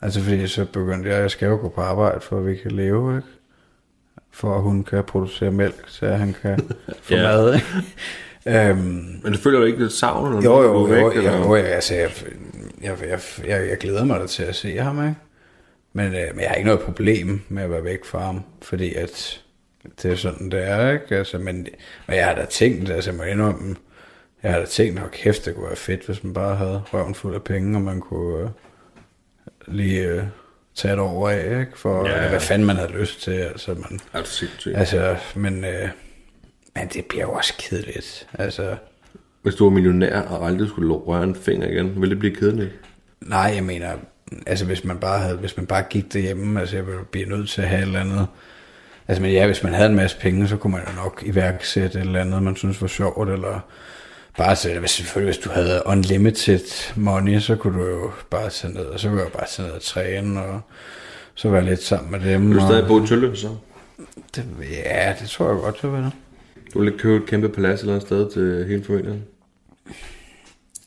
Altså 0.02 0.22
fordi 0.22 0.48
så 0.48 0.66
begyndte 0.66 1.10
jeg, 1.10 1.22
jeg 1.22 1.32
skal 1.32 1.48
jo 1.48 1.56
gå 1.56 1.70
på 1.70 1.82
arbejde, 1.82 2.22
for 2.22 2.38
at 2.40 2.46
vi 2.46 2.56
kan 2.56 2.72
leve, 2.72 3.16
ikke? 3.16 3.28
For 4.32 4.56
at 4.56 4.62
hun 4.62 4.84
kan 4.84 5.04
producere 5.04 5.52
mælk, 5.52 5.84
så 5.88 6.08
han 6.08 6.36
kan 6.42 6.60
få 7.04 7.14
Ja. 7.14 7.24
mad, 7.24 7.54
ikke? 7.56 8.70
øhm, 8.70 9.20
Men 9.24 9.34
du 9.34 9.38
føler 9.38 9.60
jo 9.60 9.66
ikke 9.66 9.80
lidt 9.80 9.92
savn, 9.92 10.32
når 10.32 10.42
jo, 10.42 10.62
du 10.62 10.68
jo, 10.68 10.74
jo, 10.74 10.82
væk? 10.84 11.02
jo, 11.02 11.12
eller? 11.12 11.38
jo, 11.38 11.56
altså, 11.56 11.96
jeg, 11.96 12.12
jeg, 12.82 12.98
jeg, 13.10 13.20
jeg, 13.48 13.70
jeg 13.70 13.78
glæder 13.78 14.06
mig 14.06 14.20
da 14.20 14.28
til 14.28 14.44
at 14.44 14.56
se 14.56 14.78
ham, 14.78 15.00
ikke? 15.08 15.16
Men, 15.94 16.06
øh, 16.06 16.28
men 16.34 16.40
jeg 16.40 16.50
har 16.50 16.56
ikke 16.56 16.68
noget 16.68 16.82
problem 16.82 17.42
med 17.50 17.64
at 17.64 17.72
være 17.72 17.84
væk 17.84 18.06
fra 18.06 18.20
ham, 18.20 18.44
fordi 18.62 18.94
at 18.94 19.42
det 20.02 20.12
er 20.12 20.16
sådan, 20.16 20.52
det 20.52 20.68
er, 20.68 20.92
ikke? 20.92 21.16
Altså, 21.16 21.38
men, 21.38 21.68
men 22.08 22.16
jeg 22.18 22.26
har 22.26 22.36
da 22.36 22.46
tænkt, 22.46 22.90
altså 22.90 23.10
jeg 23.12 23.18
må 23.18 23.24
indrømme, 23.24 23.76
jeg 24.44 24.52
har 24.52 24.60
da 24.60 24.66
tænkt, 24.66 25.00
at 25.00 25.12
kæft, 25.12 25.46
det 25.46 25.56
kunne 25.56 25.68
være 25.68 25.76
fedt, 25.76 26.06
hvis 26.06 26.24
man 26.24 26.34
bare 26.34 26.56
havde 26.56 26.82
røven 26.94 27.16
fuld 27.16 27.36
af 27.36 27.44
penge, 27.44 27.78
og 27.78 27.82
man 27.82 28.00
kunne 28.02 28.44
øh, 28.44 28.50
lige 29.72 30.02
øh, 30.06 30.24
tage 30.76 30.94
et 30.94 31.00
over 31.00 31.30
af, 31.30 31.60
ikke? 31.60 31.72
For 31.76 32.08
Ja. 32.08 32.24
ja. 32.24 32.30
hvad 32.30 32.40
fanden 32.40 32.66
man 32.68 32.76
havde 32.76 32.92
lyst 32.92 33.22
til, 33.22 33.32
altså 33.32 33.74
man... 33.74 34.00
Er 34.14 34.24
sindssygt? 34.24 34.78
Altså, 34.78 35.16
men, 35.36 35.66
øh, 35.66 35.90
men 36.76 36.88
det 36.88 37.06
bliver 37.06 37.24
jo 37.24 37.32
også 37.32 37.54
kedeligt, 37.60 38.28
altså... 38.34 38.76
Hvis 39.42 39.56
du 39.56 39.64
var 39.64 39.72
millionær 39.72 40.22
og 40.22 40.48
aldrig 40.48 40.70
skulle 40.70 40.94
røre 40.94 41.24
en 41.24 41.36
finger 41.36 41.68
igen, 41.68 42.02
ville 42.02 42.10
det 42.10 42.20
blive 42.20 42.36
kedeligt? 42.36 42.72
Nej, 43.22 43.52
jeg 43.56 43.64
mener, 43.64 43.92
altså 44.48 44.66
hvis 44.66 44.84
man 44.84 44.98
bare 44.98 45.20
havde, 45.20 45.38
hvis 45.38 45.58
man 45.58 45.66
bare 45.66 45.84
gik 45.90 46.14
derhjemme, 46.14 46.60
altså 46.60 46.76
jeg 46.76 46.88
ville 46.88 47.00
blive 47.12 47.30
nødt 47.30 47.50
til 47.50 47.62
at 47.62 47.68
have 47.68 47.82
et 47.82 47.88
eller 47.88 48.00
andet. 48.00 48.28
Altså 49.08 49.22
men 49.22 49.32
ja, 49.32 49.46
hvis 49.46 49.64
man 49.64 49.74
havde 49.74 49.90
en 49.90 49.96
masse 49.96 50.18
penge, 50.20 50.48
så 50.48 50.58
kunne 50.58 50.72
man 50.72 50.82
jo 50.88 50.96
nok 51.04 51.24
iværksætte 51.26 52.00
et 52.00 52.06
eller 52.06 52.22
andet, 52.22 52.44
man 52.44 52.56
synes 52.56 52.82
var 52.82 52.88
sjovt, 52.88 53.30
eller 53.30 53.60
bare 54.38 54.56
så, 54.56 54.80
hvis, 54.80 54.92
selvfølgelig 54.92 55.34
hvis 55.34 55.44
du 55.44 55.50
havde 55.50 55.82
unlimited 55.86 56.96
money, 56.96 57.40
så 57.40 57.56
kunne 57.56 57.80
du 57.80 57.86
jo 57.86 58.12
bare 58.30 58.50
tage 58.50 58.74
ned, 58.74 58.86
og 58.86 59.00
så 59.00 59.10
kunne 59.10 59.22
jeg 59.22 59.32
bare 59.32 59.48
tage 59.48 59.68
ned 59.68 59.76
og 59.76 59.82
træne, 59.82 60.42
og 60.42 60.62
så 61.36 61.50
være 61.50 61.66
lidt 61.66 61.84
sammen 61.84 62.12
med 62.12 62.20
dem. 62.20 62.50
Vil 62.50 62.58
du 62.58 62.62
og, 62.62 62.68
stadig 62.68 62.88
bo 62.88 63.04
i 63.04 63.08
Tølle, 63.08 63.38
så? 63.38 63.50
det, 64.36 64.46
ja, 64.86 65.16
det 65.22 65.30
tror 65.30 65.50
jeg 65.50 65.60
godt, 65.62 65.82
det 65.82 65.94
vil. 65.94 66.12
Du 66.74 66.80
vil 66.80 66.88
ikke 66.88 67.00
købe 67.00 67.24
et 67.24 67.30
kæmpe 67.30 67.50
palads 67.50 67.82
eller 67.82 67.96
et 67.96 68.02
sted 68.02 68.32
til 68.32 68.66
hele 68.68 68.84
familien? 68.84 69.24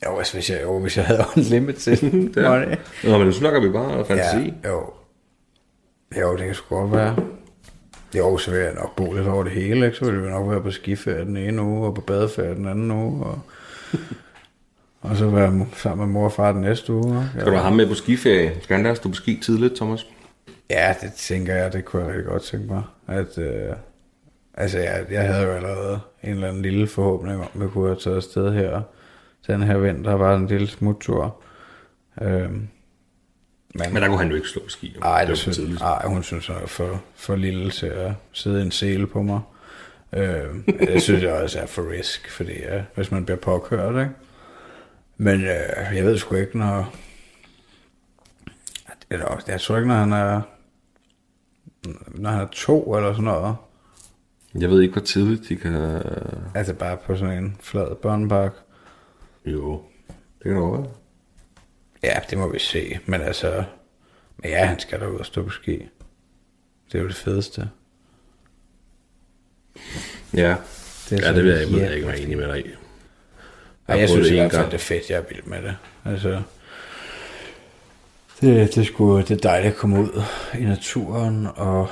Jo, 0.05 0.17
altså, 0.17 0.33
hvis 0.33 0.49
jeg, 0.49 0.59
jo, 0.63 0.79
hvis 0.79 0.97
jeg 0.97 1.05
havde 1.05 1.25
unlimited 1.37 2.11
money. 2.49 2.75
Nå, 3.03 3.17
men 3.17 3.27
nu 3.27 3.31
snakker 3.31 3.59
vi 3.61 3.69
bare 3.69 4.05
fantasi. 4.05 4.53
Ja, 4.63 4.69
jo. 4.69 4.93
Jo, 6.21 6.37
det 6.37 6.45
kan 6.45 6.55
sgu 6.55 6.75
godt 6.75 6.91
være. 6.91 7.15
Jo, 8.15 8.37
så 8.37 8.51
vil 8.51 8.59
jeg 8.59 8.73
nok 8.73 8.95
bo 8.95 9.13
lidt 9.13 9.27
over 9.27 9.43
det 9.43 9.51
hele, 9.51 9.85
ikke? 9.85 9.97
Så 9.97 10.05
vil 10.05 10.23
vi 10.23 10.29
nok 10.29 10.49
være 10.49 10.61
på 10.61 10.71
skiferie 10.71 11.25
den 11.25 11.37
ene 11.37 11.61
uge, 11.61 11.87
og 11.87 11.95
på 11.95 12.01
badeferie 12.01 12.55
den 12.55 12.67
anden 12.67 12.91
uge, 12.91 13.25
og, 13.25 13.39
og 15.01 15.17
så 15.17 15.29
være 15.29 15.67
sammen 15.75 16.07
med 16.07 16.13
mor 16.13 16.25
og 16.25 16.31
far 16.31 16.51
den 16.51 16.61
næste 16.61 16.93
uge. 16.93 17.17
ikke? 17.17 17.29
Skal 17.31 17.45
du 17.45 17.51
have 17.51 17.63
ham 17.63 17.73
med 17.73 17.87
på 17.87 17.93
skiferie? 17.93 18.61
Skal 18.61 18.75
han 18.75 18.85
der 18.85 18.93
stå 18.93 19.09
på 19.09 19.15
ski 19.15 19.39
tidligt, 19.43 19.75
Thomas? 19.75 20.07
Ja, 20.69 20.95
det 21.01 21.13
tænker 21.13 21.55
jeg, 21.55 21.73
det 21.73 21.85
kunne 21.85 22.01
jeg 22.01 22.09
rigtig 22.09 22.25
godt 22.25 22.43
tænke 22.43 22.73
mig. 22.73 22.83
At, 23.07 23.37
øh, 23.37 23.75
altså, 24.53 24.79
jeg, 24.79 25.05
jeg 25.11 25.27
havde 25.27 25.45
jo 25.45 25.51
allerede 25.51 25.99
en 26.23 26.29
eller 26.29 26.47
anden 26.47 26.61
lille 26.61 26.87
forhåbning 26.87 27.39
om, 27.39 27.47
at 27.55 27.61
vi 27.61 27.67
kunne 27.67 27.87
have 27.87 27.99
taget 27.99 28.15
afsted 28.15 28.53
her. 28.53 28.81
Den 29.47 29.63
her 29.63 29.77
vinter 29.77 30.13
var 30.13 30.35
en 30.35 30.47
lille 30.47 30.67
smuttur. 30.67 31.41
Øhm, 32.21 32.67
Men 33.73 33.95
der 33.95 34.07
kunne 34.07 34.17
han 34.17 34.29
jo 34.29 34.35
ikke 34.35 34.47
slå 34.47 34.61
ski. 34.67 34.93
jo. 34.95 35.01
Ej, 35.01 35.19
det 35.19 35.27
det 35.27 35.37
synes, 35.37 35.81
ej, 35.81 36.07
hun 36.07 36.23
synes, 36.23 36.47
hun 36.47 36.55
er 36.55 36.65
for, 36.67 37.03
for 37.15 37.35
lille 37.35 37.71
til 37.71 37.85
at 37.85 38.11
sidde 38.31 38.61
en 38.61 38.71
sele 38.71 39.07
på 39.07 39.21
mig. 39.21 39.41
Øh, 40.13 40.45
det 40.79 41.01
synes 41.01 41.23
jeg 41.23 41.33
også 41.33 41.59
er 41.59 41.65
for 41.65 41.91
risk, 41.91 42.31
fordi 42.31 42.51
ja, 42.59 42.83
hvis 42.95 43.11
man 43.11 43.25
bliver 43.25 43.37
påkørt, 43.37 43.95
ikke? 43.95 44.11
Men 45.17 45.41
øh, 45.41 45.95
jeg 45.95 46.05
ved 46.05 46.17
sgu 46.17 46.35
ikke, 46.35 46.57
når... 46.57 46.93
Eller, 49.09 49.43
jeg 49.47 49.61
tror 49.61 49.75
ikke, 49.77 49.87
når 49.87 49.95
han 49.95 50.13
er... 50.13 50.41
Når 52.07 52.29
han 52.29 52.41
er 52.41 52.47
to 52.51 52.95
eller 52.95 53.13
sådan 53.13 53.23
noget. 53.23 53.55
Jeg 54.55 54.69
ved 54.69 54.81
ikke, 54.81 54.93
hvor 54.93 55.01
tidligt 55.01 55.49
de 55.49 55.55
kan... 55.55 56.01
Altså 56.55 56.73
bare 56.73 56.97
på 56.97 57.15
sådan 57.15 57.37
en 57.43 57.57
flad 57.61 57.95
børnepark. 57.95 58.53
Jo, 59.45 59.81
det 60.37 60.43
kan 60.43 60.55
være. 60.55 60.87
Ja, 62.03 62.19
det 62.29 62.37
må 62.37 62.47
vi 62.47 62.59
se. 62.59 62.99
Men 63.05 63.21
altså... 63.21 63.63
Men 64.37 64.51
ja, 64.51 64.65
han 64.65 64.79
skal 64.79 64.99
da 64.99 65.05
ud 65.05 65.19
og 65.19 65.25
stå 65.25 65.43
på 65.43 65.49
ski. 65.49 65.89
Det 66.91 66.97
er 66.97 67.01
jo 67.01 67.07
det 67.07 67.15
fedeste. 67.15 67.69
Ja, 70.33 70.55
Det 71.09 71.19
er 71.19 71.27
ja 71.27 71.35
det 71.35 71.43
vil 71.43 71.51
jeg, 71.51 71.59
jeg 71.59 71.95
ikke, 71.95 72.07
jeg 72.07 72.07
er 72.07 72.11
helt 72.11 72.25
enig 72.25 72.37
med 72.37 72.47
dig 72.47 72.59
i. 72.59 72.69
Jeg 73.87 73.95
prøvet 73.95 74.09
synes 74.09 74.29
i 74.29 74.35
hvert 74.35 74.51
fald, 74.51 74.65
det 74.65 74.73
er 74.73 74.77
fedt. 74.77 75.09
Jeg 75.09 75.17
er 75.17 75.23
vild 75.29 75.43
med 75.43 75.61
det. 75.61 75.75
Altså, 76.05 76.41
det, 78.41 78.75
det, 78.75 78.87
skulle, 78.87 79.25
det 79.25 79.31
er 79.31 79.49
dejligt 79.49 79.73
at 79.73 79.77
komme 79.77 79.99
ud 79.99 80.21
i 80.59 80.63
naturen 80.63 81.47
og 81.55 81.87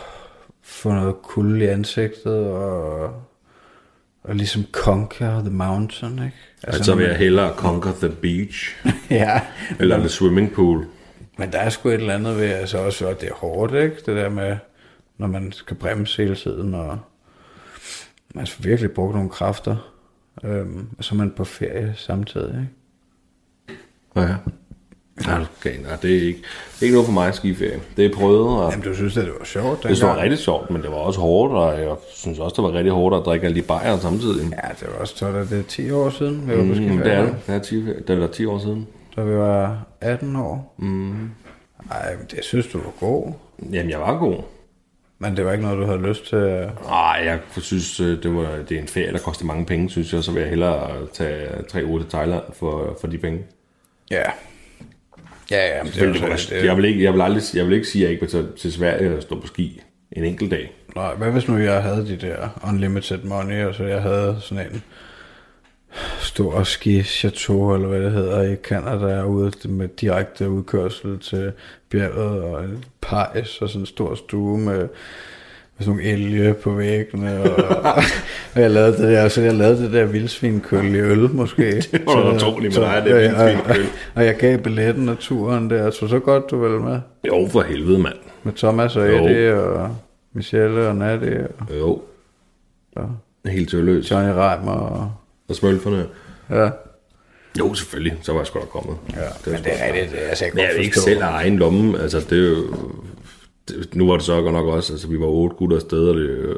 få 0.62 0.89
noget 0.89 1.15
kulde 1.24 1.65
i 1.65 1.67
ansigtet 1.67 2.47
og, 2.47 3.24
og 4.23 4.36
ligesom 4.36 4.65
conquer 4.71 5.39
the 5.39 5.49
mountain, 5.49 6.13
ikke? 6.13 6.38
Altså, 6.63 6.84
så 6.84 6.95
vil 6.95 7.05
jeg 7.05 7.17
hellere 7.17 7.53
conquer 7.55 7.91
the 7.91 8.10
beach, 8.10 8.75
ja, 9.10 9.41
eller 9.79 9.97
the 9.97 10.10
swimming 10.10 10.51
pool. 10.53 10.86
men 11.38 11.51
der 11.51 11.60
er 11.60 11.69
sgu 11.69 11.89
et 11.89 11.93
eller 11.93 12.13
andet 12.13 12.38
ved, 12.38 12.49
altså 12.49 12.77
også, 12.77 13.07
at 13.07 13.21
det 13.21 13.29
er 13.29 13.34
hårdt, 13.34 13.73
ikke? 13.73 13.95
Det 13.95 14.15
der 14.15 14.29
med, 14.29 14.57
når 15.17 15.27
man 15.27 15.51
skal 15.51 15.77
bremse 15.77 16.23
hele 16.23 16.36
tiden, 16.36 16.73
og 16.73 16.99
man 18.36 18.45
skal 18.45 18.65
virkelig 18.65 18.91
bruge 18.91 19.13
nogle 19.13 19.29
kræfter, 19.29 19.93
øhm, 20.43 20.88
og 20.97 21.03
så 21.03 21.15
er 21.15 21.17
man 21.17 21.31
på 21.31 21.43
ferie 21.43 21.93
samtidig, 21.97 22.49
ikke? 22.49 23.81
Ja, 24.15 24.21
ja. 24.21 24.36
Du 25.23 25.45
skal- 25.60 25.79
nej, 25.81 25.95
det 26.01 26.12
er 26.17 26.21
ikke, 26.27 26.39
det 26.73 26.79
er 26.79 26.84
ikke 26.84 26.93
noget 26.95 27.05
for 27.05 27.13
mig 27.13 27.34
skiferie. 27.34 27.79
Det 27.97 28.05
er 28.05 28.13
prøvet, 28.15 28.47
og 28.63 28.71
Jamen, 28.71 28.86
du 28.86 28.95
synes, 28.95 29.17
at 29.17 29.25
det 29.25 29.34
var 29.39 29.45
sjovt 29.45 29.84
det 29.84 30.01
var 30.01 30.17
rigtig 30.21 30.39
sjovt, 30.39 30.69
men 30.69 30.81
det 30.81 30.89
var 30.89 30.95
også 30.97 31.19
hårdt, 31.19 31.53
og 31.53 31.79
jeg 31.81 31.95
synes 32.15 32.39
også, 32.39 32.55
det 32.55 32.63
var 32.63 32.77
rigtig 32.77 32.93
hårdt 32.93 33.15
at 33.15 33.21
drikke 33.25 33.45
alle 33.45 33.55
de 33.62 33.62
bajer 33.62 33.97
samtidig. 33.97 34.41
Ja, 34.51 34.69
det 34.79 34.88
var 34.93 34.99
også 35.01 35.17
så, 35.17 35.31
det 35.49 35.60
er 35.60 35.63
10 35.67 35.91
år 35.91 36.10
siden, 36.10 36.43
vi 36.47 36.51
var 36.51 36.57
på 36.57 36.63
Mm, 36.63 36.75
skiferie. 36.75 37.03
det 37.03 37.13
er 37.13 37.21
det. 37.25 37.36
Det 37.47 37.55
er 37.55 37.60
10, 37.60 37.86
det 38.07 38.23
er 38.23 38.27
10 38.27 38.45
år 38.45 38.60
siden. 38.60 38.88
Da 39.15 39.21
vi 39.21 39.36
var 39.36 39.77
18 40.01 40.36
år. 40.36 40.75
Mm. 40.77 41.29
Ej, 41.91 42.15
men 42.15 42.25
det 42.31 42.39
synes 42.43 42.67
du 42.67 42.77
var 42.77 42.91
god. 42.99 43.31
Jamen, 43.71 43.89
jeg 43.91 43.99
var 43.99 44.17
god. 44.19 44.36
Men 45.19 45.38
det 45.38 45.45
var 45.45 45.51
ikke 45.51 45.63
noget, 45.63 45.77
du 45.79 45.86
havde 45.86 46.01
lyst 46.07 46.25
til. 46.29 46.69
Nej, 46.86 47.21
jeg 47.25 47.39
synes, 47.57 47.99
øh, 47.99 48.23
det, 48.23 48.36
var, 48.36 48.47
det 48.69 48.77
er 48.77 48.81
en 48.81 48.88
ferie, 48.88 49.12
der 49.12 49.17
koster 49.19 49.45
mange 49.45 49.65
penge, 49.65 49.89
synes 49.89 50.13
jeg. 50.13 50.23
Så 50.23 50.31
vil 50.31 50.39
jeg 50.41 50.49
hellere 50.49 50.89
tage 51.13 51.47
tre 51.69 51.86
uger 51.86 51.99
til 52.01 52.10
Thailand 52.10 52.41
for, 52.53 52.97
for 53.01 53.07
de 53.07 53.17
penge. 53.17 53.39
Ja. 54.12 54.23
Ja, 55.51 55.77
ja, 55.77 55.83
men 55.83 55.85
det, 55.85 55.93
Selvfølgelig, 55.93 56.21
var 56.21 56.35
det, 56.35 56.49
det, 56.49 56.61
det, 56.61 56.65
jeg, 56.65 56.77
vil 56.77 56.85
ikke, 56.85 57.03
jeg, 57.03 57.13
vil 57.13 57.21
aldrig, 57.21 57.43
jeg 57.53 57.65
vil 57.65 57.73
ikke 57.73 57.87
sige, 57.87 58.01
at 58.01 58.03
jeg 58.03 58.11
ikke 58.11 58.21
vil 58.21 58.29
tage 58.31 58.45
til 58.57 58.73
Sverige 58.73 59.15
og 59.15 59.21
stå 59.21 59.39
på 59.39 59.47
ski 59.47 59.81
en 60.11 60.23
enkelt 60.23 60.51
dag. 60.51 60.73
Nej, 60.95 61.13
hvad 61.13 61.31
hvis 61.31 61.47
nu 61.47 61.57
jeg 61.57 61.83
havde 61.83 62.07
de 62.07 62.27
der 62.27 62.61
unlimited 62.67 63.23
money, 63.23 63.65
og 63.65 63.75
så 63.75 63.83
jeg 63.83 64.01
havde 64.01 64.37
sådan 64.39 64.65
en 64.65 64.83
stor 66.19 66.63
ski 66.63 67.03
chateau, 67.03 67.75
eller 67.75 67.87
hvad 67.87 68.01
det 68.01 68.11
hedder, 68.11 68.41
i 68.41 68.55
Canada, 68.55 69.23
ude 69.23 69.51
med 69.69 69.87
direkte 69.87 70.49
udkørsel 70.49 71.19
til 71.19 71.51
bjerget, 71.89 72.43
og 72.43 72.63
en 72.63 72.85
pejs, 73.01 73.61
og 73.61 73.69
sådan 73.69 73.81
en 73.81 73.85
stor 73.85 74.15
stue 74.15 74.57
med, 74.57 74.87
med 75.77 75.86
sådan 75.86 75.97
nogle 75.97 76.03
elge 76.12 76.53
på 76.53 76.71
væggene, 76.73 77.41
og, 77.43 77.65
og 78.56 78.62
jeg 78.62 78.71
lavede 78.71 78.91
det 78.91 79.00
der, 79.00 79.27
så 79.27 79.41
jeg 79.41 79.54
lavede 79.54 79.83
det 79.83 79.91
der 79.93 80.06
vildsvinkøl 80.06 80.96
i 80.96 81.00
øl, 81.00 81.29
måske. 81.33 81.71
Det 81.91 82.02
var 82.06 82.13
da 82.23 82.35
utroligt 82.35 82.77
med 82.79 82.85
dig, 82.85 83.02
det 83.06 83.15
vildsvinkøl. 83.15 83.81
Og, 83.81 83.87
og, 84.15 84.25
jeg 84.25 84.35
gav 84.35 84.58
billetten 84.58 85.10
af 85.10 85.17
turen 85.19 85.69
der, 85.69 85.91
så 85.91 86.08
så 86.08 86.19
godt 86.19 86.52
du 86.52 86.58
vel 86.58 86.81
med, 86.81 87.00
Jo, 87.27 87.48
for 87.52 87.62
helvede, 87.62 88.00
mand. 88.00 88.15
med 88.43 88.54
Thomas 88.54 88.96
og. 88.96 89.08
Eddie, 89.08 89.54
og 89.63 89.96
Michelle 90.33 90.87
og 90.87 90.96
Natty, 90.96 91.25
og 91.60 91.75
Jo. 91.77 92.02
Ja. 92.98 93.02
Helt 93.52 93.69
tølløs. 93.69 94.12
Johnny 94.12 94.29
Reimer, 94.31 94.71
og 94.71 95.12
Og 95.50 95.56
smølferne. 95.56 96.06
ja. 96.50 96.69
Jo, 97.60 97.73
selvfølgelig. 97.73 98.17
Så 98.21 98.31
var 98.31 98.39
jeg 98.39 98.48
sgu 98.48 98.60
da 98.60 98.65
kommet. 98.65 98.96
Ja, 99.13 99.19
var 99.19 99.52
men 99.52 99.63
det 99.63 99.71
er 99.81 99.85
rigtigt. 99.93 100.12
det 100.12 100.17
Altså, 100.29 100.46
jeg 100.46 100.52
Men 100.56 100.63
jeg 100.63 100.83
ikke 100.83 101.00
selv 101.00 101.23
af 101.23 101.27
egen 101.31 101.58
lomme. 101.58 102.00
Altså, 102.00 102.19
det 102.29 102.37
er 102.46 102.50
jo... 102.50 102.56
Nu 103.94 104.08
var 104.08 104.13
det 104.13 104.24
så 104.24 104.42
godt 104.42 104.54
nok 104.54 104.65
også, 104.67 104.94
altså 104.94 105.08
vi 105.08 105.19
var 105.19 105.26
otte 105.26 105.56
gutter 105.56 105.76
afsted, 105.78 106.08
og 106.10 106.15
det, 106.15 106.30
øh, 106.30 106.56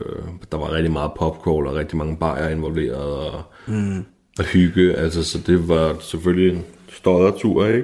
der 0.52 0.58
var 0.58 0.74
rigtig 0.74 0.92
meget 0.92 1.12
popcorn 1.20 1.68
og 1.68 1.76
rigtig 1.76 1.98
mange 1.98 2.18
bajer 2.18 2.50
involveret, 2.50 2.96
og, 2.96 3.42
mm. 3.68 4.06
og 4.40 4.46
hygge, 4.46 4.94
altså 4.96 5.24
så 5.24 5.38
det 5.48 5.68
var 5.70 5.96
selvfølgelig 6.00 6.56
en 6.58 6.64
større 6.94 7.32
tur, 7.40 7.66
ikke? 7.68 7.84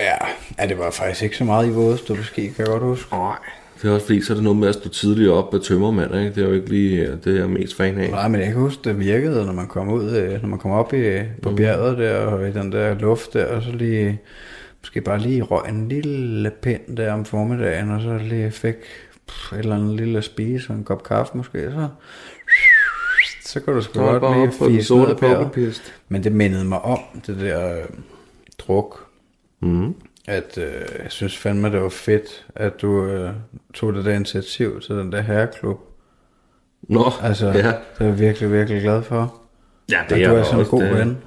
Ja, 0.00 0.26
ja, 0.62 0.68
det 0.68 0.78
var 0.78 0.90
faktisk 0.90 1.22
ikke 1.22 1.36
så 1.36 1.44
meget 1.44 1.66
i 1.68 1.70
våde 1.70 1.96
stå 1.98 2.14
på 2.14 2.22
ski, 2.22 2.40
kan 2.46 2.54
jeg 2.58 2.66
godt 2.66 2.82
huske. 2.82 3.12
Nej, 3.14 3.36
Det 3.82 3.88
er 3.90 3.94
også 3.94 4.06
fordi, 4.06 4.22
så 4.22 4.32
er 4.32 4.34
det 4.34 4.44
noget 4.44 4.58
med 4.58 4.68
at 4.68 4.74
stå 4.74 4.88
tidligt 4.88 5.30
op 5.30 5.54
og 5.54 5.62
tømmermand, 5.64 6.14
ikke? 6.14 6.30
Det 6.34 6.38
er 6.44 6.48
jo 6.48 6.54
ikke 6.54 6.68
lige 6.68 7.06
det, 7.24 7.34
jeg 7.34 7.42
er 7.42 7.46
mest 7.48 7.76
fan 7.76 7.98
af. 7.98 8.10
Nej, 8.10 8.28
men 8.28 8.40
jeg 8.40 8.48
kan 8.48 8.60
huske, 8.60 8.80
det 8.84 8.98
virkede, 9.00 9.46
når 9.46 9.52
man 9.52 9.66
kom 9.66 9.88
ud, 9.88 10.10
øh, 10.10 10.42
når 10.42 10.48
man 10.48 10.58
kom 10.58 10.70
op 10.70 10.94
i, 10.94 11.18
på 11.42 11.50
Mm. 11.50 11.56
bjerget 11.56 11.98
der, 11.98 12.16
og 12.18 12.48
i 12.48 12.52
den 12.52 12.72
der 12.72 12.94
luft 12.98 13.32
der, 13.32 13.46
og 13.46 13.62
så 13.62 13.70
lige, 13.72 14.20
måske 14.82 15.00
bare 15.00 15.18
lige 15.18 15.42
røg 15.42 15.68
en 15.68 15.88
lille 15.88 16.50
pind 16.62 16.96
der 16.96 17.12
om 17.12 17.24
formiddagen, 17.24 17.90
og 17.90 18.00
så 18.02 18.18
lige 18.18 18.50
fik 18.50 18.74
pff, 19.28 19.52
et 19.52 19.58
eller 19.58 19.76
andet 19.76 19.96
lille 19.96 20.22
spise, 20.22 20.70
og 20.70 20.76
en 20.76 20.84
kop 20.84 21.02
kaffe 21.04 21.36
måske, 21.36 21.70
så, 21.72 21.88
så 23.44 23.60
kunne 23.60 23.76
du 23.76 23.82
sgu 23.82 24.00
er 24.00 24.18
godt 24.18 24.36
lige 24.38 24.52
fise 24.52 24.70
ned 24.72 24.82
sorte 24.82 25.14
pokkerpist. 25.14 25.94
Men 26.08 26.24
det 26.24 26.32
mindede 26.32 26.64
mig 26.64 26.80
om, 26.82 26.98
det 27.26 27.40
der 27.40 27.76
øh, 27.78 27.84
druk, 28.58 29.06
Mm. 29.64 29.94
at 30.26 30.58
øh, 30.58 30.72
jeg 31.02 31.06
synes 31.10 31.38
fandme, 31.38 31.70
det 31.72 31.82
var 31.82 31.88
fedt, 31.88 32.46
at 32.54 32.72
du 32.82 33.04
øh, 33.06 33.30
tog 33.74 33.94
det 33.94 34.04
der 34.04 34.12
initiativ 34.12 34.80
til 34.80 34.94
den 34.94 35.12
der 35.12 35.20
herreklub. 35.20 35.80
Nå, 36.82 37.04
Altså, 37.22 37.46
ja. 37.46 37.52
det 37.52 37.64
er 38.00 38.04
jeg 38.04 38.18
virkelig, 38.18 38.52
virkelig 38.52 38.82
glad 38.82 39.02
for. 39.02 39.40
Ja, 39.90 40.00
Det 40.08 40.22
at 40.22 40.30
du 40.30 40.34
er 40.36 40.42
sådan 40.42 40.60
en 40.60 40.66
god 40.66 40.82
ven. 40.82 41.18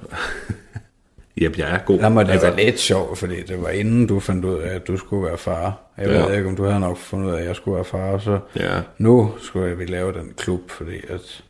Jamen, 1.40 1.58
jeg 1.58 1.70
er 1.74 1.78
god. 1.78 1.98
Der 1.98 2.08
må 2.08 2.22
det 2.22 2.30
altså, 2.30 2.46
være 2.50 2.64
lidt 2.64 2.78
sjovt, 2.80 3.18
fordi 3.18 3.42
det 3.42 3.62
var 3.62 3.68
inden 3.68 4.06
du 4.06 4.20
fandt 4.20 4.44
ud 4.44 4.54
af, 4.58 4.74
at 4.74 4.86
du 4.88 4.96
skulle 4.96 5.26
være 5.26 5.38
far. 5.38 5.78
Jeg 5.98 6.06
Ja. 6.08 6.26
ved 6.26 6.36
ikke, 6.36 6.48
om 6.48 6.56
du 6.56 6.64
havde 6.64 6.80
nok 6.80 6.96
fundet 6.96 7.26
ud 7.28 7.32
af, 7.32 7.40
at 7.40 7.46
jeg 7.46 7.56
skulle 7.56 7.74
være 7.74 7.84
far, 7.84 8.10
og 8.12 8.20
så 8.20 8.38
Ja, 8.56 8.80
nu 8.98 9.32
skulle 9.40 9.76
vi 9.76 9.84
lave 9.84 10.12
den 10.12 10.32
klub, 10.36 10.70
fordi 10.70 10.96
at 11.08 11.44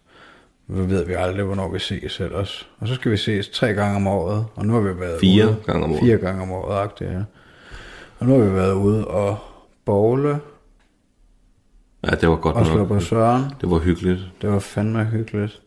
nu 0.69 0.83
ved 0.83 1.05
vi 1.05 1.13
aldrig, 1.13 1.45
hvornår 1.45 1.69
vi 1.73 1.79
ses 1.79 2.21
ellers. 2.21 2.69
Og 2.81 2.89
så 2.89 2.95
skal 2.95 3.13
vi 3.13 3.17
ses 3.17 3.49
tre 3.49 3.73
gange 3.75 3.97
om 3.97 4.07
året, 4.07 4.47
og 4.55 4.67
nu 4.67 4.73
har 4.73 4.81
vi 4.81 5.01
været 5.01 5.21
Fire 5.21 5.45
ude. 5.47 5.57
gange 5.67 5.85
om 5.85 5.91
året. 5.93 6.01
Fire 6.01 6.17
gange 6.17 6.43
om 6.43 6.51
året, 6.53 6.77
agtigt, 6.79 7.11
ja. 7.11 7.21
Og 8.19 8.27
nu 8.27 8.39
har 8.39 8.45
vi 8.45 8.55
været 8.55 8.73
ude 8.75 9.07
og 9.07 9.37
bowle 9.85 10.39
ja, 12.05 12.11
det 12.11 12.29
var 12.29 12.37
godt 12.37 12.57
og 12.57 12.67
slå 12.67 12.77
nok. 12.77 12.89
på 12.89 13.01
søren. 13.01 13.43
Det 13.61 13.71
var 13.71 13.79
hyggeligt. 13.79 14.21
Det 14.43 14.51
var 14.51 14.59
fandme 14.59 15.05
hyggeligt. 15.05 15.61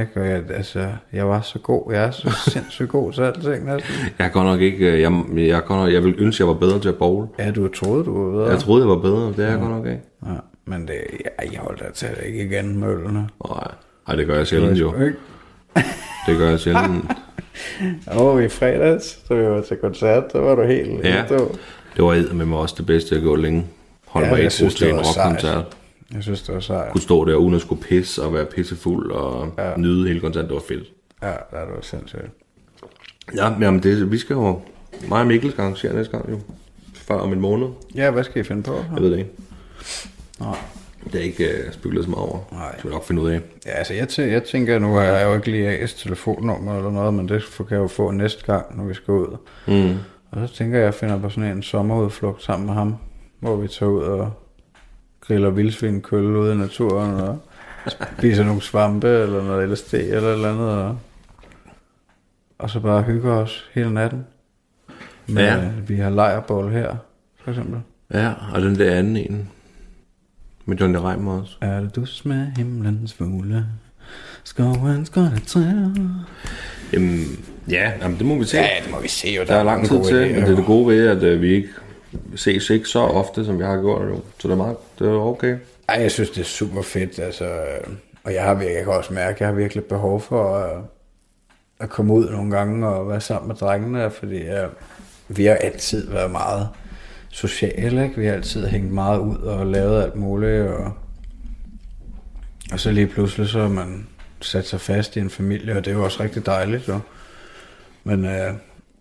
Ikke? 0.00 0.20
Og 0.20 0.26
jeg, 0.28 0.42
altså, 0.54 0.86
jeg 1.12 1.28
var 1.28 1.40
så 1.40 1.58
god. 1.58 1.92
Jeg 1.92 2.04
er 2.04 2.10
så 2.10 2.30
sindssygt 2.52 2.88
god 2.88 3.12
til 3.12 3.22
alting 3.22 3.64
næsten. 3.66 3.92
Jeg 4.18 4.24
er 4.26 4.30
godt 4.30 4.46
nok 4.46 4.60
ikke... 4.60 4.92
øh, 4.92 5.00
Jeg, 5.00 5.22
jeg, 5.36 5.62
godt 5.64 5.80
nok, 5.80 5.92
jeg 5.92 6.04
vil 6.04 6.14
ønske, 6.18 6.40
jeg 6.42 6.48
var 6.48 6.54
bedre 6.54 6.80
til 6.80 6.88
at 6.88 6.96
bowl. 6.96 7.26
Ja, 7.38 7.50
du 7.50 7.68
troede, 7.68 8.04
du 8.04 8.24
var 8.24 8.32
bedre. 8.32 8.50
Jeg 8.50 8.58
troede, 8.58 8.82
jeg 8.82 8.88
var 8.88 8.96
bedre. 9.02 9.26
Det 9.36 9.38
er 9.38 9.50
jeg 9.50 9.58
godt 9.58 9.70
nok 9.70 9.86
ikke. 9.86 10.00
Ja, 10.26 10.30
men 10.64 10.82
det, 10.88 10.94
jeg, 11.24 11.52
jeg 11.52 11.60
holdt 11.60 11.80
da 11.80 11.84
til 11.94 12.08
det 12.08 12.26
ikke 12.26 12.44
igen 12.44 12.80
med 12.80 12.88
ølene. 12.88 13.28
Nej, 13.48 13.68
Ej, 14.08 14.16
det 14.16 14.26
gør 14.26 14.36
jeg 14.36 14.46
sjældent 14.46 14.80
jo. 14.80 14.92
Det 16.26 16.38
gør 16.38 16.48
jeg 16.48 16.60
sjældent. 16.60 17.04
Og 18.06 18.44
i 18.44 18.48
fredags, 18.48 19.18
da 19.28 19.34
vi 19.34 19.44
var 19.44 19.60
til 19.60 19.76
koncert, 19.76 20.32
der 20.32 20.40
var 20.40 20.54
du 20.54 20.62
helt 20.62 21.04
Ja. 21.04 21.16
helt. 21.16 21.28
Det 21.96 22.04
var 22.04 22.32
med 22.34 22.46
mig 22.46 22.58
også 22.58 22.74
det 22.78 22.86
bedste, 22.86 23.14
jeg 23.14 23.22
gjorde 23.22 23.42
længe. 23.42 23.66
Hold 24.06 24.24
Ja, 24.24 24.30
mig 24.30 24.36
jeg 24.36 24.44
ikke 24.62 24.74
til 24.74 24.88
en 24.90 25.00
rockkoncert. 25.00 25.64
Jeg 26.14 26.22
synes, 26.22 26.42
det 26.42 26.54
var 26.54 26.60
sejt. 26.60 26.92
Kunne 26.92 27.00
stå 27.00 27.24
der 27.24 27.34
uden 27.34 27.54
at 27.54 27.60
skulle 27.60 27.82
pisse 27.82 28.22
og 28.22 28.34
være 28.34 28.44
pissefuld 28.46 29.10
og 29.10 29.54
Ja. 29.58 29.76
nyde 29.76 30.08
hele 30.08 30.20
koncerten. 30.20 30.48
Det 30.48 30.54
var 30.54 30.62
fedt. 30.68 30.84
Ja, 31.22 31.28
det 31.28 31.74
var 31.74 31.78
sindssygt. 31.82 32.22
Ja, 33.36 33.50
men 33.50 33.62
jamen 33.62 33.82
det, 33.82 34.10
vi 34.12 34.18
skal 34.18 34.34
jo... 34.34 34.60
Mig 35.08 35.20
og 35.20 35.26
Mikkel 35.26 35.50
skal 35.50 35.62
arrangere 35.62 35.94
næste 35.94 36.12
gang 36.12 36.30
jo. 36.30 36.38
Før 36.94 37.14
om 37.14 37.32
en 37.32 37.40
måned. 37.40 37.68
Ja, 37.94 38.10
hvad 38.10 38.24
skal 38.24 38.40
I 38.40 38.44
finde 38.44 38.62
på? 38.62 38.74
Jeg 38.94 39.02
ved 39.02 39.10
det 39.10 39.18
ikke. 39.18 39.30
Nej. 40.40 40.56
Det 41.04 41.14
er 41.14 41.24
ikke 41.24 41.44
uh, 41.66 41.72
spekuleret 41.72 42.04
så 42.04 42.10
meget 42.10 42.28
over. 42.28 42.38
Nej. 42.52 42.70
Det 42.70 42.78
skal 42.78 42.90
vi 42.90 42.94
nok 42.94 43.04
finde 43.04 43.22
ud 43.22 43.30
af. 43.30 43.40
Ja, 43.66 43.70
altså 43.70 43.94
jeg, 43.94 44.06
tæ- 44.10 44.22
jeg 44.32 44.44
tænker, 44.44 44.78
nu 44.78 44.92
har 44.94 45.02
jeg 45.02 45.26
jo 45.26 45.34
ikke 45.34 45.50
lige 45.50 45.68
AS 45.68 45.94
telefonnummer 45.94 46.76
eller 46.76 46.90
noget, 46.90 47.14
men 47.14 47.28
det 47.28 47.42
kan 47.56 47.66
jeg 47.70 47.76
jo 47.76 47.86
få 47.86 48.10
næste 48.10 48.44
gang, 48.44 48.76
når 48.76 48.84
vi 48.84 48.94
skal 48.94 49.12
ud. 49.14 49.36
Mm. 49.66 49.94
Og 50.30 50.48
så 50.48 50.54
tænker 50.54 50.78
jeg, 50.78 50.82
at 50.82 50.86
jeg 50.86 50.94
finder 50.94 51.18
på 51.20 51.28
sådan 51.28 51.56
en 51.56 51.62
sommerudflugt 51.62 52.42
sammen 52.42 52.66
med 52.66 52.74
ham, 52.74 52.94
hvor 53.40 53.56
vi 53.56 53.68
tager 53.68 53.90
ud 53.92 54.02
og 54.02 54.32
griller 55.26 55.50
vildsvin 55.50 56.00
kølle 56.00 56.38
ude 56.38 56.52
i 56.54 56.56
naturen, 56.56 57.14
og 57.20 57.38
spiser 58.18 58.44
nogle 58.44 58.62
svampe, 58.62 59.08
eller 59.08 59.44
noget 59.44 59.68
LSD, 59.70 59.94
eller 59.94 60.28
et 60.28 60.32
eller 60.32 60.52
andet, 60.52 60.68
og, 60.68 60.98
og 62.58 62.70
så 62.70 62.80
bare 62.80 63.02
hygger 63.02 63.32
os 63.32 63.70
hele 63.74 63.94
natten. 63.94 64.26
Men 65.26 65.36
Ja. 65.38 65.68
vi 65.86 65.96
har 65.96 66.10
lejrbål 66.10 66.72
her, 66.72 66.96
for 67.44 67.50
eksempel. 67.50 67.80
Ja, 68.14 68.32
og 68.54 68.60
den 68.62 68.78
der 68.78 68.94
anden 68.94 69.16
en. 69.16 69.48
Med 70.64 70.76
Johnny 70.76 70.96
Reimer 70.98 71.40
også. 71.40 71.56
Er 71.60 71.80
det 71.80 71.96
dus 71.96 72.24
med 72.24 72.46
himlens 72.56 73.14
fugle? 73.14 73.66
Skovens 74.44 75.10
grønne 75.10 75.38
træer. 75.46 75.90
Jamen, 76.92 77.20
ja, 77.70 77.92
jamen, 78.02 78.18
det 78.18 78.26
må 78.26 78.38
vi 78.38 78.44
se. 78.44 78.56
Ja, 78.56 78.68
det 78.84 78.90
må 78.90 79.00
vi 79.00 79.08
se 79.08 79.28
jo. 79.28 79.42
Der 79.46 79.54
er 79.54 79.62
lang 79.62 79.86
tid 79.88 80.04
til, 80.04 80.34
men 80.34 80.42
det 80.42 80.50
er 80.50 80.56
det 80.56 80.66
gode 80.66 80.86
ved, 80.88 81.08
at 81.08 81.22
øh, 81.22 81.42
vi 81.42 81.48
ikke 81.54 81.68
ses 82.36 82.70
ikke 82.70 82.88
så 82.88 82.98
ofte, 82.98 83.44
som 83.44 83.60
jeg 83.60 83.68
har 83.68 83.80
gjort 83.80 84.08
jo. 84.08 84.20
Så 84.38 84.48
det 84.48 84.52
er 84.52 84.56
meget, 84.56 84.76
det 84.98 85.08
er 85.08 85.12
okay. 85.12 85.56
Ej, 85.88 86.00
jeg 86.00 86.10
synes, 86.10 86.30
det 86.30 86.40
er 86.40 86.44
super 86.44 86.82
fedt, 86.82 87.18
altså, 87.18 87.44
øh, 87.44 87.94
og 88.24 88.34
jeg 88.34 88.44
har 88.44 88.54
virkelig, 88.54 88.76
jeg 88.76 88.84
kan 88.84 88.92
også 88.92 89.14
mærke, 89.14 89.34
at 89.34 89.40
jeg 89.40 89.48
har 89.48 89.54
virkelig 89.54 89.84
behov 89.84 90.20
for 90.20 90.56
at, 90.56 90.84
at 91.80 91.90
komme 91.90 92.14
ud 92.14 92.30
nogle 92.30 92.50
gange 92.50 92.88
og 92.88 93.08
være 93.08 93.20
sammen 93.20 93.48
med 93.48 93.56
drengene, 93.56 94.10
fordi 94.10 94.44
jeg, 94.44 94.68
vi 95.28 95.44
har 95.44 95.54
altid 95.54 96.10
været 96.10 96.30
meget 96.30 96.68
sociale, 97.30 98.04
ikke? 98.04 98.16
Vi 98.16 98.26
har 98.26 98.32
altid 98.32 98.66
hængt 98.66 98.92
meget 98.92 99.18
ud 99.18 99.36
og 99.36 99.66
lavet 99.66 100.02
alt 100.02 100.16
muligt, 100.16 100.62
og, 100.68 100.92
og 102.72 102.80
så 102.80 102.90
lige 102.90 103.06
pludselig 103.06 103.48
så 103.48 103.68
man 103.68 104.06
sat 104.40 104.66
sig 104.66 104.80
fast 104.80 105.16
i 105.16 105.20
en 105.20 105.30
familie, 105.30 105.76
og 105.76 105.84
det 105.84 105.90
er 105.90 105.94
jo 105.94 106.04
også 106.04 106.22
rigtig 106.22 106.46
dejligt, 106.46 106.88
jo. 106.88 107.00
Men 108.04 108.24
øh, 108.24 108.54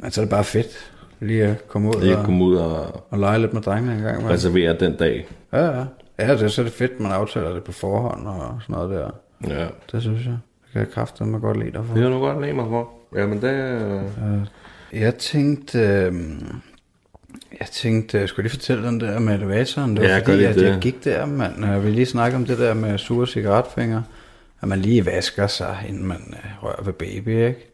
altså, 0.03 0.21
det 0.21 0.27
er 0.27 0.29
bare 0.29 0.43
fedt 0.43 0.90
lige 1.21 1.43
at 1.43 1.67
komme 1.67 1.89
ud 1.89 2.01
Lige 2.01 2.17
og, 2.17 2.25
komme 2.25 2.45
ud 2.45 2.55
og 2.55 3.05
og 3.09 3.19
lege 3.19 3.39
lidt 3.39 3.53
med 3.53 3.61
drengene 3.61 3.93
en 3.95 4.01
gang. 4.01 4.13
imellem. 4.15 4.31
reservere 4.33 4.75
den 4.79 4.95
dag. 4.97 5.27
Ja, 5.53 5.65
ja. 5.65 5.83
Ja, 6.19 6.33
det 6.33 6.41
er 6.41 6.47
så 6.47 6.63
det 6.63 6.71
fedt, 6.71 6.99
man 6.99 7.11
aftaler 7.11 7.53
det 7.53 7.63
på 7.63 7.71
forhånd 7.71 8.27
og 8.27 8.57
sådan 8.61 8.73
noget 8.75 8.89
der. 8.89 9.09
Ja. 9.55 9.67
Det 9.91 10.01
synes 10.01 10.25
jeg. 10.25 10.37
Det 10.63 10.71
kan 10.71 10.79
jeg 10.81 10.89
kraftedeme 10.91 11.39
godt 11.39 11.57
lide 11.59 11.71
dig 11.71 11.85
for. 11.85 11.93
Det 11.95 12.03
er 12.03 12.09
nu 12.09 12.19
godt 12.19 12.41
lade 12.41 12.53
mig 12.53 12.65
for. 12.69 12.89
Jamen, 13.15 13.41
det 13.41 13.49
er... 13.49 14.01
Jeg 14.93 15.15
tænkte... 15.15 15.79
Øh, 15.79 16.13
jeg 17.59 17.67
tænkte, 17.71 18.17
jeg 18.19 18.29
skulle 18.29 18.43
lige 18.43 18.51
fortælle 18.57 18.87
den 18.87 18.99
der 18.99 19.19
med 19.19 19.33
elevatoren. 19.33 19.95
Det 19.95 20.03
var 20.03 20.09
Ja, 20.09 20.19
fordi, 20.19 20.43
at 20.43 20.55
det. 20.55 20.63
jeg 20.65 20.77
gik 20.81 21.03
der, 21.03 21.25
man. 21.25 21.63
Jeg 21.63 21.83
vil 21.83 21.93
lige 21.93 22.05
snakke 22.05 22.37
om 22.37 22.45
det 22.45 22.57
der 22.57 22.73
med 22.73 22.97
sure 22.97 23.27
cigaretfingre. 23.27 24.03
At 24.61 24.67
man 24.67 24.79
lige 24.79 25.05
vasker 25.05 25.47
sig, 25.47 25.77
inden 25.89 26.07
man 26.07 26.17
øh, 26.33 26.63
rører 26.63 26.83
ved 26.83 26.93
baby, 26.93 27.29
ikke? 27.47 27.67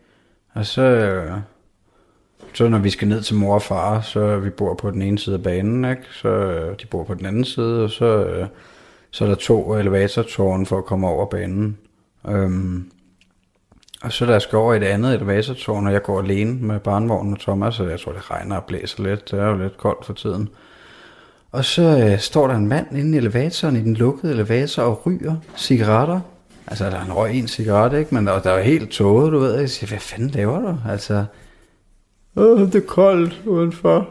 Og 0.53 0.65
så... 0.65 0.81
Øh, 0.81 1.31
så 2.53 2.67
når 2.67 2.77
vi 2.77 2.89
skal 2.89 3.07
ned 3.07 3.21
til 3.21 3.35
mor 3.35 3.53
og 3.53 3.61
far, 3.61 4.01
så 4.01 4.37
vi 4.37 4.49
bor 4.49 4.73
på 4.73 4.91
den 4.91 5.01
ene 5.01 5.19
side 5.19 5.35
af 5.35 5.43
banen, 5.43 5.85
ikke? 5.85 6.03
Så 6.11 6.29
øh, 6.29 6.75
de 6.81 6.85
bor 6.85 7.03
på 7.03 7.13
den 7.13 7.25
anden 7.25 7.45
side, 7.45 7.83
og 7.83 7.89
så, 7.89 8.05
øh, 8.05 8.47
så 9.11 9.23
er 9.23 9.29
der 9.29 9.35
to 9.35 9.75
elevatortårne 9.75 10.65
for 10.65 10.77
at 10.77 10.85
komme 10.85 11.07
over 11.07 11.25
banen. 11.25 11.77
Øhm, 12.27 12.91
og 14.01 14.13
så 14.13 14.25
da 14.25 14.31
jeg 14.31 14.41
skal 14.41 14.57
over 14.57 14.73
i 14.73 14.79
det 14.79 14.85
andet 14.85 15.13
elevatortårn, 15.13 15.87
og 15.87 15.93
jeg 15.93 16.03
går 16.03 16.19
alene 16.21 16.53
med 16.61 16.79
barnvognen 16.79 17.33
og 17.33 17.39
Thomas, 17.39 17.79
og 17.79 17.89
jeg 17.89 17.99
tror, 17.99 18.11
det 18.11 18.31
regner 18.31 18.55
og 18.55 18.63
blæser 18.63 19.03
lidt. 19.03 19.31
Det 19.31 19.39
er 19.39 19.47
jo 19.47 19.57
lidt 19.57 19.77
koldt 19.77 20.05
for 20.05 20.13
tiden. 20.13 20.49
Og 21.51 21.65
så 21.65 22.09
øh, 22.11 22.19
står 22.19 22.47
der 22.47 22.55
en 22.55 22.67
mand 22.67 22.97
inde 22.97 23.15
i 23.15 23.17
elevatoren, 23.17 23.75
i 23.75 23.79
den 23.79 23.93
lukkede 23.93 24.33
elevator, 24.33 24.83
og 24.83 25.05
ryger 25.05 25.35
cigaretter. 25.57 26.19
Altså, 26.67 26.85
der 26.85 26.97
er 26.97 27.05
en 27.05 27.13
røg 27.13 27.33
en 27.33 27.47
cigaret, 27.47 27.99
ikke? 27.99 28.15
Men 28.15 28.27
der, 28.27 28.41
der 28.41 28.51
er 28.51 28.61
helt 28.61 28.89
tåget, 28.89 29.31
du 29.31 29.39
ved. 29.39 29.59
Jeg 29.59 29.69
siger, 29.69 29.87
hvad 29.87 29.99
fanden 29.99 30.29
laver 30.29 30.59
du? 30.59 30.77
Altså, 30.89 31.25
Åh, 32.37 32.59
det 32.59 32.75
er 32.75 32.87
koldt 32.87 33.41
udenfor. 33.45 34.09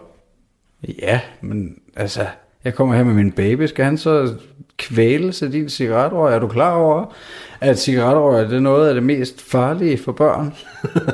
Ja, 1.03 1.21
men 1.41 1.79
altså, 1.97 2.27
jeg 2.65 2.75
kommer 2.75 2.95
her 2.95 3.05
med 3.05 3.15
min 3.15 3.33
baby. 3.33 3.67
Skal 3.67 3.85
han 3.85 3.99
så 3.99 4.35
kvæles 4.77 5.43
af 5.43 5.51
din 5.51 5.69
cigaretrøg? 5.69 6.35
Er 6.35 6.39
du 6.39 6.49
klar 6.49 6.75
over, 6.75 7.15
at 7.61 7.79
cigaretrøg 7.79 8.49
det 8.49 8.57
er 8.57 8.61
noget 8.61 8.89
af 8.89 8.95
det 8.95 9.03
mest 9.03 9.43
farlige 9.43 9.99
for 9.99 10.13
børn? 10.13 10.55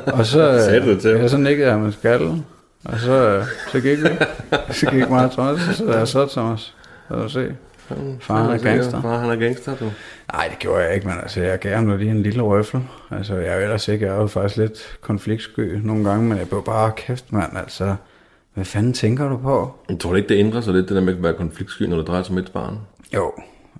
Og 0.05 0.25
så, 0.25 0.59
Sagde 0.65 0.81
du 0.85 0.89
det 0.89 1.01
til 1.01 1.11
ham? 1.11 1.21
jeg 1.21 1.29
så 1.29 1.37
nikkede 1.37 1.69
jeg 1.69 1.79
med 1.79 1.91
skallen. 1.91 2.45
Og 2.85 2.99
så, 2.99 3.43
så 3.71 3.79
gik 3.79 3.97
vi. 4.03 4.07
Så 4.71 4.89
gik 4.91 5.09
mig 5.09 5.25
og 5.25 5.31
Thomas, 5.31 5.67
og 5.67 5.73
så 5.75 5.85
er 5.85 5.97
jeg 5.97 6.07
så 6.07 6.27
Thomas. 6.27 6.75
Så 7.07 7.15
du 7.15 7.29
se. 7.29 7.55
Faren 8.19 8.51
er 8.51 8.57
gangster. 8.57 9.01
Far, 9.01 9.17
han 9.17 9.29
er 9.29 9.35
gangster, 9.35 9.75
du. 9.75 9.91
Nej, 10.33 10.47
det 10.47 10.59
gjorde 10.59 10.83
jeg 10.83 10.95
ikke, 10.95 11.07
men 11.07 11.15
altså, 11.21 11.41
jeg 11.41 11.59
gav 11.59 11.75
ham 11.75 11.87
da 11.87 11.95
lige 11.95 12.11
en 12.11 12.23
lille 12.23 12.41
røffel. 12.41 12.81
Altså, 13.11 13.35
jeg 13.35 13.47
er 13.47 13.55
jo 13.55 13.61
ellers 13.61 13.87
ikke, 13.87 14.05
jeg 14.05 14.15
er 14.15 14.21
jo 14.21 14.27
faktisk 14.27 14.57
lidt 14.57 14.97
konfliktsky 15.01 15.59
nogle 15.59 16.09
gange, 16.09 16.29
men 16.29 16.37
jeg 16.37 16.49
blev 16.49 16.63
bare 16.63 16.91
kæft, 16.95 17.33
mand, 17.33 17.57
altså. 17.57 17.95
Hvad 18.53 18.65
fanden 18.65 18.93
tænker 18.93 19.29
du 19.29 19.37
på? 19.37 19.75
Jeg 19.89 19.99
tror 19.99 20.15
ikke, 20.15 20.29
det 20.29 20.39
ændrer 20.39 20.61
sig 20.61 20.73
lidt, 20.73 20.89
det 20.89 20.95
der 20.95 21.01
med 21.01 21.13
at 21.13 21.23
være 21.23 21.33
konfliktsky, 21.33 21.83
når 21.83 21.97
det 21.97 22.07
drejer 22.07 22.23
sig 22.23 22.31
om 22.31 22.37
et 22.37 22.51
barn. 22.53 22.79
Jo, 23.13 23.31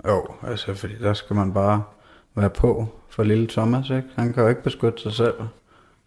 jo, 0.08 0.26
altså, 0.48 0.74
fordi 0.74 0.94
der 1.02 1.14
skal 1.14 1.36
man 1.36 1.54
bare 1.54 1.84
være 2.36 2.50
på 2.50 2.88
for 3.10 3.24
lille 3.24 3.48
Thomas, 3.48 3.90
ikke? 3.90 4.08
Han 4.16 4.34
kan 4.34 4.44
jo 4.44 4.50
ikke 4.50 4.64
beskytte 4.64 5.02
sig 5.02 5.14
selv. 5.14 5.34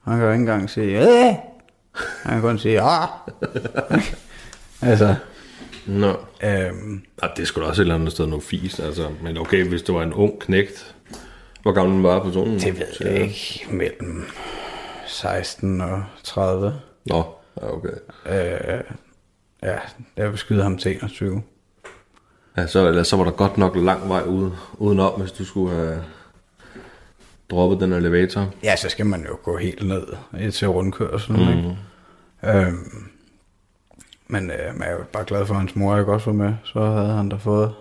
Han 0.04 0.16
kan 0.16 0.24
jo 0.24 0.32
ikke 0.32 0.40
engang 0.40 0.70
sige, 0.70 1.00
øh! 1.00 1.34
Han 2.22 2.32
kan 2.32 2.40
kun 2.40 2.58
sige, 2.58 2.80
ah! 2.80 3.08
altså, 4.90 5.14
Nå. 5.86 6.16
øhm, 6.42 7.02
Ja, 7.22 7.28
det 7.36 7.48
skulle 7.48 7.66
også 7.68 7.82
et 7.82 7.84
eller 7.84 7.94
andet 7.94 8.12
sted 8.12 8.26
noget 8.26 8.44
fis, 8.44 8.80
altså. 8.80 9.08
Men 9.22 9.36
okay, 9.38 9.68
hvis 9.68 9.82
det 9.82 9.94
var 9.94 10.02
en 10.02 10.12
ung 10.12 10.38
knægt, 10.40 10.94
hvor 11.62 11.72
gammel 11.72 12.02
var 12.02 12.22
personen? 12.22 12.58
det 12.60 12.78
ved 12.78 12.86
jeg 13.00 13.22
ikke, 13.22 13.66
mellem 13.70 14.24
16 15.06 15.80
og 15.80 16.04
30. 16.24 16.74
Nå, 17.06 17.24
ja, 17.62 17.72
okay. 17.72 17.88
Øh, 18.26 18.80
ja, 19.62 19.76
jeg 20.16 20.30
vil 20.30 20.38
skyde 20.38 20.62
ham 20.62 20.78
til 20.78 20.90
21. 20.92 21.42
Ja, 22.56 22.66
så, 22.66 22.88
ellers 22.88 23.08
så 23.08 23.16
var 23.16 23.24
der 23.24 23.30
godt 23.30 23.58
nok 23.58 23.76
lang 23.76 24.08
vej 24.08 24.22
ude, 24.22 24.52
udenom, 24.74 25.20
hvis 25.20 25.32
du 25.32 25.44
skulle 25.44 25.74
have 25.74 26.04
droppet 27.50 27.80
den 27.80 27.92
elevator. 27.92 28.50
Ja, 28.62 28.76
så 28.76 28.88
skal 28.88 29.06
man 29.06 29.22
jo 29.26 29.38
gå 29.42 29.56
helt 29.56 29.86
ned 29.88 30.06
til 30.52 30.68
rundkørselen, 30.68 31.44
mm. 31.44 31.48
ikke? 31.58 31.78
Øhm, 32.66 33.08
men 34.28 34.50
øh, 34.50 34.78
man 34.78 34.88
er 34.88 34.92
jo 34.92 34.98
bare 35.12 35.24
glad 35.26 35.46
for, 35.46 35.54
at 35.54 35.60
hans 35.60 35.76
mor 35.76 35.98
ikke 35.98 36.12
også 36.12 36.26
var 36.26 36.32
med. 36.32 36.54
Så 36.64 36.80
havde 36.84 37.12
han 37.12 37.28
da 37.28 37.36
fået 37.36 37.74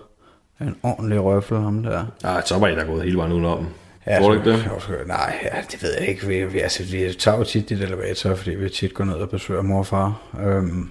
en 0.62 0.76
ordentlig 0.84 1.20
røffel, 1.24 1.58
ham 1.58 1.84
der. 1.84 2.06
Ja, 2.24 2.41
så 2.46 2.60
var 2.60 2.68
I 2.68 2.76
da 2.76 2.84
gået 2.84 3.04
hele 3.04 3.18
vejen 3.18 3.32
udenom. 3.32 3.68
Ja, 4.08 4.20
Tror 4.20 4.28
du 4.32 4.38
ikke 4.38 4.52
det? 4.52 4.60
så- 4.80 4.91
Nej, 5.08 5.36
ja, 5.43 5.62
det 5.72 5.84
ved 5.84 5.93
jeg 6.00 6.08
ikke. 6.10 6.28
Vi, 6.28 6.43
vi, 6.46 6.60
altså, 6.60 6.84
vi 6.84 7.14
tager 7.20 7.38
jo 7.38 7.43
tit 7.43 7.70
dit 7.70 7.82
elevator, 7.82 8.36
fordi 8.36 8.52
vi 8.56 8.70
tit 8.70 8.93
går 8.93 9.04
ned 9.04 9.14
og 9.14 9.30
besøger 9.30 9.62
mor 9.62 9.80
og 9.80 9.88
far. 9.88 10.22
Øhm, 10.39 10.89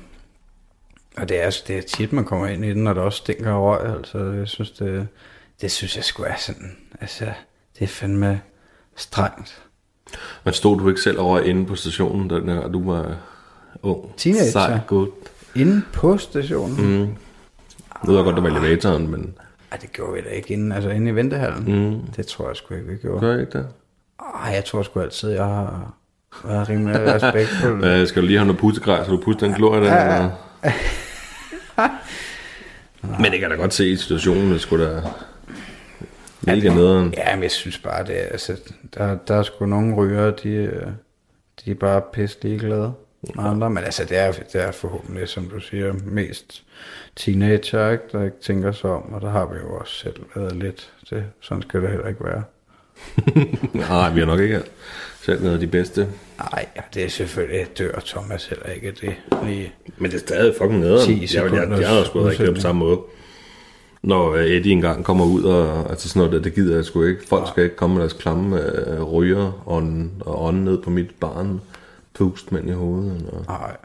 og 1.16 1.28
det 1.28 1.38
er, 1.40 1.42
altså- 1.44 1.64
det 1.68 1.78
er 1.78 1.82
tit, 1.82 2.12
man 2.12 2.24
kommer 2.24 2.46
ind 2.46 2.64
i 2.64 2.70
den, 2.70 2.86
og 2.86 2.94
der 2.94 3.00
også 3.00 3.18
stinker 3.18 3.50
af 3.52 3.60
røg. 3.60 3.96
Altså, 3.96 4.18
jeg 4.18 4.48
synes, 4.48 4.70
det, 4.70 5.08
det 5.60 5.70
synes 5.70 5.96
jeg 5.96 6.04
skulle 6.04 6.28
er 6.30 6.36
sådan... 6.36 6.76
Altså, 7.00 7.24
det 7.78 7.84
er 7.84 7.88
fandme 7.88 8.40
strengt. 8.96 9.62
Men 10.44 10.54
stod 10.54 10.78
du 10.80 10.88
ikke 10.88 11.00
selv 11.00 11.20
over 11.20 11.40
inde 11.40 11.66
på 11.66 11.74
stationen, 11.74 12.28
da 12.28 12.40
da 12.40 12.68
du 12.68 12.90
var 12.92 13.16
ung? 13.82 14.16
Teenager. 14.16 14.50
Sej, 14.50 14.78
godt. 14.86 15.10
Inde 15.56 15.82
på 15.92 16.18
stationen? 16.18 16.76
Mm. 16.76 17.14
Nu 18.04 18.12
ved 18.12 18.14
jeg 18.14 18.24
godt, 18.24 18.36
det 18.36 18.42
var 18.42 18.50
elevatoren, 18.50 19.10
men 19.10 19.34
Ej, 19.72 19.78
det 19.78 19.92
gjorde 19.92 20.12
vi 20.12 20.20
da 20.20 20.28
ikke 20.28 20.52
inde, 20.52 20.76
altså 20.76 20.90
inde 20.90 21.10
i 21.10 21.14
ventehallen. 21.14 21.64
Mm. 21.64 22.00
Det 22.16 22.26
tror 22.26 22.48
jeg 22.48 22.56
sgu 22.56 22.74
ikke, 22.74 22.86
vi 22.86 22.96
gjorde. 22.96 23.20
gør 23.20 23.36
I 23.36 23.40
ikke 23.40 23.58
det? 23.58 23.66
Ej, 24.20 24.52
jeg 24.54 24.64
tror 24.64 24.82
sgu 24.82 25.00
altid, 25.00 25.30
jeg 25.30 25.44
har 25.44 25.94
været 26.44 26.68
rimelig 26.68 27.00
respektfuld. 27.00 27.78
Hvad, 27.84 28.06
skal 28.06 28.22
du 28.22 28.26
lige 28.26 28.38
have 28.38 28.46
noget 28.46 28.60
pussegrej, 28.60 29.04
så 29.04 29.10
du 29.10 29.20
puster 29.24 29.46
den 29.46 29.54
glorie 29.54 29.84
der? 29.84 29.94
Ja, 29.94 30.30
ja. 30.64 31.90
Men 33.20 33.32
det 33.32 33.40
kan 33.40 33.50
da 33.50 33.56
godt 33.56 33.74
se 33.74 33.88
i 33.88 33.96
situationen, 33.96 34.52
det 34.52 34.60
skulle 34.60 34.86
da 34.86 35.02
mega 36.40 36.74
nederen. 36.74 37.14
Ja, 37.16 37.34
men 37.34 37.42
jeg 37.42 37.50
synes 37.50 37.78
bare, 37.78 38.04
det 38.06 38.22
er, 38.22 38.26
altså, 38.26 38.56
der, 38.94 39.14
der 39.28 39.34
er 39.34 39.42
sgu 39.42 39.66
nogle 39.66 39.94
ryger, 39.94 40.30
de, 40.30 40.48
øh, 40.48 40.86
de 41.64 41.70
er 41.70 41.74
bare 41.74 42.02
pisse 42.12 42.38
ligeglade 42.42 42.92
andre. 43.38 43.70
Men 43.70 43.84
altså, 43.84 44.04
det 44.04 44.18
er, 44.18 44.32
det 44.32 44.62
er 44.62 44.72
forhåbentlig, 44.72 45.28
som 45.28 45.44
du 45.44 45.60
siger, 45.60 45.92
mest 46.04 46.62
teenager, 47.16 47.90
ikke, 47.90 48.04
der 48.12 48.24
ikke 48.24 48.36
tænker 48.42 48.72
sig 48.72 48.90
om. 48.90 49.12
Og 49.12 49.20
der 49.20 49.30
har 49.30 49.46
vi 49.46 49.58
jo 49.62 49.76
også 49.76 49.94
selv 49.94 50.16
været 50.34 50.56
lidt. 50.56 50.92
Det, 51.10 51.24
sådan 51.40 51.62
skal 51.62 51.82
det 51.82 51.90
heller 51.90 52.08
ikke 52.08 52.24
være. 52.24 52.42
Nej, 53.88 54.12
vi 54.12 54.20
har 54.20 54.26
nok 54.26 54.40
ikke 54.40 54.62
selv 55.22 55.46
af 55.46 55.58
de 55.60 55.66
bedste. 55.66 56.08
Nej, 56.38 56.66
ja, 56.76 56.80
det 56.94 57.04
er 57.04 57.08
selvfølgelig, 57.08 57.66
dør 57.78 58.00
Thomas 58.06 58.46
heller 58.46 58.66
ikke 58.66 58.90
det 59.00 59.14
lige. 59.44 59.72
Men 59.98 60.10
det 60.10 60.16
er 60.16 60.20
stadig 60.20 60.54
fucking 60.58 60.80
nederen. 60.80 61.06
10 61.06 61.12
Jeg, 61.12 61.20
jeg, 61.20 61.28
sekunders 61.28 61.80
jeg, 61.80 61.88
har 61.88 62.04
sgu 62.04 62.28
ikke 62.28 62.46
det 62.46 62.54
på 62.54 62.60
samme 62.60 62.78
måde. 62.78 63.00
Når 64.02 64.34
øh, 64.34 64.46
Eddie 64.46 64.72
engang 64.72 65.04
kommer 65.04 65.24
ud, 65.24 65.42
og 65.42 65.90
altså 65.90 66.08
sådan 66.08 66.20
noget, 66.20 66.32
der, 66.32 66.38
det 66.38 66.54
gider 66.54 66.74
jeg 66.74 66.84
sgu 66.84 67.04
ikke. 67.04 67.28
Folk 67.28 67.48
skal 67.48 67.64
ikke 67.64 67.76
komme 67.76 67.94
med 67.94 68.02
deres 68.02 68.12
klamme 68.12 68.60
øh, 68.60 69.02
ryger 69.02 69.62
og, 69.66 69.82
og 70.20 70.44
ånde 70.44 70.64
ned 70.64 70.82
på 70.82 70.90
mit 70.90 71.10
barn. 71.20 71.60
Pustmænd 72.14 72.68
i 72.68 72.72
hovedet. 72.72 73.30
Og... 73.32 73.44
Nej. 73.48 73.76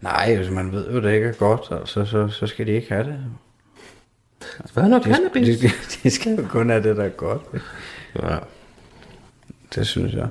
Nej, 0.00 0.24
altså, 0.28 0.52
man 0.52 0.72
ved 0.72 0.90
jo, 0.90 1.00
det 1.00 1.14
ikke 1.14 1.26
er 1.26 1.32
godt, 1.32 1.60
altså, 1.70 2.04
så, 2.04 2.28
så 2.28 2.46
skal 2.46 2.66
de 2.66 2.72
ikke 2.72 2.88
have 2.88 3.04
det. 3.04 3.24
Hvad 4.72 4.82
er 4.82 4.88
noget 4.88 5.04
De, 5.34 5.40
de, 5.40 5.70
de 6.02 6.10
skal 6.10 6.34
jo 6.34 6.46
kun 6.48 6.70
have 6.70 6.82
det, 6.82 6.96
der 6.96 7.04
er 7.04 7.08
godt. 7.08 7.42
Ja. 8.22 8.38
Det 9.74 9.86
synes 9.86 10.14
jeg. 10.14 10.28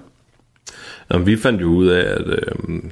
Nå, 1.09 1.17
vi 1.17 1.37
fandt 1.37 1.61
jo 1.61 1.67
ud 1.67 1.87
af, 1.87 2.01
at 2.01 2.27
øh, 2.27 2.83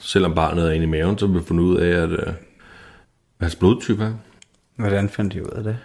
selvom 0.00 0.34
barnet 0.34 0.66
er 0.66 0.70
inde 0.70 0.84
i 0.84 0.88
maven, 0.88 1.18
så 1.18 1.26
har 1.26 1.34
vi 1.34 1.44
fundet 1.44 1.64
ud 1.64 1.76
af, 1.76 2.02
at 2.02 2.10
øh, 2.10 2.32
hans 3.40 3.56
blodtype 3.56 4.04
er. 4.04 4.12
Hvordan 4.76 5.08
fandt 5.08 5.32
de 5.32 5.42
ud 5.42 5.50
af 5.50 5.62
det? 5.62 5.78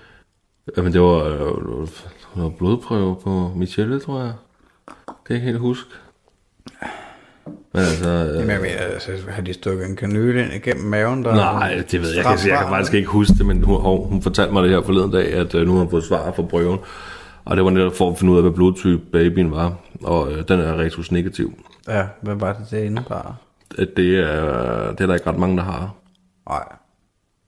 Jamen, 0.77 0.93
det 0.93 1.01
var, 1.01 1.23
øh, 1.23 1.87
noget 2.35 2.55
blodprøve 2.57 3.15
på 3.23 3.53
Michelle, 3.55 3.99
tror 3.99 4.21
jeg. 4.21 4.33
Kan 5.07 5.15
jeg 5.29 5.35
ikke 5.35 5.45
helt 5.45 5.59
huske. 5.59 5.89
Men 7.45 7.83
altså... 7.83 8.09
Øh, 8.09 8.35
Jamen, 8.35 8.49
jeg 8.49 8.61
mener, 8.61 8.77
altså, 8.77 9.11
har 9.29 9.41
de 9.41 9.53
stukket 9.53 9.89
en 9.89 9.95
kanyle 9.95 10.43
ind 10.43 10.53
igennem 10.53 10.85
maven? 10.85 11.23
Der 11.23 11.35
Nej, 11.35 11.83
det 11.91 12.01
ved 12.01 12.09
jeg 12.09 12.17
ikke. 12.17 12.29
Jeg, 12.29 12.39
jeg 12.47 12.57
kan 12.57 12.67
faktisk 12.67 12.93
ikke 12.93 13.07
huske 13.07 13.33
det, 13.33 13.45
men 13.45 13.63
hun, 13.63 13.81
hun, 13.81 14.07
hun 14.07 14.21
fortalte 14.21 14.53
mig 14.53 14.63
det 14.63 14.71
her 14.71 14.81
forleden 14.81 15.11
dag, 15.11 15.33
at 15.33 15.55
øh, 15.55 15.65
nu 15.65 15.71
har 15.71 15.79
hun 15.79 15.89
fået 15.89 16.03
svar 16.03 16.31
fra 16.31 16.43
prøven. 16.43 16.79
Og 17.45 17.57
det 17.57 17.65
var 17.65 17.71
netop 17.71 17.95
for 17.95 18.11
at 18.11 18.17
finde 18.17 18.33
ud 18.33 18.37
af, 18.37 18.43
hvad 18.43 18.51
blodtype 18.51 19.01
babyen 19.11 19.51
var. 19.51 19.73
Og 20.03 20.31
øh, 20.31 20.47
den 20.47 20.59
er 20.59 20.79
retus 20.79 21.11
negativ. 21.11 21.53
Ja, 21.87 22.03
hvad 22.21 22.35
var 22.35 22.53
det, 22.53 22.71
det 22.71 22.83
indebar? 22.83 23.35
At 23.77 23.89
det, 23.97 24.19
er, 24.19 24.91
det 24.91 25.01
er 25.01 25.07
der 25.07 25.13
ikke 25.13 25.29
ret 25.29 25.39
mange, 25.39 25.57
der 25.57 25.63
har. 25.63 25.95
Nej. 26.49 26.63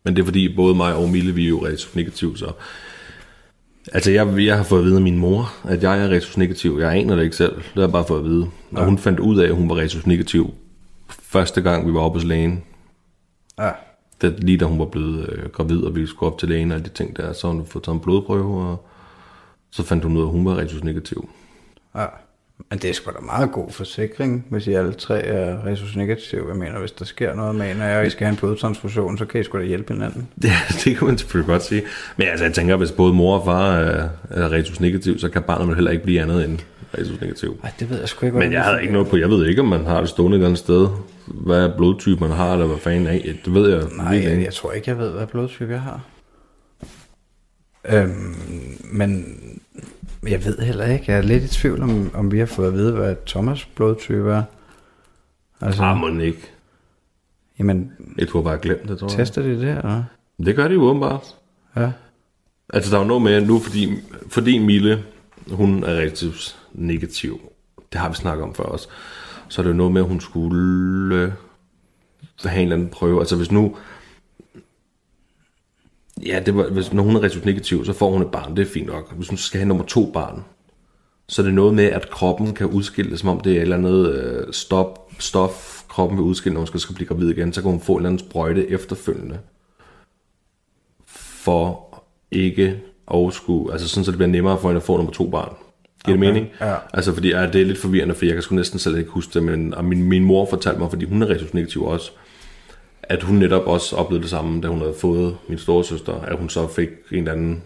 Men 0.05 0.15
det 0.15 0.21
er 0.21 0.25
fordi, 0.25 0.55
både 0.55 0.75
mig 0.75 0.95
og 0.95 1.09
Mille, 1.09 1.31
vi 1.31 1.45
er 1.45 1.49
jo 1.49 1.65
retus 1.65 1.95
negativ, 1.95 2.37
så... 2.37 2.51
Altså, 3.91 4.11
jeg, 4.11 4.45
jeg 4.45 4.57
har 4.57 4.63
fået 4.63 4.79
at 4.79 4.85
vide 4.85 4.95
af 4.95 5.01
min 5.01 5.17
mor, 5.17 5.53
at 5.63 5.83
jeg 5.83 6.03
er 6.03 6.09
retus 6.09 6.37
negativ. 6.37 6.77
Jeg 6.79 6.91
aner 6.91 7.15
det 7.15 7.23
ikke 7.23 7.35
selv. 7.35 7.55
Det 7.55 7.73
har 7.73 7.81
jeg 7.81 7.91
bare 7.91 8.05
fået 8.07 8.19
at 8.19 8.25
vide. 8.25 8.47
Og 8.71 8.85
hun 8.85 8.97
fandt 8.97 9.19
ud 9.19 9.39
af, 9.39 9.47
at 9.47 9.55
hun 9.55 9.69
var 9.69 9.75
retus 9.75 10.07
negativ 10.07 10.53
første 11.33 11.61
gang, 11.61 11.87
vi 11.87 11.93
var 11.93 11.99
oppe 11.99 12.19
hos 12.19 12.25
lægen. 12.25 12.63
Ja. 13.59 13.71
det, 14.21 14.43
lige 14.43 14.57
da 14.57 14.65
hun 14.65 14.79
var 14.79 14.85
blevet 14.85 15.29
øh, 15.29 15.49
gravid, 15.49 15.83
og 15.83 15.95
vi 15.95 16.05
skulle 16.05 16.31
op 16.31 16.39
til 16.39 16.49
lægen 16.49 16.71
og 16.71 16.75
alle 16.75 16.85
de 16.85 16.93
ting 16.93 17.17
der, 17.17 17.33
så 17.33 17.47
hun 17.47 17.65
fået 17.65 17.83
taget 17.83 17.95
en 17.95 18.01
blodprøve, 18.01 18.63
og 18.63 18.85
så 19.71 19.83
fandt 19.83 20.03
hun 20.03 20.17
ud 20.17 20.21
af, 20.21 20.25
at 20.25 20.31
hun 20.31 20.45
var 20.45 20.57
retus 20.57 20.83
negativ. 20.83 21.29
ja. 21.95 22.05
Men 22.69 22.79
det 22.79 22.89
er 22.89 22.93
sgu 22.93 23.11
da 23.11 23.19
meget 23.25 23.51
god 23.51 23.71
forsikring, 23.71 24.45
hvis 24.49 24.67
I 24.67 24.73
alle 24.73 24.93
tre 24.93 25.21
er 25.21 25.65
resus 25.65 25.95
negativ. 25.95 26.45
Jeg 26.47 26.57
mener, 26.57 26.79
hvis 26.79 26.91
der 26.91 27.05
sker 27.05 27.35
noget 27.35 27.55
med 27.55 27.71
en 27.71 27.81
af 27.81 27.93
jer, 27.93 27.99
og 27.99 28.05
I 28.05 28.09
skal 28.09 28.25
have 28.25 28.31
en 28.31 28.37
blodtransfusion, 28.37 29.17
så 29.17 29.25
kan 29.25 29.41
I 29.41 29.43
sgu 29.43 29.57
da 29.57 29.63
hjælpe 29.63 29.93
hinanden. 29.93 30.27
Ja, 30.43 30.55
det 30.83 30.97
kan 30.97 31.07
man 31.07 31.17
selvfølgelig 31.17 31.47
godt 31.47 31.63
sige. 31.63 31.81
Men 32.17 32.27
altså, 32.27 32.45
jeg 32.45 32.53
tænker, 32.53 32.75
hvis 32.75 32.91
både 32.91 33.13
mor 33.13 33.37
og 33.37 33.45
far 33.45 33.75
er, 33.75 34.09
er 34.29 34.51
retus 34.51 34.79
negativ, 34.79 35.19
så 35.19 35.29
kan 35.29 35.41
barnet 35.41 35.67
vel 35.67 35.75
heller 35.75 35.91
ikke 35.91 36.03
blive 36.03 36.21
andet 36.21 36.45
end 36.45 36.59
retus 36.97 37.21
negativ. 37.21 37.59
Nej, 37.63 37.71
det 37.79 37.89
ved 37.89 37.99
jeg 37.99 38.09
sgu 38.09 38.25
ikke, 38.25 38.37
Men 38.37 38.51
jeg 38.51 38.63
havde 38.63 38.81
ikke 38.81 38.93
noget 38.93 39.07
på, 39.07 39.17
jeg 39.17 39.29
ved 39.29 39.47
ikke, 39.47 39.61
om 39.61 39.67
man 39.67 39.85
har 39.85 39.99
det 39.99 40.09
stående 40.09 40.35
et 40.35 40.39
eller 40.39 40.47
andet 40.47 40.59
sted. 40.59 40.87
Hvad 41.27 41.69
blodtype 41.77 42.19
man 42.19 42.31
har, 42.31 42.53
eller 42.53 42.67
hvad 42.67 42.77
fanden 42.77 43.07
af. 43.07 43.35
Det 43.45 43.53
ved 43.53 43.69
jeg. 43.73 43.83
Nej, 43.97 44.23
jeg, 44.23 44.43
jeg 44.43 44.53
tror 44.53 44.71
ikke, 44.71 44.89
jeg 44.89 44.97
ved, 44.97 45.11
hvad 45.11 45.27
blodtype 45.27 45.71
jeg 45.71 45.81
har. 45.81 46.01
Øhm, 47.89 48.35
men 48.83 49.39
jeg 50.27 50.45
ved 50.45 50.59
heller 50.59 50.85
ikke. 50.85 51.05
Jeg 51.07 51.17
er 51.17 51.21
lidt 51.21 51.43
i 51.43 51.47
tvivl 51.47 51.81
om, 51.81 52.11
om 52.13 52.31
vi 52.31 52.39
har 52.39 52.45
fået 52.45 52.67
at 52.67 52.73
vide, 52.73 52.91
hvad 52.93 53.15
Thomas 53.27 53.65
blodtype 53.65 54.31
er. 54.31 54.43
Altså, 55.61 55.83
Ah, 55.83 55.97
må 55.97 56.07
den 56.07 56.21
ikke. 56.21 56.51
jamen, 57.59 57.91
Jeg 58.17 58.27
tror 58.27 58.41
bare, 58.41 58.57
glemt 58.57 58.87
det, 58.89 58.99
tror 58.99 59.07
jeg. 59.07 59.17
tester 59.17 59.41
de 59.41 59.49
det, 59.49 59.59
eller? 59.77 60.03
Det 60.45 60.55
gør 60.55 60.67
de 60.67 60.73
jo 60.73 60.81
åbenbart. 60.81 61.35
Ja. 61.75 61.91
Altså, 62.73 62.91
der 62.91 62.97
er 62.97 63.01
jo 63.01 63.07
noget 63.07 63.21
med, 63.23 63.41
nu 63.45 63.59
fordi, 63.59 63.89
fordi 64.27 64.57
Mille, 64.57 65.03
hun 65.51 65.83
er 65.83 65.87
relativt 65.87 66.57
negativ. 66.73 67.39
Det 67.93 68.01
har 68.01 68.09
vi 68.09 68.15
snakket 68.15 68.43
om 68.43 68.55
før 68.55 68.63
også. 68.63 68.87
Så 69.47 69.61
er 69.61 69.63
det 69.63 69.69
jo 69.71 69.75
noget 69.77 69.91
med, 69.93 70.01
at 70.01 70.07
hun 70.07 70.19
skulle 70.21 71.15
øh, 71.15 71.31
have 72.45 72.55
en 72.55 72.61
eller 72.63 72.75
anden 72.75 72.89
prøve. 72.89 73.19
Altså, 73.19 73.35
hvis 73.35 73.51
nu... 73.51 73.75
Ja, 76.25 76.39
det 76.45 76.55
var, 76.55 76.63
hvis, 76.63 76.93
når 76.93 77.03
hun 77.03 77.15
er 77.15 77.45
negativ, 77.45 77.85
så 77.85 77.93
får 77.93 78.11
hun 78.11 78.21
et 78.21 78.31
barn. 78.31 78.55
Det 78.55 78.67
er 78.67 78.71
fint 78.71 78.87
nok. 78.87 79.15
Hvis 79.15 79.29
hun 79.29 79.37
skal 79.37 79.59
have 79.59 79.67
nummer 79.67 79.85
to 79.85 80.11
barn, 80.11 80.43
så 81.29 81.41
er 81.41 81.45
det 81.45 81.53
noget 81.53 81.73
med, 81.73 81.85
at 81.85 82.09
kroppen 82.09 82.53
kan 82.53 82.67
udskille 82.67 83.11
det, 83.11 83.19
som 83.19 83.29
om 83.29 83.39
det 83.39 83.51
er 83.51 83.55
et 83.55 83.61
eller 83.61 83.77
andet 83.77 84.13
øh, 84.13 84.53
stop, 84.53 85.11
stof, 85.19 85.83
kroppen 85.89 86.17
vil 86.17 86.25
udskille, 86.25 86.53
når 86.53 86.59
hun 86.59 86.67
skal, 86.67 86.79
skal 86.79 86.95
blive 86.95 87.07
gravid 87.07 87.29
igen. 87.29 87.53
Så 87.53 87.61
kan 87.61 87.71
hun 87.71 87.79
få 87.79 87.93
en 87.93 87.99
eller 87.99 88.09
anden 88.09 88.27
sprøjte 88.27 88.69
efterfølgende 88.69 89.39
for 91.43 91.93
ikke 92.31 92.79
at 93.13 93.33
skulle, 93.33 93.71
altså 93.73 93.87
sådan, 93.89 94.05
så 94.05 94.11
det 94.11 94.17
bliver 94.17 94.29
nemmere 94.29 94.57
for 94.59 94.67
hende 94.67 94.77
at 94.77 94.83
få 94.83 94.97
nummer 94.97 95.13
to 95.13 95.29
barn. 95.29 95.55
Giver 96.05 96.17
okay. 96.17 96.27
det 96.27 96.33
mening? 96.33 96.51
ja. 96.61 96.75
Altså, 96.93 97.13
fordi 97.13 97.29
ja, 97.29 97.47
det 97.47 97.61
er 97.61 97.65
lidt 97.65 97.77
forvirrende, 97.77 98.15
for 98.15 98.25
jeg 98.25 98.33
kan 98.33 98.41
sgu 98.41 98.55
næsten 98.55 98.79
selv 98.79 98.97
ikke 98.97 99.09
huske 99.09 99.33
det, 99.33 99.43
men 99.43 99.73
og 99.73 99.85
min, 99.85 100.03
min 100.03 100.23
mor 100.23 100.47
fortalte 100.49 100.79
mig, 100.79 100.89
fordi 100.89 101.05
hun 101.05 101.21
er 101.21 101.29
resus 101.29 101.53
negativ 101.53 101.83
også, 101.83 102.11
at 103.03 103.23
hun 103.23 103.35
netop 103.35 103.67
også 103.67 103.95
oplevede 103.95 104.21
det 104.21 104.29
samme, 104.29 104.61
da 104.61 104.67
hun 104.67 104.79
havde 104.79 104.93
fået 105.01 105.37
min 105.47 105.57
storesøster, 105.57 106.13
at 106.21 106.37
hun 106.37 106.49
så 106.49 106.67
fik 106.67 106.89
en 107.11 107.17
eller 107.17 107.31
anden 107.31 107.63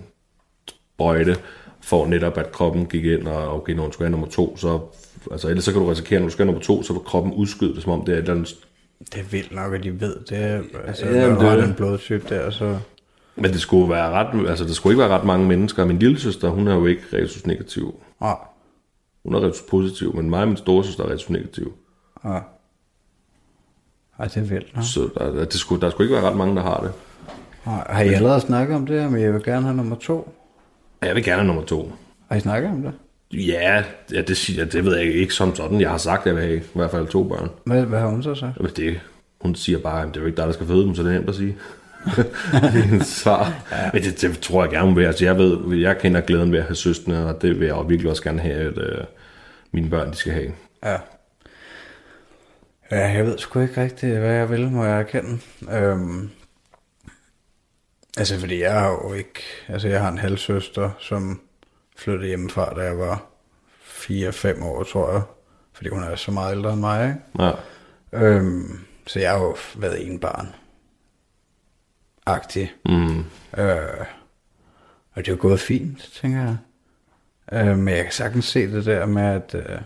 brøjte, 0.98 1.36
for 1.82 2.06
netop 2.08 2.38
at 2.38 2.52
kroppen 2.52 2.86
gik 2.86 3.06
ind, 3.06 3.28
og 3.28 3.54
okay, 3.56 3.74
når 3.74 3.84
hun 3.84 3.92
skulle 3.94 4.06
have 4.08 4.12
nummer 4.12 4.28
to, 4.28 4.58
så, 4.58 4.80
altså 5.32 5.48
ellers 5.48 5.64
så 5.64 5.72
kan 5.74 5.82
du 5.82 5.88
risikere, 5.88 6.20
når 6.20 6.28
du 6.28 6.32
skal 6.32 6.46
have 6.46 6.54
nummer 6.54 6.66
to, 6.66 6.84
så 6.84 6.94
vil 6.94 7.02
kroppen 7.06 7.34
udskyde 7.34 7.76
det, 7.76 7.84
som 7.84 7.92
om 7.92 8.06
det 8.06 8.14
er 8.14 8.18
et 8.18 8.22
eller 8.22 8.34
andet 8.34 8.56
Det 9.14 9.20
er 9.20 9.24
vildt 9.24 9.52
nok, 9.56 9.74
at 9.74 9.84
de 9.84 10.02
ved 10.02 10.16
det. 10.30 10.64
Altså, 10.88 11.06
Ja, 11.06 11.30
når 11.30 11.40
det 11.40 11.48
er 11.50 11.56
det. 11.56 11.66
en 11.68 11.74
blodtype 11.74 12.26
der, 12.30 12.50
så... 12.50 12.78
Men 13.36 13.52
det 13.52 13.62
skulle 13.62 13.90
være 13.90 14.10
ret, 14.12 14.50
altså 14.50 14.66
der 14.66 14.74
skulle 14.74 14.94
ikke 14.94 15.02
være 15.02 15.18
ret 15.18 15.26
mange 15.26 15.48
mennesker. 15.48 15.86
Min 15.86 16.00
lille 16.00 16.20
søster, 16.20 16.50
hun 16.50 16.68
er 16.68 16.76
jo 16.76 16.86
ikke 16.86 17.02
resus 17.14 17.46
negativ. 17.46 17.96
Nej, 18.22 18.36
Hun 19.26 19.36
er 19.36 19.40
resus 19.50 19.62
positiv, 19.70 20.16
men 20.16 20.30
mig 20.30 20.42
og 20.42 20.48
min 20.48 20.58
store 20.58 20.84
søster 20.84 21.04
er 21.04 21.10
resus 21.12 21.30
negativ. 21.30 21.74
nej. 22.24 22.42
Ej, 24.20 24.26
det 24.26 24.38
er 24.38 24.42
vildt 24.42 24.76
nok. 24.76 24.84
Så 24.86 25.10
der, 25.18 25.32
der, 25.32 25.46
det 25.46 25.54
skulle, 25.54 25.82
der 25.82 25.90
skulle 25.90 26.06
ikke 26.06 26.16
være 26.16 26.30
ret 26.30 26.38
mange, 26.38 26.56
der 26.56 26.62
har 26.62 26.80
det. 26.80 26.92
Har 27.64 28.02
I 28.02 28.14
allerede 28.14 28.42
snakket 28.42 28.76
om 28.76 28.86
det, 28.86 29.12
men 29.12 29.22
jeg 29.22 29.34
vil 29.34 29.44
gerne 29.44 29.66
have 29.66 29.76
nummer 29.76 29.96
to? 29.96 30.34
Jeg 31.02 31.16
vil 31.16 31.24
gerne 31.24 31.42
have 31.42 31.48
nummer 31.48 31.64
to. 31.64 31.94
Har 32.30 32.36
I 32.36 32.40
snakket 32.40 32.72
om 32.72 32.82
det? 32.82 32.94
Ja, 33.34 33.84
ja 34.14 34.22
det, 34.22 34.38
siger, 34.38 34.66
det 34.66 34.86
ved 34.86 34.98
jeg 34.98 35.06
ikke 35.06 35.34
som 35.34 35.56
sådan. 35.56 35.82
Jeg 35.82 35.90
har 35.90 35.98
sagt, 35.98 36.22
at 36.22 36.26
jeg 36.28 36.36
vil 36.36 36.44
have 36.44 36.58
i 36.58 36.62
hvert 36.74 36.92
fald 36.92 37.08
to 37.08 37.24
børn. 37.24 37.50
Hvad, 37.64 37.82
hvad 37.82 38.00
har 38.00 38.08
hun 38.08 38.24
så 38.24 38.36
sagt? 38.36 38.58
Jamen 38.58 38.72
det, 38.76 39.00
hun 39.42 39.56
siger 39.56 39.80
bare, 39.80 40.02
at 40.02 40.08
det 40.08 40.18
er 40.18 40.22
jo 40.22 40.28
ikke 40.28 40.38
dig, 40.38 40.46
der 40.46 40.54
skal 40.54 40.68
føde 40.68 40.86
dem, 40.86 40.96
så 40.96 41.04
det 41.04 41.10
er 41.10 41.14
nemt 41.14 41.30
at 41.30 41.36
sige. 41.36 41.58
hendes 42.74 43.08
svar. 43.08 43.54
Ja. 43.72 43.90
Men 43.94 44.04
det, 44.04 44.22
det, 44.22 44.40
tror 44.40 44.64
jeg 44.64 44.72
gerne 44.72 44.96
vil. 44.96 45.06
Altså, 45.06 45.26
jeg 45.26 45.38
ved, 45.38 45.78
jeg 45.78 45.98
kender 45.98 46.22
glæden 46.22 46.52
ved 46.52 46.60
at 46.60 46.66
have 46.66 46.76
søstre, 46.76 47.14
og 47.14 47.42
det 47.42 47.60
vil 47.60 47.68
jeg 47.68 47.76
virkelig 47.88 48.10
også 48.10 48.24
gerne 48.24 48.40
have, 48.40 48.56
at 48.56 48.78
øh, 48.78 49.06
mine 49.72 49.90
børn 49.90 50.12
de 50.12 50.16
skal 50.16 50.34
have. 50.34 50.52
Ja. 50.84 50.96
Ja, 52.92 53.08
jeg 53.08 53.26
ved 53.26 53.38
sgu 53.38 53.60
ikke 53.60 53.82
rigtigt, 53.82 54.18
hvad 54.18 54.34
jeg 54.34 54.50
vil, 54.50 54.72
må 54.72 54.86
jeg 54.86 55.00
erkende. 55.00 55.40
Øhm, 55.72 56.30
altså, 58.18 58.40
fordi 58.40 58.62
jeg 58.62 58.74
har 58.74 58.90
jo 58.90 59.14
ikke... 59.14 59.42
Altså, 59.68 59.88
jeg 59.88 60.02
har 60.02 60.12
en 60.12 60.18
halvsøster, 60.18 60.92
som 61.00 61.42
flyttede 61.98 62.28
hjemmefra, 62.28 62.74
da 62.74 62.82
jeg 62.82 62.98
var 62.98 63.26
4-5 63.84 64.64
år, 64.64 64.84
tror 64.84 65.12
jeg. 65.12 65.22
Fordi 65.74 65.90
hun 65.90 66.04
er 66.04 66.16
så 66.16 66.32
meget 66.32 66.56
ældre 66.56 66.74
end 66.74 66.80
mig, 66.80 67.08
ikke? 67.08 67.44
Ja. 67.44 67.52
Øhm, 68.12 68.80
så 69.08 69.20
jeg 69.20 69.32
har 69.32 69.40
jo 69.40 69.56
været 69.76 70.08
en 70.08 70.20
barn. 70.20 70.56
Agtig. 72.26 72.74
Mm. 72.86 73.20
Øh, 73.58 74.06
og 75.12 75.26
det 75.26 75.28
er 75.28 75.32
jo 75.32 75.38
gået 75.42 75.60
fint, 75.60 76.10
tænker 76.22 76.42
jeg. 76.42 76.58
Øh, 77.52 77.78
men 77.78 77.96
jeg 77.96 78.04
kan 78.04 78.14
sagtens 78.14 78.46
se 78.46 78.72
det 78.72 78.86
der 78.86 79.06
med, 79.06 79.24
at, 79.24 79.56
øh, 79.56 79.82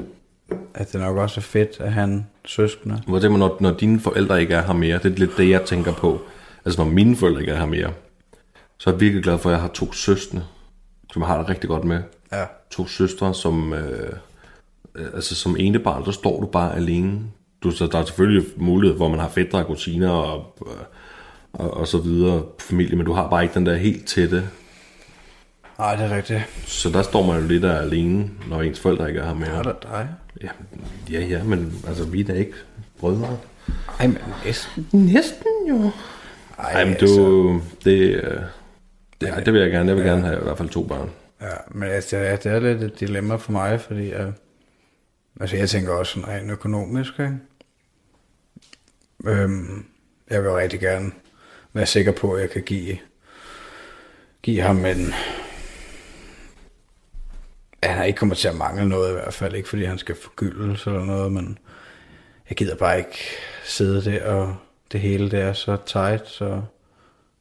at 0.74 0.92
det 0.92 1.02
nok 1.02 1.18
også 1.18 1.40
er 1.40 1.42
fedt 1.42 1.80
at 1.80 1.94
have 1.94 2.04
en 2.04 2.28
søskende. 2.46 3.02
Hvor 3.08 3.20
det, 3.20 3.32
når, 3.32 3.58
når 3.60 3.72
dine 3.72 4.00
forældre 4.00 4.42
ikke 4.42 4.54
er 4.54 4.62
her 4.62 4.74
mere, 4.74 4.98
det 4.98 5.06
er 5.06 5.18
lidt 5.18 5.38
det, 5.38 5.50
jeg 5.50 5.66
tænker 5.66 5.94
på. 5.94 6.22
Altså, 6.66 6.84
når 6.84 6.92
mine 6.92 7.16
forældre 7.16 7.42
ikke 7.42 7.54
er 7.54 7.58
her 7.58 7.66
mere, 7.66 7.94
så 8.78 8.90
er 8.90 8.94
jeg 8.94 9.02
virkelig 9.02 9.24
glad 9.24 9.38
for, 9.38 9.50
at 9.50 9.54
jeg 9.54 9.62
har 9.62 9.70
to 9.70 9.94
søstre, 9.94 10.44
som 11.14 11.22
jeg 11.22 11.28
har 11.28 11.38
det 11.38 11.50
rigtig 11.50 11.70
godt 11.70 11.84
med. 11.84 12.02
Ja. 12.32 12.46
To 12.72 12.88
søstre, 12.88 13.34
som, 13.34 13.74
øh, 13.74 14.14
øh, 14.96 15.06
altså 15.14 15.36
som 15.36 15.56
ene 15.60 15.80
barn, 15.80 16.06
så 16.06 16.12
står 16.12 16.42
du 16.42 16.48
bare 16.48 16.76
alene. 16.76 17.20
Du, 17.64 17.72
så 17.72 17.88
der 17.88 18.00
er 18.00 18.06
selvfølgelig 18.06 18.44
mulighed, 18.58 18.98
hvor 18.98 19.08
man 19.08 19.20
har 19.20 19.30
fædre 19.30 19.60
og 19.60 19.68
kusiner 19.68 20.10
og, 20.10 20.58
øh, 20.68 20.74
og, 21.54 21.74
og 21.74 21.88
så 21.88 21.98
videre 21.98 22.44
familie, 22.60 22.96
men 22.96 23.06
du 23.06 23.14
har 23.14 23.30
bare 23.30 23.44
ikke 23.44 23.56
den 23.56 23.66
der 23.66 23.76
helt 23.76 24.08
tætte. 24.08 24.44
Nej, 25.82 25.96
det 25.96 26.06
er 26.06 26.16
rigtigt. 26.16 26.42
Så 26.66 26.90
der 26.90 27.02
står 27.02 27.26
man 27.26 27.42
jo 27.42 27.48
lidt 27.48 27.64
der 27.64 27.80
alene, 27.80 28.30
når 28.50 28.62
ens 28.62 28.80
forældre 28.80 29.08
ikke 29.08 29.20
er 29.20 29.26
her 29.26 29.34
mere. 29.34 29.50
Er 29.50 29.64
der 29.64 29.74
dig? 29.82 30.10
Ja, 30.42 30.50
ja, 31.12 31.26
ja, 31.26 31.44
men 31.44 31.84
altså, 31.88 32.06
vi 32.06 32.20
er 32.20 32.24
da 32.24 32.34
ikke 32.34 32.54
brødre. 33.00 33.38
Ej, 34.00 34.08
men 34.08 34.18
næsten. 34.46 34.88
Næsten 34.92 35.48
jo. 35.70 35.92
Ej, 36.58 36.72
Ej, 36.72 36.86
men 36.86 36.94
altså, 36.94 37.16
du, 37.16 37.62
det, 37.86 38.00
øh, 38.00 38.42
det, 39.22 39.30
ej, 39.30 39.40
det 39.40 39.54
vil 39.54 39.62
jeg 39.62 39.72
gerne. 39.72 39.90
Jeg 39.90 39.98
vil 39.98 40.06
gerne 40.06 40.22
have 40.22 40.40
i 40.40 40.44
hvert 40.44 40.58
fald 40.58 40.70
to 40.70 40.84
børn. 40.84 41.10
Ja, 41.42 41.56
men 41.72 41.90
altså, 41.90 42.18
ja, 42.18 42.36
det 42.36 42.46
er 42.46 42.60
lidt 42.60 42.84
et 42.84 43.00
dilemma 43.00 43.36
for 43.36 43.52
mig, 43.52 43.82
fordi 43.82 44.12
øh, 44.12 44.32
altså, 45.40 45.56
jeg 45.56 45.70
tænker 45.70 45.94
også 45.94 46.14
sådan 46.14 46.28
rent 46.30 46.52
økonomisk, 46.52 47.14
ikke? 47.20 47.38
Øhm, 49.26 49.86
jeg 50.30 50.44
vil 50.44 50.50
jo 50.50 50.58
rigtig 50.58 50.80
gerne 50.80 51.12
være 51.74 51.86
sikker 51.86 52.12
på, 52.12 52.34
at 52.34 52.42
jeg 52.42 52.50
kan 52.50 52.62
give, 52.62 52.98
give 54.42 54.62
ham 54.62 54.86
en... 54.86 55.14
han 57.84 58.08
ikke 58.08 58.18
kommer 58.18 58.36
til 58.36 58.48
at 58.48 58.56
mangle 58.56 58.90
noget 58.90 59.10
i 59.10 59.14
hvert 59.14 59.34
fald, 59.34 59.56
ikke 59.56 59.70
fordi 59.70 59.84
han 59.84 59.98
skal 59.98 60.16
forgyldes 60.16 60.88
eller 60.88 61.06
noget, 61.06 61.32
men 61.32 61.58
jeg 62.50 62.58
gider 62.58 62.76
bare 62.76 62.98
ikke 62.98 63.18
sidde 63.64 64.12
der, 64.12 64.26
og 64.26 64.56
det 64.92 65.00
hele 65.00 65.32
det 65.32 65.40
er 65.40 65.54
så 65.54 65.78
tight, 65.86 66.28
så, 66.28 66.62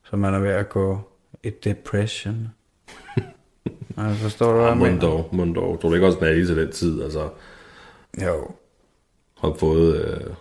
så 0.05 0.17
man 0.17 0.35
er 0.35 0.39
ved 0.39 0.51
at 0.51 0.69
gå 0.69 1.01
i 1.43 1.51
depression. 1.51 2.49
Altså, 3.97 4.23
forstår 4.23 4.53
du, 4.53 4.59
hvad 4.59 4.67
jeg 4.67 4.77
mener? 4.77 4.91
Mundov, 4.91 5.29
Mundov. 5.33 5.81
Tror 5.81 5.89
du 5.89 5.95
ikke 5.95 6.07
også, 6.07 6.19
at 6.19 6.35
lige 6.35 6.47
til 6.47 6.57
den 6.57 6.73
tid, 6.73 7.03
altså, 7.03 7.29
Jo, 8.23 8.51
har 9.39 9.55
fået 9.59 10.05
øh, 10.05 10.35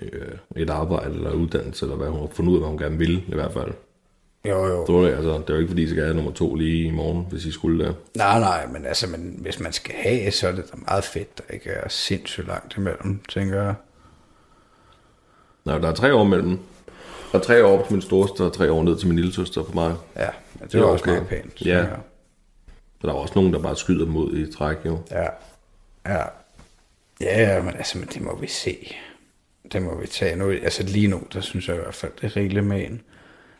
øh, 0.00 0.38
et 0.56 0.70
arbejde 0.70 1.14
eller 1.14 1.32
uddannelse, 1.32 1.84
eller 1.84 1.96
hvad 1.96 2.08
hun 2.08 2.20
har 2.20 2.28
fundet 2.32 2.50
ud 2.52 2.56
af, 2.56 2.60
hvad 2.60 2.68
hun 2.68 2.78
gerne 2.78 2.98
vil, 2.98 3.24
i 3.28 3.34
hvert 3.34 3.52
fald. 3.52 3.72
Jo, 4.44 4.66
jo. 4.66 4.84
Du 4.86 5.04
det? 5.06 5.14
Altså, 5.14 5.30
det 5.32 5.50
er 5.50 5.54
jo 5.54 5.56
ikke, 5.56 5.68
fordi 5.68 5.82
I 5.82 5.88
skal 5.88 6.02
have 6.02 6.14
nummer 6.14 6.32
to 6.32 6.54
lige 6.54 6.86
i 6.88 6.90
morgen, 6.90 7.26
hvis 7.30 7.44
I 7.44 7.50
skulle 7.52 7.84
det. 7.86 7.96
Nej, 8.16 8.40
nej, 8.40 8.66
men 8.66 8.86
altså, 8.86 9.06
men 9.06 9.38
hvis 9.40 9.60
man 9.60 9.72
skal 9.72 9.94
have, 9.94 10.30
så 10.30 10.48
er 10.48 10.52
det 10.52 10.64
da 10.72 10.76
meget 10.88 11.04
fedt, 11.04 11.38
der 11.38 11.54
ikke 11.54 11.70
er 11.70 11.88
sindssygt 11.88 12.46
langt 12.46 12.76
imellem, 12.76 13.20
tænker 13.28 13.62
jeg. 13.62 13.74
Nej, 15.64 15.78
der 15.78 15.88
er 15.88 15.94
tre 15.94 16.14
år 16.14 16.24
mellem. 16.24 16.58
Der 17.32 17.38
er 17.38 17.42
tre 17.42 17.64
år 17.66 17.78
op 17.78 17.84
til 17.86 17.92
min 17.92 18.02
storeste, 18.02 18.44
og 18.44 18.52
tre 18.52 18.72
år 18.72 18.82
ned 18.82 18.98
til 18.98 19.08
min 19.08 19.16
lille 19.16 19.32
søster 19.32 19.64
for 19.64 19.72
mig. 19.74 19.94
Ja, 20.16 20.28
det, 20.62 20.72
Det 20.72 20.80
er 20.80 20.84
også 20.84 21.02
okay. 21.04 21.12
meget 21.12 21.28
pænt. 21.28 21.66
Ja. 21.66 21.86
Så 23.00 23.06
der 23.06 23.08
er 23.08 23.16
også 23.16 23.32
nogen, 23.36 23.52
der 23.52 23.58
bare 23.58 23.76
skyder 23.76 24.06
ud 24.16 24.36
i 24.38 24.52
træk, 24.52 24.76
jo. 24.86 24.98
Ja, 25.10 25.26
ja. 26.06 26.24
Ja, 27.20 27.54
ja, 27.54 27.62
men 27.62 27.74
altså, 27.76 27.98
men 27.98 28.08
det 28.08 28.22
må 28.22 28.36
vi 28.40 28.46
se. 28.46 28.96
Det 29.72 29.82
må 29.82 30.00
vi 30.00 30.06
tage 30.06 30.36
nu. 30.36 30.50
Altså 30.50 30.82
lige 30.82 31.06
nu, 31.08 31.22
der 31.32 31.40
synes 31.40 31.68
jeg 31.68 31.76
i 31.76 31.78
hvert 31.78 31.94
fald, 31.94 32.12
det 32.20 32.24
er 32.32 32.36
rigeligt 32.36 32.66
med 32.66 32.84
en. 32.84 33.00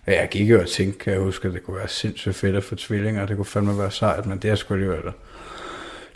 Ja, 0.08 0.20
jeg 0.20 0.28
gik 0.30 0.50
jo 0.50 0.60
og 0.60 0.68
tænkte, 0.68 0.98
kan 0.98 1.12
jeg 1.12 1.20
huske, 1.20 1.48
at 1.48 1.54
det 1.54 1.62
kunne 1.62 1.76
være 1.76 1.88
sindssygt 1.88 2.34
fedt 2.34 2.56
at 2.56 2.64
få 2.64 2.74
tvillinger, 2.74 3.26
det 3.26 3.36
kunne 3.36 3.44
fandme 3.44 3.78
være 3.78 3.90
sejt, 3.90 4.26
men 4.26 4.38
det 4.38 4.50
er 4.50 4.54
sgu 4.54 4.74
alligevel. 4.74 5.02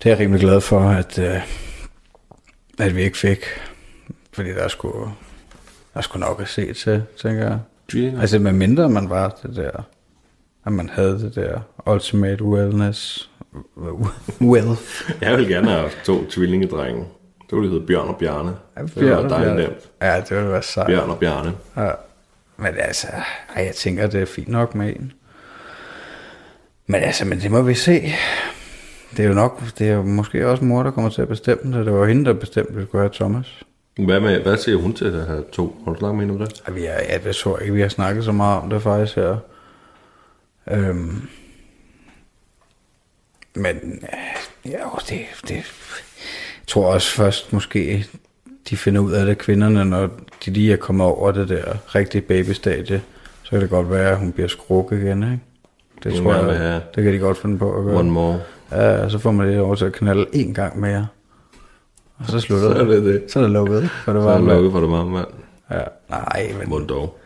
Det 0.03 0.07
er 0.07 0.11
jeg 0.11 0.19
rimelig 0.19 0.41
glad 0.41 0.61
for, 0.61 0.81
at, 0.81 1.19
øh, 1.19 1.41
at 2.79 2.97
vi 2.97 3.03
ikke 3.03 3.19
fik. 3.19 3.45
Fordi 4.33 4.49
der 4.49 4.63
er 4.63 4.69
sgu, 4.69 4.93
der 5.95 5.99
er 5.99 6.01
sgu 6.01 6.19
nok 6.19 6.41
at 6.41 6.49
se 6.49 6.73
til, 6.73 7.03
tænker 7.23 7.43
jeg. 7.43 7.59
Tvillinger? 7.89 8.21
Altså 8.21 8.39
med 8.39 8.53
mindre 8.53 8.89
man 8.89 9.11
var 9.11 9.39
det 9.43 9.57
der, 9.57 9.83
at 10.67 10.73
man 10.73 10.89
havde 10.89 11.19
det 11.19 11.35
der 11.35 11.61
ultimate 11.93 12.45
wellness, 12.45 13.31
wealth. 14.41 15.11
Jeg 15.21 15.39
vil 15.39 15.49
gerne 15.49 15.71
have 15.71 15.91
to 16.05 16.27
tvillingedrenge. 16.31 17.05
Det 17.51 17.59
ville 17.59 17.71
hedde 17.71 17.87
Bjørn 17.87 18.09
og 18.09 18.17
Bjarne. 18.17 18.57
Ja, 18.77 18.83
det 18.83 19.11
var 19.11 19.17
og 19.17 19.31
dejligt 19.31 19.57
nemt. 19.57 19.91
Ja, 20.03 20.21
det 20.21 20.37
ville 20.37 20.53
være 20.53 20.63
sejt. 20.63 20.87
Bjørn 20.87 21.11
og 21.11 21.19
Bjarne. 21.19 21.53
Ja. 21.77 21.91
Men 22.63 22.75
altså, 22.79 23.07
ej, 23.57 23.65
jeg 23.65 23.75
tænker, 23.75 24.07
det 24.07 24.23
er 24.23 24.27
fint 24.27 24.49
nok 24.49 24.75
med 24.75 24.97
en. 24.97 25.13
Men 26.87 27.03
altså, 27.03 27.25
men 27.25 27.41
det 27.41 27.51
må 27.51 27.63
vi 27.63 27.75
se. 27.75 28.13
Det 29.17 29.25
er 29.25 29.29
jo 29.29 29.35
nok, 29.35 29.63
det 29.79 29.89
er 29.89 29.95
jo 29.95 30.03
måske 30.03 30.49
også 30.49 30.65
mor, 30.65 30.83
der 30.83 30.91
kommer 30.91 31.11
til 31.11 31.23
at 31.23 31.29
bestemme 31.29 31.79
det. 31.79 31.87
Det 31.87 31.95
var 31.95 32.07
hende, 32.07 32.25
der 32.25 32.33
bestemte, 32.33 32.73
at 32.73 32.79
vi 32.79 32.85
skulle 32.85 33.03
have 33.03 33.13
Thomas. 33.15 33.63
Hvad, 33.99 34.21
med, 34.21 34.41
hvad 34.41 34.57
siger 34.57 34.77
hun 34.79 34.95
til 34.95 35.05
at 35.05 35.27
have 35.27 35.45
to? 35.53 35.77
Har 35.85 35.93
du 35.93 35.99
snakket 35.99 36.17
med 36.17 36.27
hende 36.27 36.43
om 36.43 36.49
det? 36.49 36.75
Vi 36.75 36.85
er, 36.85 36.95
ja, 36.95 37.19
jeg 37.25 37.37
tror 37.37 37.59
ikke, 37.59 37.75
vi 37.75 37.81
har 37.81 37.89
snakket 37.89 38.25
så 38.25 38.33
meget 38.33 38.63
om 38.63 38.71
det 38.71 38.83
faktisk 38.83 39.17
her. 39.17 39.37
Øhm, 40.71 41.29
men 43.55 44.03
ja, 44.65 44.71
ja, 44.71 44.85
det, 45.09 45.21
det, 45.49 45.55
jeg 45.55 46.67
tror 46.67 46.95
også 46.95 47.13
først 47.13 47.53
måske, 47.53 48.07
de 48.71 48.77
finder 48.77 49.01
ud 49.01 49.13
af 49.13 49.27
det, 49.27 49.39
kvinderne, 49.39 49.85
når 49.85 50.11
de 50.45 50.51
lige 50.51 50.73
er 50.73 50.77
kommet 50.77 51.07
over 51.07 51.33
det 51.33 51.49
der 51.49 51.95
rigtige 51.95 52.23
babystadie, 52.23 53.03
så 53.43 53.51
kan 53.51 53.61
det 53.61 53.71
godt 53.71 53.91
være, 53.91 54.11
at 54.11 54.19
hun 54.19 54.33
bliver 54.33 54.49
skruk 54.49 54.93
igen, 54.93 55.23
ikke? 55.23 55.39
Det 56.05 56.15
tror 56.23 56.35
jeg, 56.35 56.81
det 56.95 57.05
kan 57.05 57.13
de 57.13 57.19
godt 57.19 57.39
finde 57.39 57.59
på 57.59 57.79
at 57.79 57.85
gøre. 57.85 57.97
One 57.97 58.11
more. 58.11 58.41
Ja, 58.71 59.09
så 59.09 59.19
får 59.19 59.33
man 59.33 59.49
det 59.49 59.61
over 59.61 59.75
til 59.75 59.85
at 59.85 59.93
knalde 59.93 60.27
en 60.33 60.55
gang 60.55 60.81
mere. 60.81 61.07
Og 62.19 62.25
så 62.27 62.41
slutter 62.41 62.75
Så 62.75 62.81
er 62.81 62.85
det 62.85 63.05
det. 63.05 63.25
Så 63.29 63.39
er 63.39 63.43
det 63.43 63.53
lukket? 63.53 63.91
For 64.05 64.13
det 64.13 64.23
Så 64.23 64.29
var 64.29 64.35
er 64.35 64.39
det 64.39 64.47
lukket 64.49 64.73
for 64.73 64.81
det 64.81 64.89
meget 64.91 65.07
mand. 65.07 65.27
Ja, 65.71 65.81
nej, 66.11 66.53
men, 66.59 66.69
Mund 66.69 66.89
dog. 66.89 67.19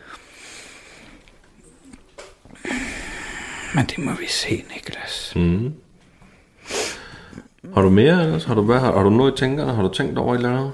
men 3.75 3.87
det 3.87 3.99
må 3.99 4.11
vi 4.21 4.27
se, 4.29 4.65
Niklas. 4.75 5.33
Mm. 5.37 5.73
Har 7.75 7.83
du 7.83 7.91
mere 7.91 8.23
ellers? 8.25 8.45
Har 8.45 8.55
du, 8.55 8.63
hvad, 8.63 8.79
har, 8.79 8.93
har 8.93 9.03
du 9.03 9.11
noget 9.11 9.33
i 9.33 9.37
tænkerne? 9.37 9.73
Har 9.73 9.83
du 9.83 9.89
tænkt 9.93 10.19
over 10.19 10.35
et 10.35 10.37
eller 10.39 10.51
andet? 10.59 10.73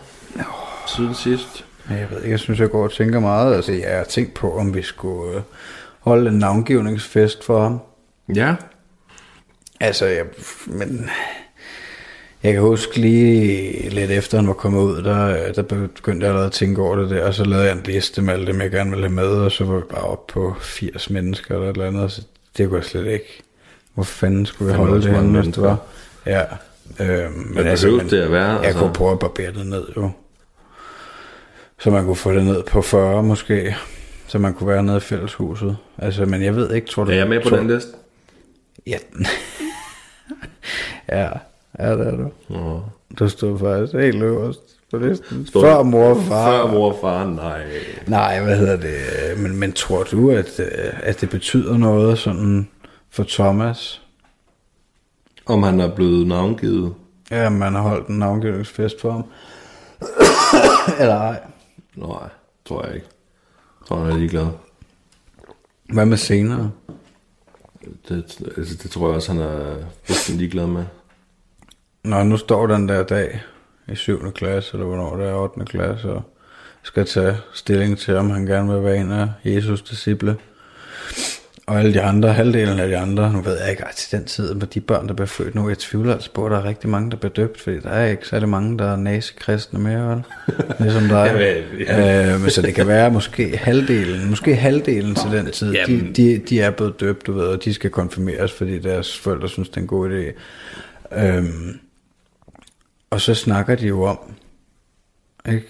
Siden 0.96 1.14
sidst? 1.14 1.64
Jeg 1.90 2.06
ved 2.10 2.18
ikke, 2.18 2.30
jeg 2.30 2.38
synes, 2.38 2.60
jeg 2.60 2.70
går 2.70 2.84
og 2.84 2.92
tænker 2.92 3.20
meget. 3.20 3.54
Altså, 3.54 3.72
jeg 3.72 3.96
har 3.96 4.04
tænkt 4.04 4.34
på, 4.34 4.56
om 4.58 4.74
vi 4.74 4.82
skulle 4.82 5.36
øh, 5.36 5.42
holde 6.00 6.30
en 6.30 6.38
navngivningsfest 6.38 7.44
for 7.44 7.62
ham. 7.62 7.78
Ja. 8.34 8.54
Altså, 9.80 10.06
jeg, 10.06 10.24
men 10.66 11.10
jeg 12.42 12.52
kan 12.52 12.62
huske 12.62 13.00
lige 13.00 13.88
lidt 13.88 14.10
efter 14.10 14.38
han 14.38 14.46
var 14.46 14.52
kommet 14.52 14.80
ud, 14.80 15.02
der, 15.02 15.26
øh, 15.26 15.54
der 15.54 15.62
begyndte 15.62 16.24
jeg 16.24 16.28
allerede 16.28 16.46
at 16.46 16.52
tænke 16.52 16.82
over 16.82 16.96
det 16.96 17.10
der, 17.10 17.24
og 17.24 17.34
så 17.34 17.44
lavede 17.44 17.66
jeg 17.66 17.76
en 17.76 17.82
liste 17.84 18.22
med 18.22 18.34
alle 18.34 18.46
dem, 18.46 18.60
jeg 18.60 18.70
gerne 18.70 18.90
ville 18.90 19.04
have 19.04 19.14
med, 19.14 19.28
og 19.28 19.52
så 19.52 19.64
var 19.64 19.76
vi 19.76 19.82
bare 19.90 20.02
op 20.04 20.26
på 20.26 20.54
80 20.60 21.10
mennesker 21.10 21.54
eller 21.54 21.68
et 21.70 21.72
eller 21.72 21.86
andet, 21.86 22.12
så 22.12 22.22
det 22.56 22.68
kunne 22.68 22.78
jeg 22.78 22.84
slet 22.84 23.06
ikke. 23.06 23.42
Hvor 23.94 24.04
fanden 24.04 24.46
skulle 24.46 24.72
vi 24.72 24.78
holde 24.78 25.02
det 25.02 25.16
henne, 25.16 25.40
hvis 25.40 25.54
det 25.54 25.62
var? 25.62 25.76
Ja. 26.26 26.42
Øhm, 27.00 27.32
men 27.32 27.54
Men 27.54 27.64
behøves 27.64 28.10
det 28.10 28.20
at 28.20 28.32
være? 28.32 28.50
Jeg 28.50 28.64
altså? 28.64 28.80
kunne 28.80 28.92
prøve 28.92 29.12
at 29.12 29.18
barbere 29.18 29.52
det 29.52 29.66
ned, 29.66 29.84
jo. 29.96 30.10
Så 31.82 31.90
man 31.90 32.04
kunne 32.04 32.16
få 32.16 32.32
det 32.32 32.44
ned 32.44 32.62
på 32.62 32.82
40 32.82 33.22
måske. 33.22 33.76
Så 34.26 34.38
man 34.38 34.54
kunne 34.54 34.68
være 34.68 34.82
nede 34.82 34.96
i 34.96 35.00
fælleshuset. 35.00 35.76
Altså, 35.98 36.24
men 36.26 36.42
jeg 36.42 36.56
ved 36.56 36.72
ikke, 36.74 36.86
tror 36.86 37.04
du... 37.04 37.10
Er 37.10 37.14
jeg 37.14 37.28
med 37.28 37.40
på 37.42 37.48
tror, 37.48 37.56
den 37.58 37.68
liste? 37.68 37.90
Ja. 38.86 38.98
ja, 41.08 41.28
ja, 41.78 41.92
det 41.96 42.06
er 42.06 42.16
du. 42.16 42.30
Nå. 42.48 42.82
Du 43.18 43.28
stod 43.28 43.58
faktisk 43.58 43.92
helt 43.92 44.22
øverst 44.22 44.60
på 44.90 44.98
listen. 44.98 45.46
Stod- 45.46 45.62
Før 45.62 45.82
mor 45.82 46.04
og 46.04 46.22
far. 46.22 46.50
Før 46.50 46.72
mor 46.72 46.92
og 46.92 46.98
far, 47.00 47.26
nej. 47.26 47.62
Nej, 48.06 48.42
hvad 48.42 48.56
hedder 48.58 48.76
det? 48.76 48.94
Men, 49.38 49.56
men 49.56 49.72
tror 49.72 50.02
du, 50.02 50.30
at, 50.30 50.60
at 51.02 51.20
det 51.20 51.30
betyder 51.30 51.76
noget 51.76 52.18
sådan 52.18 52.68
for 53.10 53.24
Thomas? 53.28 54.02
Om 55.46 55.62
han 55.62 55.80
er 55.80 55.94
blevet 55.94 56.26
navngivet. 56.26 56.94
Ja, 57.30 57.48
man 57.48 57.74
har 57.74 57.82
holdt 57.82 58.08
en 58.08 58.18
navngivningsfest 58.18 59.00
for 59.00 59.12
ham. 59.12 59.24
Eller 61.00 61.16
ej. 61.16 61.40
Nej, 61.96 62.28
tror 62.64 62.86
jeg 62.86 62.94
ikke. 62.94 63.06
Jeg 63.80 63.86
tror, 63.86 63.96
han 63.96 64.12
er 64.12 64.18
ligeglad. 64.18 64.46
Hvad 65.92 66.06
med 66.06 66.16
senere? 66.16 66.70
Det, 68.08 68.40
altså, 68.56 68.78
det 68.82 68.90
tror 68.90 69.06
jeg 69.06 69.16
også, 69.16 69.32
han 69.32 69.40
er 69.40 69.76
fuldstændig 70.04 70.40
ligeglad 70.40 70.66
med. 70.66 70.84
Når 72.04 72.22
nu 72.22 72.36
står 72.36 72.66
den 72.66 72.88
der 72.88 73.02
dag 73.02 73.42
i 73.88 73.94
7. 73.94 74.32
klasse, 74.32 74.72
eller 74.72 74.86
hvornår 74.86 75.16
det 75.16 75.28
er 75.28 75.34
8. 75.34 75.64
klasse, 75.64 76.12
og 76.12 76.22
skal 76.82 77.06
tage 77.06 77.36
stilling 77.54 77.98
til, 77.98 78.16
om 78.16 78.30
han 78.30 78.46
gerne 78.46 78.72
vil 78.72 78.84
være 78.84 78.96
en 78.96 79.12
af 79.12 79.28
Jesus' 79.44 79.90
disciple. 79.90 80.36
Og 81.72 81.78
alle 81.78 81.94
de 81.94 82.02
andre, 82.02 82.32
halvdelen 82.32 82.78
af 82.80 82.88
de 82.88 82.96
andre, 82.96 83.32
nu 83.32 83.40
ved 83.40 83.60
jeg 83.60 83.70
ikke, 83.70 83.84
at 83.88 83.94
til 83.94 84.18
den 84.18 84.26
tid, 84.26 84.54
med 84.54 84.66
de 84.66 84.80
børn, 84.80 85.08
der 85.08 85.14
bliver 85.14 85.26
født 85.26 85.54
nu, 85.54 85.68
jeg 85.68 85.78
tvivler 85.78 86.14
altså 86.14 86.30
på, 86.30 86.46
at 86.46 86.50
der 86.50 86.58
er 86.58 86.64
rigtig 86.64 86.90
mange, 86.90 87.10
der 87.10 87.16
bliver 87.16 87.32
døbt, 87.32 87.60
fordi 87.60 87.80
der 87.80 87.90
er 87.90 88.06
ikke 88.06 88.28
særlig 88.28 88.48
mange, 88.48 88.78
der 88.78 88.92
er 88.92 88.96
nazikristne 88.96 89.80
mere, 89.80 90.08
vel? 90.08 90.22
Ligesom 90.80 91.08
der 91.08 91.16
er. 91.16 91.32
Ja, 91.88 92.34
Øh, 92.34 92.40
men 92.40 92.50
så 92.50 92.62
det 92.62 92.74
kan 92.74 92.86
være 92.86 93.10
måske 93.10 93.56
halvdelen, 93.56 94.30
måske 94.30 94.56
halvdelen 94.56 95.14
til 95.14 95.30
den 95.30 95.50
tid, 95.50 95.74
de, 95.86 96.12
de, 96.16 96.38
de 96.38 96.60
er 96.60 96.70
blevet 96.70 97.00
døbt, 97.00 97.26
du 97.26 97.32
ved, 97.32 97.44
og 97.44 97.64
de 97.64 97.74
skal 97.74 97.90
konfirmeres, 97.90 98.52
fordi 98.52 98.78
deres 98.78 99.18
forældre 99.18 99.48
synes, 99.48 99.68
det 99.68 99.76
er 99.76 99.80
en 99.80 99.86
god 99.86 100.10
idé. 100.10 100.32
Øhm, 101.24 101.78
og 103.10 103.20
så 103.20 103.34
snakker 103.34 103.74
de 103.74 103.86
jo 103.86 104.02
om, 104.02 104.18
ikke? 105.48 105.66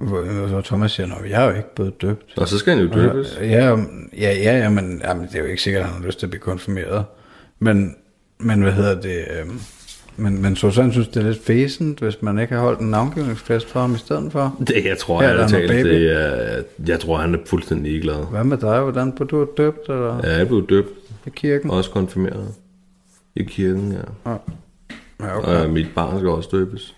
Hvor 0.00 0.60
Thomas 0.64 0.92
siger, 0.92 1.14
at 1.14 1.30
jeg 1.30 1.42
er 1.44 1.50
jo 1.50 1.56
ikke 1.56 1.74
blevet 1.74 2.02
døbt. 2.02 2.38
Og 2.38 2.48
så 2.48 2.58
skal 2.58 2.76
han 2.76 2.86
jo 2.86 2.92
døbes. 2.94 3.38
Ja, 3.40 3.46
ja, 3.76 3.76
ja, 4.18 4.58
ja 4.58 4.68
men 4.68 5.00
jamen, 5.04 5.26
det 5.26 5.34
er 5.34 5.38
jo 5.38 5.44
ikke 5.44 5.62
sikkert, 5.62 5.82
at 5.82 5.88
han 5.88 6.00
har 6.00 6.06
lyst 6.06 6.18
til 6.18 6.26
at 6.26 6.30
blive 6.30 6.40
konfirmeret. 6.40 7.04
Men, 7.58 7.96
men 8.38 8.62
hvad 8.62 8.72
hedder 8.72 9.00
det? 9.00 9.24
Øhm, 9.40 9.60
men, 10.16 10.42
men 10.42 10.56
Susanne 10.56 10.92
synes, 10.92 11.08
det 11.08 11.16
er 11.22 11.26
lidt 11.26 11.44
fæsent, 11.44 11.98
hvis 12.00 12.22
man 12.22 12.38
ikke 12.38 12.54
har 12.54 12.60
holdt 12.60 12.80
en 12.80 12.90
navngivningsfest 12.90 13.68
for 13.68 13.80
ham 13.80 13.94
i 13.94 13.98
stedet 13.98 14.32
for. 14.32 14.56
Det, 14.66 14.84
jeg 14.84 14.98
tror, 14.98 15.22
Ja, 15.22 15.28
ja, 15.28 15.34
der 15.36 15.38
er 15.54 15.58
jeg, 15.58 15.68
talt, 15.68 15.84
det 15.84 16.12
er, 16.56 16.62
jeg 16.86 17.00
tror, 17.00 17.16
han 17.16 17.34
er 17.34 17.38
fuldstændig 17.46 17.92
ligeglad. 17.92 18.30
Hvad 18.30 18.44
med 18.44 18.56
dig? 18.58 18.80
Hvordan 18.80 19.12
blev 19.12 19.28
du 19.28 19.46
døbt 19.56 19.88
eller 19.88 20.20
Ja, 20.24 20.36
jeg 20.36 20.46
blevet 20.48 20.68
døbt. 20.70 20.88
i 21.26 21.30
kirken? 21.36 21.70
Også 21.70 21.90
konfirmeret. 21.90 22.48
I 23.36 23.42
kirken, 23.42 23.92
ja. 23.92 24.30
Ja, 24.30 24.36
Okay. 25.20 25.34
okay. 25.38 25.64
Og 25.64 25.70
mit 25.70 25.86
barn 25.94 26.18
skal 26.18 26.28
også 26.28 26.48
døbes. 26.52 26.94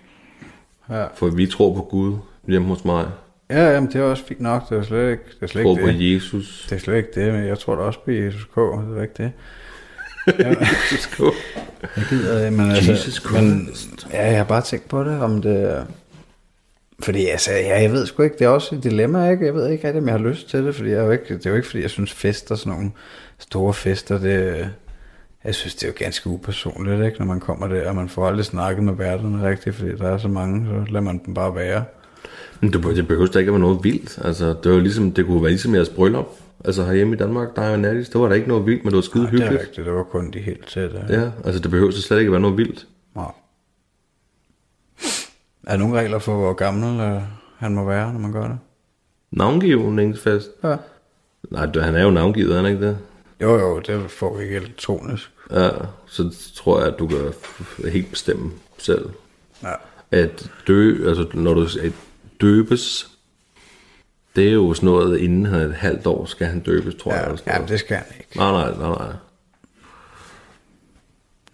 Ja, 0.91 1.05
For 1.15 1.27
vi 1.27 1.47
tror 1.47 1.75
på 1.75 1.81
Gud 1.91 2.17
hjemme 2.51 2.69
hos 2.69 2.85
mig. 2.85 3.07
ja 3.51 3.73
jamen, 3.73 3.93
det 3.93 4.01
er 4.01 4.05
også 4.05 4.25
fint 4.25 4.41
nok. 4.41 4.69
Det 4.69 4.79
er 4.79 4.83
slet 4.83 5.11
ikke 5.11 5.23
det. 5.25 5.43
Er 5.43 5.47
slet 5.47 5.63
Tror 5.63 5.73
ikke 5.73 5.83
på 5.83 5.89
det. 5.89 6.15
Jesus. 6.15 6.67
det 6.71 6.77
er 6.77 6.81
slet 6.81 6.97
ikke 6.97 7.09
det, 7.15 7.33
men 7.33 7.47
jeg 7.47 7.59
tror 7.59 7.75
da 7.75 7.83
også 7.83 7.99
på 8.05 8.11
Jesus 8.11 8.45
K. 8.45 8.57
Det 8.57 8.99
er 8.99 9.03
ikke 9.03 9.15
det. 9.17 9.33
Jeg 11.97 12.05
gider 12.09 12.43
det, 12.43 12.53
men 12.53 12.71
altså... 12.71 12.93
Jesus 12.93 13.33
men, 13.33 13.69
ja, 14.13 14.27
jeg 14.27 14.37
har 14.37 14.45
bare 14.45 14.63
tænkt 14.63 14.89
på 14.89 15.05
det, 15.05 15.21
om 15.21 15.43
det... 15.43 15.87
Fordi 17.03 17.27
altså, 17.27 17.53
ja, 17.53 17.81
jeg 17.81 17.93
ved 17.93 18.07
sgu 18.07 18.23
ikke, 18.23 18.39
det 18.39 18.45
er 18.45 18.49
også 18.49 18.75
et 18.75 18.85
dilemma, 18.85 19.31
ikke? 19.31 19.47
Jeg 19.47 19.55
ved 19.55 19.69
ikke 19.69 19.87
rigtig, 19.87 20.03
om 20.03 20.09
jeg 20.09 20.15
har 20.15 20.29
lyst 20.29 20.49
til 20.49 20.65
det, 20.65 20.75
fordi 20.75 20.91
jeg 20.91 21.05
jo 21.05 21.11
ikke, 21.11 21.35
det 21.35 21.47
er 21.47 21.51
jo 21.51 21.57
ikke, 21.57 21.69
fordi 21.69 21.83
jeg 21.83 21.91
synes 21.91 22.13
fester, 22.13 22.55
sådan 22.55 22.73
nogle 22.73 22.91
store 23.39 23.75
fester, 23.75 24.19
det, 24.19 24.69
jeg 25.45 25.55
synes, 25.55 25.75
det 25.75 25.85
er 25.85 25.89
jo 25.89 25.95
ganske 25.99 26.31
upersonligt, 26.31 27.05
ikke? 27.05 27.19
Når 27.19 27.27
man 27.27 27.41
kommer 27.41 27.69
der, 27.69 27.89
og 27.89 27.97
man 27.97 28.09
får 28.09 28.27
aldrig 28.27 28.45
snakket 28.45 28.85
med 28.85 28.95
værterne 28.95 29.49
rigtigt, 29.49 29.77
fordi 29.77 29.97
der 29.97 30.09
er 30.09 30.19
så 30.19 30.29
mange, 30.29 30.67
så 30.67 30.93
lader 30.93 31.05
man 31.05 31.21
dem 31.27 31.35
bare 31.35 31.55
være. 31.55 31.85
Men 32.61 32.73
det, 32.73 32.97
det 32.97 33.09
behøver 33.09 33.27
da 33.27 33.39
ikke 33.39 33.49
at 33.49 33.53
være 33.53 33.61
noget 33.61 33.85
vildt. 33.85 34.18
Altså, 34.25 34.55
det, 34.64 34.73
var 34.73 34.79
ligesom, 34.79 35.12
det 35.12 35.27
kunne 35.27 35.43
være 35.43 35.51
ligesom 35.51 35.75
jeres 35.75 35.89
bryllup. 35.89 36.27
Altså 36.64 36.85
herhjemme 36.85 37.14
i 37.14 37.18
Danmark, 37.18 37.57
der 37.57 37.62
er 37.62 37.71
jo 37.71 37.77
nattis, 37.77 38.09
det 38.09 38.21
var 38.21 38.29
der 38.29 38.35
ikke 38.35 38.49
noget 38.49 38.66
vildt, 38.66 38.85
men 38.85 38.91
det 38.91 38.97
var 38.97 39.03
skide 39.03 39.23
Det 39.23 39.29
er 39.29 39.31
hyggeligt. 39.31 39.61
rigtigt, 39.61 39.87
det 39.87 39.95
var 39.95 40.03
kun 40.03 40.31
de 40.31 40.39
helt 40.39 40.68
tætte. 40.68 41.05
Ja, 41.09 41.31
altså 41.45 41.61
det 41.61 41.71
behøver 41.71 41.91
så 41.91 42.03
slet 42.03 42.18
ikke 42.18 42.29
at 42.29 42.33
være 42.33 42.41
noget 42.41 42.57
vildt. 42.57 42.87
Nej. 43.14 43.33
Er 45.66 45.71
der 45.71 45.77
nogle 45.77 45.99
regler 45.99 46.18
for, 46.18 46.37
hvor 46.37 46.53
gammel 46.53 47.01
øh, 47.01 47.23
han 47.59 47.75
må 47.75 47.85
være, 47.85 48.12
når 48.12 48.21
man 48.21 48.33
gør 48.33 48.49
det? 48.49 48.59
Navngivningsfest. 49.31 50.51
Ja. 50.64 50.77
Nej, 51.51 51.66
han 51.83 51.95
er 51.97 52.03
jo 52.03 52.11
navngivet, 52.11 52.53
er 52.53 52.57
han 52.62 52.73
ikke 52.73 52.87
det? 52.87 52.99
Jo, 53.43 53.59
jo, 53.59 53.79
det 53.79 54.11
får 54.11 54.37
vi 54.37 54.43
ikke 54.45 54.57
elektronisk. 54.57 55.31
Ja, 55.51 55.68
så 56.07 56.35
tror 56.57 56.79
jeg, 56.79 56.89
at 56.89 56.99
du 56.99 57.07
kan 57.07 57.18
helt 57.91 58.11
bestemme 58.11 58.51
selv. 58.79 59.07
Ja. 59.62 59.73
At 60.11 60.51
dø, 60.66 61.09
altså 61.09 61.27
når 61.35 61.55
du 61.55 61.66
døbes, 62.41 63.11
det 64.36 64.49
er 64.49 64.53
jo 64.53 64.74
sådan 64.74 64.86
noget, 64.86 65.18
inden 65.18 65.47
han 65.47 65.61
er 65.61 65.64
et 65.66 65.74
halvt 65.74 66.07
år, 66.07 66.24
skal 66.24 66.47
han 66.47 66.61
døbes, 66.61 66.95
tror 66.95 67.12
jeg. 67.12 67.20
Ja, 67.20 67.24
eller 67.26 67.36
sådan 67.38 67.61
ja, 67.61 67.66
det 67.66 67.80
skal 67.80 67.97
han 67.97 68.07
ikke. 68.20 68.36
Nej, 68.36 68.51
nej, 68.53 68.78
nej, 68.78 68.88
nej. 68.99 69.12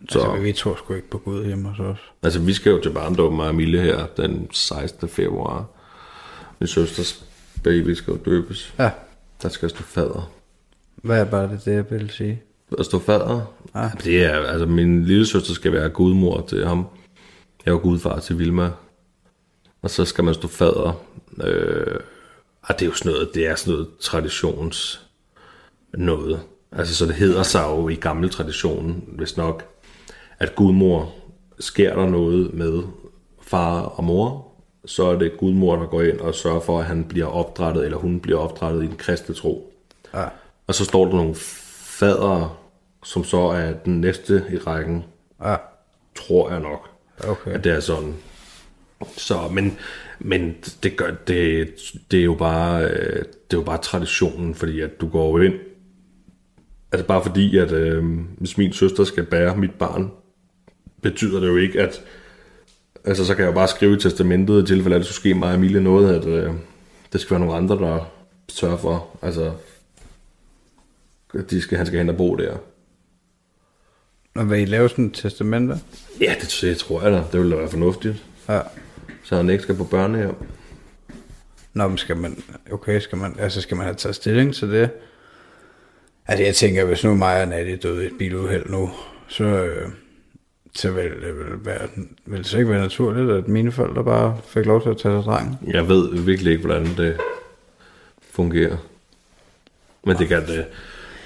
Så, 0.09 0.19
Altså, 0.21 0.43
vi 0.43 0.53
tror 0.53 0.75
sgu 0.77 0.95
ikke 0.95 1.11
på 1.11 1.19
Gud 1.19 1.45
hjemme 1.47 1.69
hos 1.69 1.79
os. 1.81 1.99
altså 2.23 2.41
vi 2.41 2.53
skal 2.53 2.71
jo 2.71 2.81
til 2.83 2.91
barndåb 2.91 3.33
med 3.33 3.51
Emilie 3.51 3.81
her 3.81 4.07
den 4.17 4.49
16. 4.53 5.09
februar. 5.09 5.65
Min 6.59 6.67
søsters 6.67 7.25
baby 7.65 7.91
skal 7.91 8.11
jo 8.13 8.19
døbes. 8.25 8.75
Ja. 8.79 8.91
Der 9.43 9.49
skal 9.49 9.71
stå 9.71 9.83
fader. 9.83 10.31
Hvad 10.95 11.21
er 11.21 11.25
bare 11.25 11.49
det, 11.49 11.65
det 11.65 11.73
jeg 11.73 11.91
vil 11.91 12.11
sige? 12.11 12.43
At 12.79 12.85
stå 12.87 12.99
fader? 12.99 13.41
Ja. 13.75 13.91
Det 14.05 14.25
er, 14.25 14.41
altså 14.47 14.67
min 14.67 15.05
lille 15.05 15.27
søster 15.27 15.55
skal 15.55 15.73
være 15.73 15.89
gudmor 15.89 16.45
til 16.49 16.67
ham. 16.67 16.79
Jeg 17.65 17.71
er 17.71 17.75
jo 17.75 17.79
gudfar 17.83 18.19
til 18.21 18.39
Vilma. 18.39 18.71
Og 19.87 19.91
så 19.91 20.05
skal 20.05 20.25
man 20.25 20.35
stå 20.35 20.49
fader. 20.49 21.05
Øh, 21.45 22.01
og 22.63 22.75
det 22.75 22.83
er 22.83 22.87
jo 22.87 22.95
sådan 22.95 23.13
noget, 23.13 23.31
det 23.35 23.47
er 23.47 23.55
sådan 23.55 23.73
noget 23.73 23.89
traditions 24.01 25.07
noget. 25.95 26.41
Altså 26.73 26.95
så 26.95 27.07
det 27.07 27.15
hedder 27.15 27.43
sig 27.43 27.63
jo 27.63 27.89
i 27.89 27.95
gammel 27.95 28.31
tradition, 28.31 29.05
hvis 29.09 29.37
nok, 29.37 29.65
at 30.39 30.55
gudmor 30.55 31.15
sker 31.59 31.95
der 31.95 32.09
noget 32.09 32.55
med 32.55 32.83
far 33.43 33.81
og 33.81 34.05
mor, 34.05 34.49
så 34.87 35.05
er 35.05 35.19
det 35.19 35.37
gudmor, 35.39 35.77
der 35.77 35.87
går 35.87 36.03
ind 36.03 36.21
og 36.21 36.35
sørger 36.35 36.61
for, 36.61 36.79
at 36.79 36.85
han 36.85 37.05
bliver 37.05 37.27
opdrettet, 37.27 37.85
eller 37.85 37.99
hun 37.99 38.21
bliver 38.21 38.39
opdrettet 38.39 38.85
i 38.85 38.87
den 38.87 38.97
kristne 38.97 39.35
tro. 39.35 39.73
Ja. 40.15 40.25
Og 40.67 40.75
så 40.75 40.85
står 40.85 41.05
der 41.05 41.15
nogle 41.15 41.35
fader, 41.35 42.59
som 43.05 43.25
så 43.25 43.41
er 43.41 43.73
den 43.73 44.01
næste 44.01 44.45
i 44.51 44.59
rækken, 44.59 45.05
Ja, 45.43 45.57
tror 46.17 46.51
jeg 46.51 46.61
nok, 46.61 46.89
okay. 47.29 47.51
at 47.51 47.65
det 47.65 47.73
er 47.73 47.81
sådan. 47.81 48.15
Så, 49.17 49.49
men, 49.49 49.79
men 50.19 50.57
det, 50.83 50.97
gør, 50.97 51.11
det, 51.27 51.69
det, 52.11 52.21
er 52.21 52.25
jo 52.25 52.35
bare, 52.35 52.85
øh, 52.85 53.19
det 53.19 53.53
er 53.53 53.57
jo 53.57 53.63
bare 53.63 53.79
traditionen, 53.83 54.55
fordi 54.55 54.81
at 54.81 55.01
du 55.01 55.09
går 55.09 55.39
jo 55.39 55.45
ind, 55.45 55.55
altså 56.93 57.07
bare 57.07 57.23
fordi, 57.23 57.59
at 57.59 57.73
øh, 57.73 58.05
hvis 58.39 58.59
min 58.59 58.73
søster 58.73 59.05
skal 59.05 59.25
bære 59.25 59.57
mit 59.57 59.75
barn, 59.75 60.11
betyder 61.03 61.41
det 61.41 61.49
jo 61.49 61.57
ikke, 61.57 61.81
at 61.81 62.03
altså 63.05 63.25
så 63.25 63.35
kan 63.35 63.45
jeg 63.45 63.51
jo 63.51 63.55
bare 63.55 63.69
skrive 63.69 63.97
i 63.97 64.01
testamentet, 64.01 64.63
i 64.63 64.67
tilfælde 64.67 64.95
af, 64.95 64.99
at 64.99 65.05
det 65.07 65.15
skulle 65.15 65.33
ske 65.33 65.39
mig 65.39 65.49
og 65.49 65.55
Emilie 65.55 65.81
noget, 65.81 66.15
at 66.15 66.27
øh, 66.27 66.53
det 67.13 67.21
skal 67.21 67.31
være 67.31 67.47
nogle 67.47 67.57
andre, 67.57 67.77
der 67.77 68.13
sørger 68.49 68.77
for, 68.77 69.19
altså 69.23 69.53
at 71.35 71.51
de 71.51 71.61
skal, 71.61 71.77
han 71.77 71.87
skal 71.87 71.99
hen 71.99 72.09
og 72.09 72.17
bo 72.17 72.37
der. 72.37 72.57
Og 74.35 74.51
vil 74.51 74.61
I 74.61 74.65
lave 74.65 74.89
sådan 74.89 75.07
et 75.07 75.15
testamente? 75.15 75.75
Ja, 76.21 76.35
det, 76.41 76.59
det 76.61 76.77
tror 76.77 77.03
jeg 77.03 77.13
da. 77.13 77.17
Det 77.33 77.41
ville 77.41 77.51
da 77.51 77.57
være 77.57 77.71
fornuftigt. 77.71 78.25
Ja. 78.49 78.61
Så 79.27 79.37
han 79.37 79.51
ikke 79.51 79.63
skal 79.63 79.75
på 79.75 79.85
børnehjem. 79.85 80.35
Nå, 81.75 81.89
men 81.89 81.99
skal 81.99 82.17
man, 82.17 82.43
okay, 82.73 83.01
skal 83.01 83.19
man, 83.19 83.37
altså 83.39 83.61
skal 83.61 83.77
man 83.77 83.87
have 83.87 83.97
taget 83.97 84.17
stilling 84.17 84.55
til 84.55 84.71
det? 84.71 84.91
Altså 86.27 86.45
jeg 86.45 86.55
tænker, 86.55 86.85
hvis 86.85 87.05
nu 87.05 87.15
mig 87.15 87.43
og 87.43 87.49
Natty 87.49 87.87
døde 87.87 88.05
i 88.05 88.07
et 88.07 88.13
biluheld 88.19 88.71
nu, 88.71 88.91
så, 89.29 89.45
øh, 89.45 89.89
så 90.75 90.91
vil 90.91 91.05
det 91.05 91.37
vil 91.39 91.65
være, 91.65 91.89
vil 92.27 92.39
det 92.39 92.47
så 92.47 92.59
ikke 92.59 92.71
være 92.71 92.83
naturligt, 92.83 93.31
at 93.31 93.49
mine 93.49 93.73
forældre 93.73 94.05
bare 94.05 94.39
fik 94.49 94.67
lov 94.67 94.83
til 94.83 94.91
at 94.91 94.99
tage 94.99 95.23
sig 95.23 95.25
drengen? 95.25 95.59
Jeg 95.67 95.89
ved 95.89 96.19
virkelig 96.23 96.53
ikke, 96.53 96.67
hvordan 96.67 96.87
det 96.97 97.17
fungerer. 98.31 98.77
Men 100.05 100.17
det 100.17 100.29
kan 100.29 100.47
det, 100.47 100.67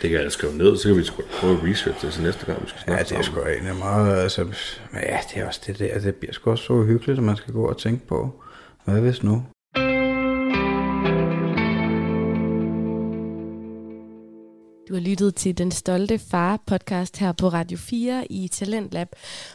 det 0.02 0.10
kan 0.10 0.20
jeg 0.20 0.32
skrive 0.32 0.56
ned, 0.56 0.76
så 0.76 0.88
kan 0.88 0.96
vi 0.96 1.04
sgu 1.04 1.22
prøve 1.40 1.56
at 1.56 1.62
research 1.62 2.06
det 2.06 2.12
til 2.12 2.22
næste 2.22 2.46
gang, 2.46 2.62
vi 2.62 2.68
skal 2.68 2.80
Ja, 2.80 2.84
snakke 2.86 3.08
det 3.08 3.18
er 3.18 3.22
sgu 3.22 3.40
egentlig 3.40 3.76
meget, 3.76 4.16
altså, 4.22 4.44
men 4.44 5.02
ja, 5.02 5.18
det 5.34 5.42
er 5.42 5.46
også 5.46 5.60
det 5.66 5.78
der, 5.78 5.98
det 5.98 6.14
bliver 6.14 6.32
sgu 6.32 6.50
også 6.50 6.64
så 6.64 6.72
uhyggeligt, 6.72 7.18
at 7.18 7.24
man 7.24 7.36
skal 7.36 7.54
gå 7.54 7.68
og 7.68 7.78
tænke 7.78 8.06
på, 8.06 8.42
hvad 8.84 9.00
hvis 9.00 9.22
nu? 9.22 9.42
Du 14.88 14.94
har 14.94 15.00
lyttet 15.00 15.34
til 15.34 15.58
Den 15.58 15.70
Stolte 15.70 16.18
Far 16.18 16.62
podcast 16.66 17.18
her 17.18 17.32
på 17.32 17.48
Radio 17.48 17.78
4 17.78 18.32
i 18.32 18.48
Talentlab. 18.48 19.08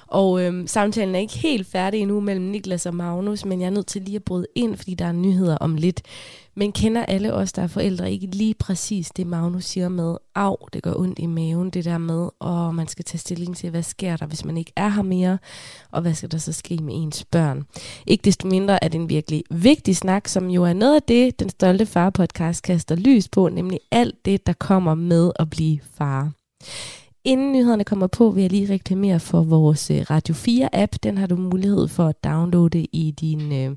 Og 0.08 0.42
øhm, 0.42 0.68
samtalen 0.68 1.16
er 1.16 1.20
ikke 1.20 1.38
helt 1.38 1.68
færdig 1.68 2.00
endnu 2.00 2.20
mellem 2.20 2.46
Niklas 2.46 2.86
og 2.86 2.96
Magnus, 2.96 3.46
men 3.46 3.62
jeg 3.62 3.66
er 3.68 3.72
nødt 3.72 3.88
til 3.88 4.02
lige 4.02 4.16
at 4.16 4.24
bryde 4.24 4.48
ind, 4.56 4.78
fordi 4.78 4.94
der 4.96 5.06
er 5.06 5.12
nyheder 5.12 5.58
om 5.58 5.76
lidt. 5.76 6.02
Men 6.58 6.72
kender 6.72 7.06
alle 7.06 7.34
os, 7.34 7.54
der 7.54 7.62
er 7.62 7.68
forældre, 7.68 8.12
ikke 8.12 8.28
lige 8.28 8.54
præcis 8.54 9.10
det, 9.10 9.28
Magnus 9.28 9.66
siger 9.66 9.90
med, 9.90 10.18
af, 10.36 10.56
det 10.74 10.84
gør 10.84 10.94
ondt 10.94 11.20
i 11.20 11.26
maven, 11.26 11.70
det 11.70 11.86
der 11.86 11.98
med, 11.98 12.30
og 12.40 12.76
man 12.76 12.88
skal 12.88 13.06
tage 13.06 13.20
stilling 13.20 13.58
til, 13.58 13.70
hvad 13.70 13.84
sker 13.84 14.18
der, 14.18 14.26
hvis 14.26 14.46
man 14.46 14.58
ikke 14.58 14.72
er 14.76 14.90
her 14.90 15.02
mere, 15.02 15.38
og 15.92 16.02
hvad 16.02 16.14
skal 16.14 16.32
der 16.32 16.38
så 16.38 16.54
ske 16.54 16.78
med 16.78 16.94
ens 16.96 17.26
børn. 17.26 17.64
Ikke 18.08 18.22
desto 18.26 18.48
mindre 18.48 18.84
er 18.84 18.88
det 18.88 19.02
en 19.02 19.10
virkelig 19.10 19.44
vigtig 19.50 19.96
snak, 19.96 20.28
som 20.28 20.50
jo 20.50 20.64
er 20.64 20.74
noget 20.74 20.96
af 20.96 21.04
det, 21.04 21.40
den 21.40 21.50
stolte 21.50 21.86
far 21.86 22.10
podcast 22.10 22.64
kaster 22.64 22.96
lys 22.96 23.28
på, 23.28 23.50
nemlig 23.50 23.80
alt 23.92 24.26
det, 24.26 24.48
der 24.48 24.54
kommer 24.54 24.96
med 24.96 25.32
at 25.40 25.50
blive 25.50 25.80
far. 25.94 26.32
Inden 27.26 27.52
nyhederne 27.52 27.84
kommer 27.84 28.08
på, 28.08 28.32
vil 28.32 28.42
jeg 28.42 28.52
lige 28.52 28.74
reklamere 28.74 29.20
for 29.20 29.44
vores 29.44 29.92
øh, 29.92 30.06
Radio 30.10 30.36
4-app. 30.36 30.98
Den 31.04 31.18
har 31.18 31.28
du 31.28 31.36
mulighed 31.36 31.88
for 31.88 32.06
at 32.08 32.24
downloade 32.24 32.86
i 32.92 33.12
din 33.12 33.54
øh, 33.54 33.76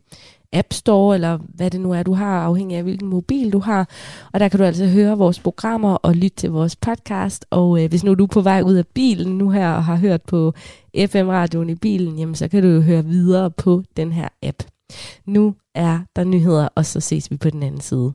App 0.53 0.72
Store, 0.72 1.14
eller 1.14 1.38
hvad 1.55 1.70
det 1.70 1.80
nu 1.80 1.92
er, 1.92 2.03
du 2.03 2.12
har, 2.12 2.40
afhængig 2.40 2.76
af 2.76 2.82
hvilken 2.82 3.09
mobil 3.09 3.53
du 3.53 3.59
har. 3.59 3.88
Og 4.32 4.40
der 4.40 4.49
kan 4.49 4.59
du 4.59 4.64
altså 4.64 4.86
høre 4.86 5.18
vores 5.18 5.40
programmer 5.40 5.94
og 5.94 6.14
lytte 6.14 6.36
til 6.36 6.51
vores 6.51 6.76
podcast. 6.76 7.46
Og 7.51 7.82
øh, 7.82 7.88
hvis 7.88 8.05
nu 8.05 8.14
du 8.14 8.24
er 8.24 8.28
på 8.28 8.40
vej 8.40 8.62
ud 8.62 8.74
af 8.74 8.86
bilen 8.86 9.38
nu 9.38 9.51
her 9.51 9.72
og 9.72 9.84
har 9.84 9.96
hørt 9.96 10.22
på 10.22 10.53
FM-radioen 11.07 11.70
i 11.70 11.74
bilen, 11.74 12.18
jamen 12.18 12.34
så 12.34 12.49
kan 12.49 12.62
du 12.62 12.68
jo 12.68 12.80
høre 12.80 13.05
videre 13.05 13.51
på 13.51 13.82
den 13.96 14.12
her 14.12 14.28
app. 14.42 14.62
Nu 15.26 15.55
er 15.74 15.99
der 16.16 16.24
nyheder, 16.24 16.68
og 16.74 16.86
så 16.86 17.01
ses 17.01 17.30
vi 17.30 17.36
på 17.36 17.51
den 17.51 17.62
anden 17.62 17.80
side. 17.80 18.12